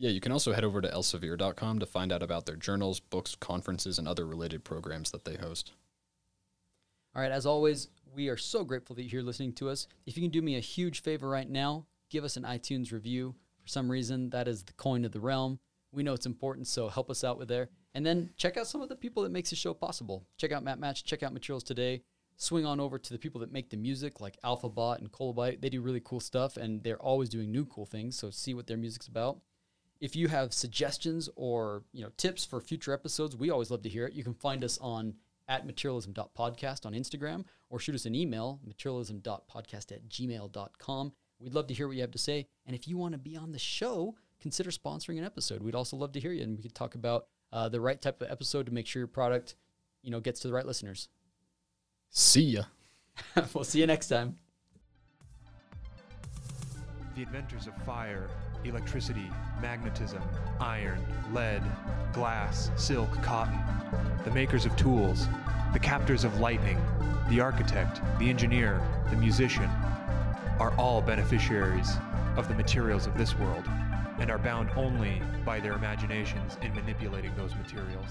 Yeah, 0.00 0.08
you 0.08 0.20
can 0.22 0.32
also 0.32 0.54
head 0.54 0.64
over 0.64 0.80
to 0.80 0.88
elsevier.com 0.88 1.78
to 1.78 1.84
find 1.84 2.10
out 2.10 2.22
about 2.22 2.46
their 2.46 2.56
journals, 2.56 3.00
books, 3.00 3.34
conferences, 3.34 3.98
and 3.98 4.08
other 4.08 4.26
related 4.26 4.64
programs 4.64 5.10
that 5.10 5.26
they 5.26 5.34
host. 5.34 5.72
All 7.14 7.20
right, 7.20 7.30
as 7.30 7.44
always, 7.44 7.88
we 8.14 8.30
are 8.30 8.38
so 8.38 8.64
grateful 8.64 8.96
that 8.96 9.12
you're 9.12 9.22
listening 9.22 9.52
to 9.54 9.68
us. 9.68 9.86
If 10.06 10.16
you 10.16 10.22
can 10.22 10.30
do 10.30 10.40
me 10.40 10.56
a 10.56 10.60
huge 10.60 11.02
favor 11.02 11.28
right 11.28 11.48
now, 11.48 11.84
give 12.08 12.24
us 12.24 12.38
an 12.38 12.44
iTunes 12.44 12.92
review. 12.92 13.34
For 13.60 13.68
some 13.68 13.90
reason, 13.90 14.30
that 14.30 14.48
is 14.48 14.62
the 14.62 14.72
coin 14.72 15.04
of 15.04 15.12
the 15.12 15.20
realm. 15.20 15.58
We 15.92 16.02
know 16.02 16.14
it's 16.14 16.24
important, 16.24 16.66
so 16.66 16.88
help 16.88 17.10
us 17.10 17.22
out 17.22 17.36
with 17.36 17.48
there. 17.48 17.68
And 17.92 18.06
then 18.06 18.30
check 18.38 18.56
out 18.56 18.68
some 18.68 18.80
of 18.80 18.88
the 18.88 18.96
people 18.96 19.22
that 19.24 19.32
makes 19.32 19.50
the 19.50 19.56
show 19.56 19.74
possible. 19.74 20.24
Check 20.38 20.50
out 20.50 20.64
Matmatch, 20.64 21.04
check 21.04 21.22
out 21.22 21.34
Materials 21.34 21.62
Today. 21.62 22.00
Swing 22.38 22.64
on 22.64 22.80
over 22.80 22.98
to 22.98 23.12
the 23.12 23.18
people 23.18 23.42
that 23.42 23.52
make 23.52 23.68
the 23.68 23.76
music, 23.76 24.18
like 24.18 24.38
Alphabot 24.44 24.98
and 24.98 25.12
Colobyte. 25.12 25.60
They 25.60 25.68
do 25.68 25.82
really 25.82 26.00
cool 26.02 26.20
stuff, 26.20 26.56
and 26.56 26.82
they're 26.82 27.02
always 27.02 27.28
doing 27.28 27.52
new 27.52 27.66
cool 27.66 27.84
things. 27.84 28.16
So 28.16 28.30
see 28.30 28.54
what 28.54 28.66
their 28.66 28.78
music's 28.78 29.06
about. 29.06 29.40
If 30.00 30.16
you 30.16 30.28
have 30.28 30.52
suggestions 30.52 31.28
or 31.36 31.82
you 31.92 32.02
know 32.02 32.10
tips 32.16 32.44
for 32.44 32.60
future 32.60 32.92
episodes, 32.92 33.36
we 33.36 33.50
always 33.50 33.70
love 33.70 33.82
to 33.82 33.88
hear 33.88 34.06
it. 34.06 34.14
You 34.14 34.24
can 34.24 34.34
find 34.34 34.64
us 34.64 34.78
on 34.78 35.14
at 35.48 35.66
materialism.podcast 35.66 36.86
on 36.86 36.92
Instagram 36.92 37.44
or 37.68 37.80
shoot 37.80 37.94
us 37.94 38.06
an 38.06 38.14
email, 38.14 38.60
materialism.podcast 38.64 39.92
at 39.92 40.08
gmail.com. 40.08 41.12
We'd 41.40 41.54
love 41.54 41.66
to 41.66 41.74
hear 41.74 41.88
what 41.88 41.96
you 41.96 42.02
have 42.02 42.12
to 42.12 42.18
say. 42.18 42.46
And 42.66 42.76
if 42.76 42.86
you 42.86 42.96
want 42.96 43.12
to 43.12 43.18
be 43.18 43.36
on 43.36 43.50
the 43.50 43.58
show, 43.58 44.14
consider 44.40 44.70
sponsoring 44.70 45.18
an 45.18 45.24
episode. 45.24 45.62
We'd 45.62 45.74
also 45.74 45.96
love 45.96 46.12
to 46.12 46.20
hear 46.20 46.32
you 46.32 46.42
and 46.42 46.56
we 46.56 46.62
could 46.62 46.74
talk 46.74 46.94
about 46.94 47.26
uh, 47.52 47.68
the 47.68 47.80
right 47.80 48.00
type 48.00 48.22
of 48.22 48.30
episode 48.30 48.66
to 48.66 48.72
make 48.72 48.86
sure 48.86 49.00
your 49.00 49.08
product, 49.08 49.56
you 50.02 50.10
know, 50.10 50.20
gets 50.20 50.40
to 50.40 50.48
the 50.48 50.54
right 50.54 50.66
listeners. 50.66 51.08
See 52.10 52.42
ya. 52.42 52.62
we'll 53.54 53.64
see 53.64 53.80
you 53.80 53.86
next 53.86 54.08
time. 54.08 54.36
The 57.16 57.22
inventors 57.22 57.66
of 57.66 57.74
fire, 57.84 58.30
electricity, 58.64 59.30
magnetism, 59.60 60.22
iron, 60.60 61.04
lead, 61.32 61.62
glass, 62.12 62.70
silk, 62.76 63.10
cotton, 63.22 63.58
the 64.24 64.30
makers 64.30 64.66
of 64.66 64.76
tools, 64.76 65.26
the 65.72 65.78
captors 65.78 66.24
of 66.24 66.40
lightning, 66.40 66.80
the 67.28 67.40
architect, 67.40 68.00
the 68.18 68.28
engineer, 68.28 68.80
the 69.10 69.16
musician, 69.16 69.70
are 70.58 70.72
all 70.76 71.00
beneficiaries 71.00 71.90
of 72.36 72.48
the 72.48 72.54
materials 72.54 73.06
of 73.06 73.16
this 73.16 73.38
world 73.38 73.64
and 74.18 74.30
are 74.30 74.38
bound 74.38 74.68
only 74.76 75.22
by 75.44 75.58
their 75.58 75.72
imaginations 75.72 76.58
in 76.62 76.74
manipulating 76.74 77.34
those 77.36 77.54
materials. 77.54 78.08